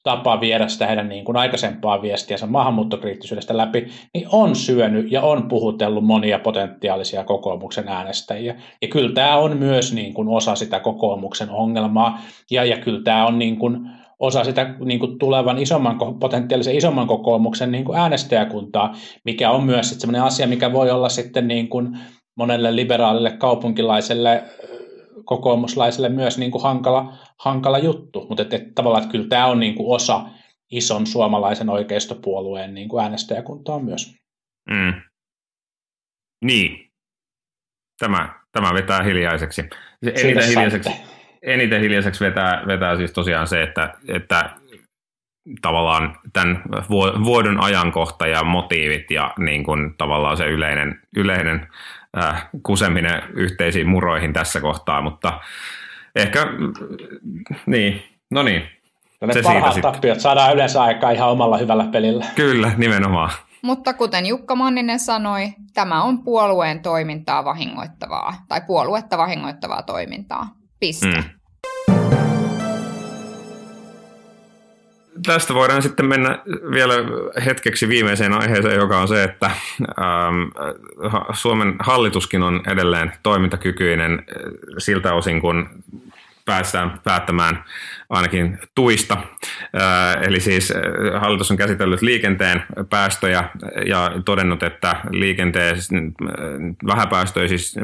tapa 0.03 0.41
viedä 0.41 0.69
sitä 0.69 0.87
heidän 0.87 1.09
niin 1.09 1.25
kuin 1.25 1.37
aikaisempaa 1.37 2.03
viestiänsä 2.03 2.47
maahanmuuttokriittisyydestä 2.47 3.57
läpi, 3.57 3.87
niin 4.15 4.27
on 4.33 4.57
syönyt 4.57 5.13
ja 5.13 5.23
on 5.23 5.49
puhutellut 5.49 6.07
monia 6.07 6.39
potentiaalisia 6.39 7.25
kokoomuksen 7.25 7.89
äänestäjiä. 7.89 8.55
Ja 8.83 8.89
kyllä 8.89 9.15
tämä 9.15 9.37
on 9.37 9.57
myös 9.57 9.93
niin 9.93 10.15
kuin 10.15 10.29
osa 10.29 10.55
sitä 10.55 10.81
kokoomuksen 10.81 11.51
ongelmaa, 11.51 12.19
ja, 12.51 12.65
ja 12.65 12.77
kyllä 12.77 13.03
tämä 13.05 13.27
on 13.27 13.39
niin 13.39 13.57
kuin 13.57 13.91
osa 14.19 14.45
sitä 14.45 14.75
niin 14.85 15.01
kuin 15.01 15.19
tulevan 15.19 15.59
isomman, 15.59 15.99
potentiaalisen 16.21 16.77
isomman 16.77 17.07
kokoomuksen 17.07 17.73
niin 17.73 17.85
kuin 17.85 17.99
äänestäjäkuntaa, 17.99 18.95
mikä 19.25 19.51
on 19.51 19.65
myös 19.65 19.91
sellainen 19.91 20.23
asia, 20.23 20.47
mikä 20.47 20.73
voi 20.73 20.91
olla 20.91 21.09
sitten 21.09 21.49
niin 21.49 21.69
kuin 21.69 21.99
monelle 22.37 22.77
liberaalille 22.77 23.31
kaupunkilaiselle 23.31 24.45
kokoomuslaisille 25.25 26.09
myös 26.09 26.39
niin 26.39 26.51
kuin 26.51 26.63
hankala, 26.63 27.13
hankala 27.39 27.79
juttu, 27.79 28.27
mutta 28.29 28.43
että, 28.43 28.57
että 28.57 28.71
tavallaan 28.75 29.03
että 29.03 29.13
kyllä 29.13 29.29
tämä 29.29 29.47
on 29.47 29.61
niin 29.61 29.75
kuin 29.75 29.95
osa 29.95 30.27
ison 30.71 31.07
suomalaisen 31.07 31.69
oikeistopuolueen 31.69 32.75
niin 32.75 32.89
kuin 32.89 33.03
äänestäjäkuntaa 33.03 33.79
myös. 33.79 34.15
Mm. 34.71 34.95
Niin. 36.45 36.91
Tämä, 37.99 38.41
tämä 38.53 38.75
vetää 38.75 39.03
hiljaiseksi. 39.03 39.63
Eniten 40.03 40.49
hiljaiseksi, 40.49 40.91
eniten 41.45 41.81
hiljaiseksi 41.81 42.25
vetää, 42.25 42.63
vetää 42.67 42.97
siis 42.97 43.13
tosiaan 43.13 43.47
se, 43.47 43.63
että, 43.63 43.95
että 44.09 44.51
tavallaan 45.63 46.17
tämän 46.33 46.63
vuodon 47.25 47.61
ajankohta 47.61 48.27
ja 48.27 48.45
motiivit 48.45 49.11
ja 49.11 49.35
niin 49.39 49.65
kuin 49.65 49.95
tavallaan 49.99 50.37
se 50.37 50.47
yleinen, 50.47 51.01
yleinen 51.17 51.69
äh, 52.23 52.49
kuseminen 52.63 53.23
yhteisiin 53.33 53.89
muroihin 53.89 54.33
tässä 54.33 54.61
kohtaa, 54.61 55.01
mutta 55.01 55.41
ehkä, 56.17 56.47
niin, 57.67 58.03
no 58.31 58.43
niin. 58.43 58.63
Ne 59.21 59.43
parhaat 59.43 59.81
tappiot 59.83 60.21
saadaan 60.21 60.55
yleensä 60.55 60.83
aikaa 60.83 61.11
ihan 61.11 61.31
omalla 61.31 61.59
hyvällä 61.59 61.85
pelillä. 61.93 62.25
Kyllä, 62.35 62.73
nimenomaan. 62.77 63.31
Mutta 63.63 63.95
kuten 63.95 64.27
Jukka 64.27 64.55
Manninen 64.55 65.01
sanoi, 65.01 65.53
tämä 65.75 66.03
on 66.03 66.25
puolueen 66.25 66.81
toimintaa 66.81 67.45
vahingoittavaa, 67.45 68.35
tai 68.49 68.61
puoluetta 68.67 69.19
vahingoittavaa 69.19 69.83
toimintaa. 69.83 70.64
Piste. 70.85 71.07
Mm. 71.07 71.25
tästä 75.27 75.55
voidaan 75.55 75.83
sitten 75.83 76.07
mennä 76.07 76.39
vielä 76.71 76.95
hetkeksi 77.45 77.89
viimeiseen 77.89 78.33
aiheeseen, 78.33 78.77
joka 78.77 79.01
on 79.01 79.09
se, 79.09 79.25
että 79.25 79.47
ähm, 79.47 80.43
Suomen 81.33 81.77
hallituskin 81.79 82.43
on 82.43 82.63
edelleen 82.67 83.13
toimintakykyinen 83.23 84.13
äh, 84.13 84.19
siltä 84.79 85.15
osin, 85.15 85.41
kun 85.41 85.69
päästään 86.45 87.01
päättämään 87.05 87.65
ainakin 88.11 88.59
tuista. 88.75 89.17
Eli 90.23 90.41
siis 90.41 90.73
hallitus 91.21 91.51
on 91.51 91.57
käsitellyt 91.57 92.03
liikenteen 92.03 92.63
päästöjä 92.91 93.45
ja 93.87 94.13
todennut, 94.25 94.63
että 94.63 94.97
liikenteen 95.11 95.77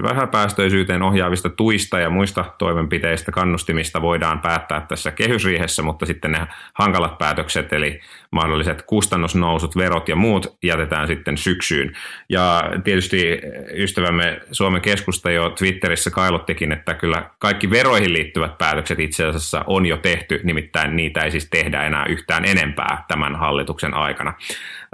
vähäpäästöisyyteen 0.02 1.02
ohjaavista 1.02 1.48
tuista 1.48 2.00
ja 2.00 2.10
muista 2.10 2.44
toimenpiteistä 2.58 3.32
kannustimista 3.32 4.02
voidaan 4.02 4.40
päättää 4.40 4.80
tässä 4.88 5.10
kehysriihessä, 5.10 5.82
mutta 5.82 6.06
sitten 6.06 6.32
ne 6.32 6.46
hankalat 6.74 7.18
päätökset, 7.18 7.72
eli 7.72 8.00
mahdolliset 8.30 8.82
kustannusnousut, 8.82 9.76
verot 9.76 10.08
ja 10.08 10.16
muut 10.16 10.58
jätetään 10.62 11.06
sitten 11.06 11.36
syksyyn. 11.36 11.92
Ja 12.28 12.64
tietysti 12.84 13.40
ystävämme 13.74 14.40
Suomen 14.52 14.80
keskusta 14.80 15.30
jo 15.30 15.50
Twitterissä 15.50 16.10
kailottikin, 16.10 16.72
että 16.72 16.94
kyllä 16.94 17.30
kaikki 17.38 17.70
veroihin 17.70 18.12
liittyvät 18.12 18.49
päätökset 18.58 19.00
itse 19.00 19.26
asiassa 19.26 19.64
on 19.66 19.86
jo 19.86 19.96
tehty, 19.96 20.40
nimittäin 20.44 20.96
niitä 20.96 21.20
ei 21.20 21.30
siis 21.30 21.48
tehdä 21.50 21.82
enää 21.82 22.06
yhtään 22.06 22.44
enempää 22.44 23.04
tämän 23.08 23.36
hallituksen 23.36 23.94
aikana. 23.94 24.34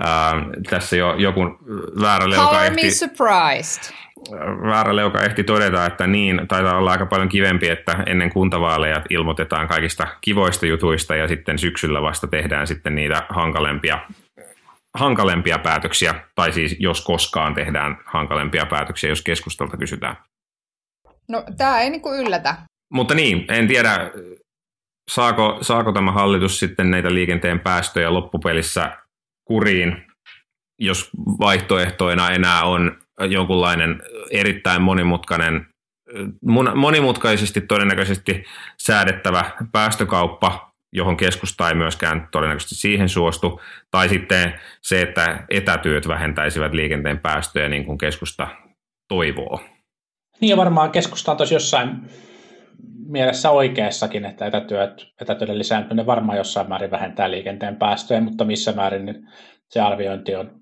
Ää, 0.05 0.33
tässä 0.71 0.97
jo 0.97 1.15
joku 1.15 1.41
väärä 2.01 2.31
leuka 2.31 2.65
ehti... 2.65 2.91
surprised 2.91 3.95
väärälle, 4.63 5.03
joka 5.03 5.23
ehti 5.23 5.45
todeta, 5.45 5.87
että 5.87 6.07
niin, 6.07 6.41
taitaa 6.49 6.79
olla 6.79 6.91
aika 6.91 7.07
paljon 7.07 7.29
kivempi, 7.29 7.69
että 7.69 8.03
ennen 8.07 8.31
kuntavaaleja 8.31 9.03
ilmoitetaan 9.11 9.69
kaikista 9.69 10.07
kivoista 10.21 10.67
jutuista 10.67 11.17
ja 11.17 11.29
sitten 11.29 11.59
syksyllä 11.59 12.03
vasta 12.03 12.27
tehdään 12.27 12.67
sitten 12.67 12.95
niitä 12.95 13.27
hankalempia, 13.29 13.99
hankalempia 14.95 15.59
päätöksiä, 15.59 16.15
tai 16.35 16.53
siis 16.53 16.77
jos 16.79 17.05
koskaan 17.05 17.55
tehdään 17.55 17.99
hankalempia 18.05 18.67
päätöksiä, 18.67 19.11
jos 19.11 19.23
keskustalta 19.23 19.77
kysytään. 19.77 20.17
No 21.29 21.45
tämä 21.57 21.81
ei 21.81 21.91
niinku 21.91 22.15
yllätä. 22.15 22.55
Mutta 22.93 23.15
niin, 23.15 23.45
en 23.49 23.69
tiedä, 23.69 24.11
saako, 25.11 25.59
saako 25.63 25.93
tämä 25.93 26.13
hallitus 26.13 26.59
sitten 26.59 26.91
näitä 26.91 27.15
liikenteen 27.15 27.61
päästöjä 27.61 28.15
loppupelissä 28.15 28.97
kuriin, 29.45 30.07
jos 30.81 31.11
vaihtoehtoina 31.41 32.31
enää 32.31 32.65
on 32.65 32.99
jonkunlainen 33.31 34.03
erittäin 34.31 34.83
monimutkainen, 34.83 35.67
monimutkaisesti 36.75 37.61
todennäköisesti 37.61 38.45
säädettävä 38.79 39.51
päästökauppa, 39.73 40.73
johon 40.93 41.17
keskusta 41.17 41.69
ei 41.69 41.75
myöskään 41.75 42.29
todennäköisesti 42.33 42.75
siihen 42.75 43.09
suostu, 43.09 43.61
tai 43.91 44.09
sitten 44.09 44.61
se, 44.83 45.03
että 45.03 45.45
etätyöt 45.51 46.09
vähentäisivät 46.09 46.75
liikenteen 46.75 47.19
päästöjä 47.19 47.69
niin 47.69 47.85
kuin 47.85 47.99
keskusta 47.99 48.49
toivoo. 49.09 49.61
Niin 50.41 50.51
ja 50.51 50.57
varmaan 50.57 50.91
keskusta 50.91 51.31
on 51.33 51.39
tosi 51.39 51.55
jossain 51.55 51.91
mielessä 53.07 53.51
oikeassakin, 53.51 54.25
että 54.25 54.47
etätyöt, 54.47 55.07
etätyöiden 55.21 55.59
lisääntyminen 55.59 56.07
varmaan 56.07 56.39
jossain 56.39 56.69
määrin 56.69 56.91
vähentää 56.91 57.31
liikenteen 57.31 57.77
päästöjä, 57.77 58.21
mutta 58.21 58.45
missä 58.45 58.73
määrin 58.73 59.05
niin 59.05 59.29
se 59.71 59.81
arviointi 59.81 60.35
on, 60.35 60.61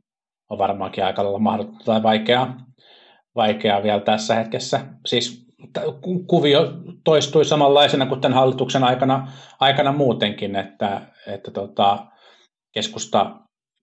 on 0.50 0.58
varmaankin 0.58 1.04
aika 1.04 1.24
lailla 1.24 1.38
mahdotonta 1.38 1.84
tai 1.84 2.02
vaikeaa, 2.02 2.56
vaikeaa 3.36 3.82
vielä 3.82 4.00
tässä 4.00 4.34
hetkessä. 4.34 4.80
Siis 5.06 5.44
kuvio 6.26 6.72
toistui 7.04 7.44
samanlaisena 7.44 8.06
kuin 8.06 8.20
tämän 8.20 8.38
hallituksen 8.38 8.84
aikana, 8.84 9.32
aikana 9.60 9.92
muutenkin, 9.92 10.56
että, 10.56 11.00
että 11.26 11.50
tota, 11.50 12.06
keskusta, 12.72 13.36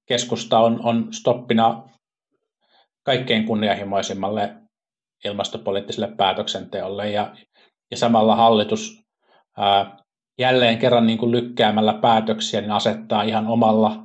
keskusta 0.07 0.59
on, 0.59 0.79
on 0.83 1.07
stoppina 1.13 1.89
kaikkein 3.03 3.45
kunnianhimoisimmalle 3.45 4.55
ilmastopoliittiselle 5.25 6.15
päätöksenteolle 6.17 7.09
ja, 7.09 7.35
ja 7.91 7.97
samalla 7.97 8.35
hallitus 8.35 9.03
ää, 9.57 9.97
jälleen 10.39 10.77
kerran 10.77 11.07
niin 11.07 11.17
kuin 11.17 11.31
lykkäämällä 11.31 11.93
päätöksiä 11.93 12.61
niin 12.61 12.71
asettaa 12.71 13.23
ihan 13.23 13.47
omalla, 13.47 14.03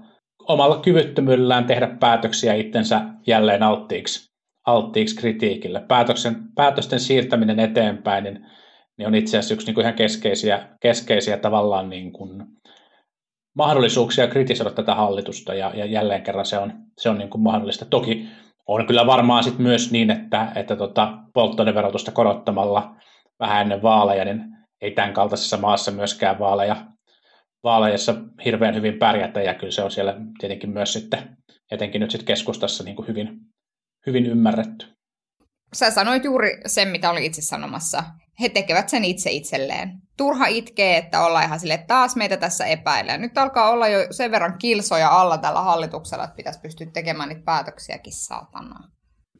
omalla 0.49 0.78
kyvyttömyydellään 0.78 1.64
tehdä 1.64 1.87
päätöksiä 2.01 2.55
itsensä 2.55 3.01
jälleen 3.26 3.62
alttiiksi, 3.62 4.30
alttiiksi 4.66 5.16
kritiikille. 5.16 5.80
Päätöksen, 5.80 6.37
päätösten 6.55 7.01
siirtäminen 7.01 7.61
eteenpäin 7.61 8.24
niin, 8.24 8.47
niin 8.99 9.07
on 9.07 9.14
itse 9.14 9.39
asiassa 9.39 9.55
yksi 9.55 9.66
niin 9.66 9.74
kuin 9.74 9.82
ihan 9.82 9.95
keskeisiä, 9.95 10.68
keskeisiä 10.80 11.37
tavallaan 11.37 11.89
niin 11.89 12.12
kuin 12.12 12.45
mahdollisuuksia 13.55 14.28
kritisoida 14.28 14.70
tätä 14.70 14.95
hallitusta 14.95 15.55
ja, 15.55 15.72
ja 15.74 15.84
jälleen 15.84 16.22
kerran 16.22 16.47
se 16.47 16.59
on, 16.59 16.72
se 16.99 17.09
on 17.09 17.18
niin 17.18 17.30
kuin 17.30 17.43
mahdollista. 17.43 17.84
Toki 17.84 18.28
on 18.66 18.87
kyllä 18.87 19.07
varmaan 19.07 19.45
sit 19.45 19.59
myös 19.59 19.93
niin, 19.93 20.11
että, 20.11 20.53
että 20.55 20.76
tota, 20.76 21.18
polttoaineverotusta 21.34 22.12
korottamalla 22.12 22.97
vähän 23.41 23.62
ennen 23.62 23.82
vaaleja, 23.82 24.24
niin 24.24 24.41
ei 24.80 24.91
tämän 24.91 25.14
kaltaisessa 25.14 25.57
maassa 25.57 25.91
myöskään 25.91 26.39
vaaleja, 26.39 26.76
vaaleissa 27.64 28.14
hirveän 28.45 28.74
hyvin 28.74 28.99
pärjätä, 28.99 29.43
ja 29.43 29.55
kyllä 29.55 29.72
se 29.72 29.82
on 29.82 29.91
siellä 29.91 30.14
tietenkin 30.39 30.70
myös 30.70 30.93
sitten, 30.93 31.37
etenkin 31.70 32.01
nyt 32.01 32.11
sitten 32.11 32.26
keskustassa 32.26 32.84
niin 32.84 32.97
kuin 32.97 33.09
hyvin, 33.09 33.28
hyvin 34.07 34.26
ymmärretty. 34.26 34.87
Sä 35.72 35.91
sanoit 35.91 36.24
juuri 36.24 36.61
sen, 36.66 36.89
mitä 36.89 37.11
oli 37.11 37.26
itse 37.26 37.43
sanomassa. 37.43 38.05
He 38.41 38.49
tekevät 38.49 38.89
sen 38.89 39.05
itse 39.05 39.30
itselleen. 39.30 39.91
Turha 40.16 40.47
itkee, 40.47 40.97
että 40.97 41.24
ollaan 41.24 41.45
ihan 41.45 41.61
sille, 41.61 41.74
että 41.74 41.87
taas 41.87 42.16
meitä 42.16 42.37
tässä 42.37 42.66
epäilee. 42.66 43.18
Nyt 43.18 43.39
alkaa 43.39 43.70
olla 43.70 43.89
jo 43.89 44.07
sen 44.11 44.30
verran 44.30 44.59
kilsoja 44.59 45.09
alla 45.09 45.39
tällä 45.39 45.61
hallituksella, 45.61 46.24
että 46.24 46.37
pitäisi 46.37 46.61
pystyä 46.61 46.87
tekemään 46.93 47.28
niitä 47.28 47.43
päätöksiäkin 47.45 48.12
saatana. 48.12 48.89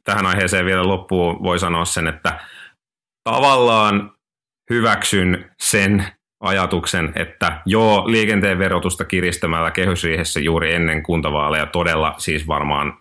Tähän 0.05 0.27
aiheeseen 0.27 0.67
vielä 0.67 0.89
loppuun 0.89 1.43
voi 1.43 1.59
sanoa 1.59 1.85
sen, 1.85 2.07
että 2.07 2.41
tavallaan 3.31 4.13
hyväksyn 4.71 5.51
sen 5.61 6.07
ajatuksen, 6.41 7.13
että 7.17 7.63
joo, 7.67 8.11
liikenteen 8.11 8.59
verotusta 8.59 9.05
kiristämällä 9.05 9.71
kehysriihessä 9.71 10.41
juuri 10.41 10.75
ennen 10.75 11.03
kuntavaaleja 11.03 11.67
todella 11.67 12.15
siis 12.19 12.49
varmaan 12.49 12.99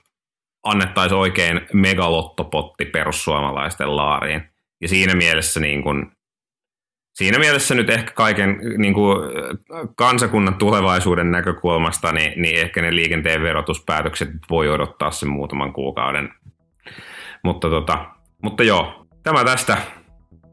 annettaisiin 0.64 1.20
oikein 1.20 1.62
megalottopotti 1.74 2.86
perussuomalaisten 2.86 3.96
laariin. 3.96 4.50
Ja 4.82 4.88
siinä 4.88 5.16
mielessä, 5.16 5.60
niin 5.60 5.84
kuin, 5.84 6.12
siinä 7.14 7.40
mielessä 7.40 7.76
nyt 7.76 7.90
ehkä 7.90 8.12
kaiken 8.12 8.60
niin 8.78 8.94
kuin, 8.94 9.18
kansakunnan 9.96 10.56
tulevaisuuden 10.56 11.32
näkökulmasta, 11.32 12.12
niin, 12.12 12.42
niin 12.42 12.60
ehkä 12.60 12.82
ne 12.82 12.96
liikenteen 12.96 13.42
verotuspäätökset 13.42 14.30
voi 14.50 14.70
odottaa 14.70 15.12
sen 15.12 15.30
muutaman 15.30 15.74
kuukauden. 15.74 16.34
Mutta, 17.44 17.70
tota, 17.70 18.06
mutta 18.44 18.64
joo, 18.64 19.08
tämä 19.24 19.44
tästä. 19.44 19.78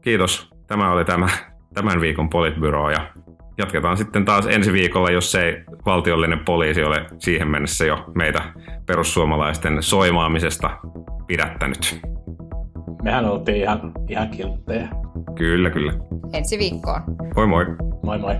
Kiitos. 0.03 0.49
Tämä 0.67 0.91
oli 0.91 1.05
tämä 1.05 1.27
tämän 1.73 2.01
viikon 2.01 2.29
Politbyro 2.29 2.89
ja 2.89 3.11
jatketaan 3.57 3.97
sitten 3.97 4.25
taas 4.25 4.45
ensi 4.45 4.73
viikolla, 4.73 5.11
jos 5.11 5.35
ei 5.35 5.63
valtiollinen 5.85 6.39
poliisi 6.39 6.83
ole 6.83 7.05
siihen 7.19 7.47
mennessä 7.47 7.85
jo 7.85 8.05
meitä 8.15 8.43
perussuomalaisten 8.85 9.83
soimaamisesta 9.83 10.69
pidättänyt. 11.27 12.01
Mehän 13.03 13.25
oltiin 13.25 13.57
ihan, 13.57 13.91
ihan 14.09 14.29
kilttejä. 14.29 14.87
Kyllä, 15.35 15.69
kyllä. 15.69 15.93
Ensi 16.33 16.57
viikkoon. 16.57 17.01
Moi 17.35 17.47
moi. 17.47 17.65
Moi 18.03 18.17
moi. 18.17 18.35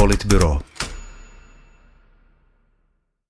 Politbyro. 0.00 0.58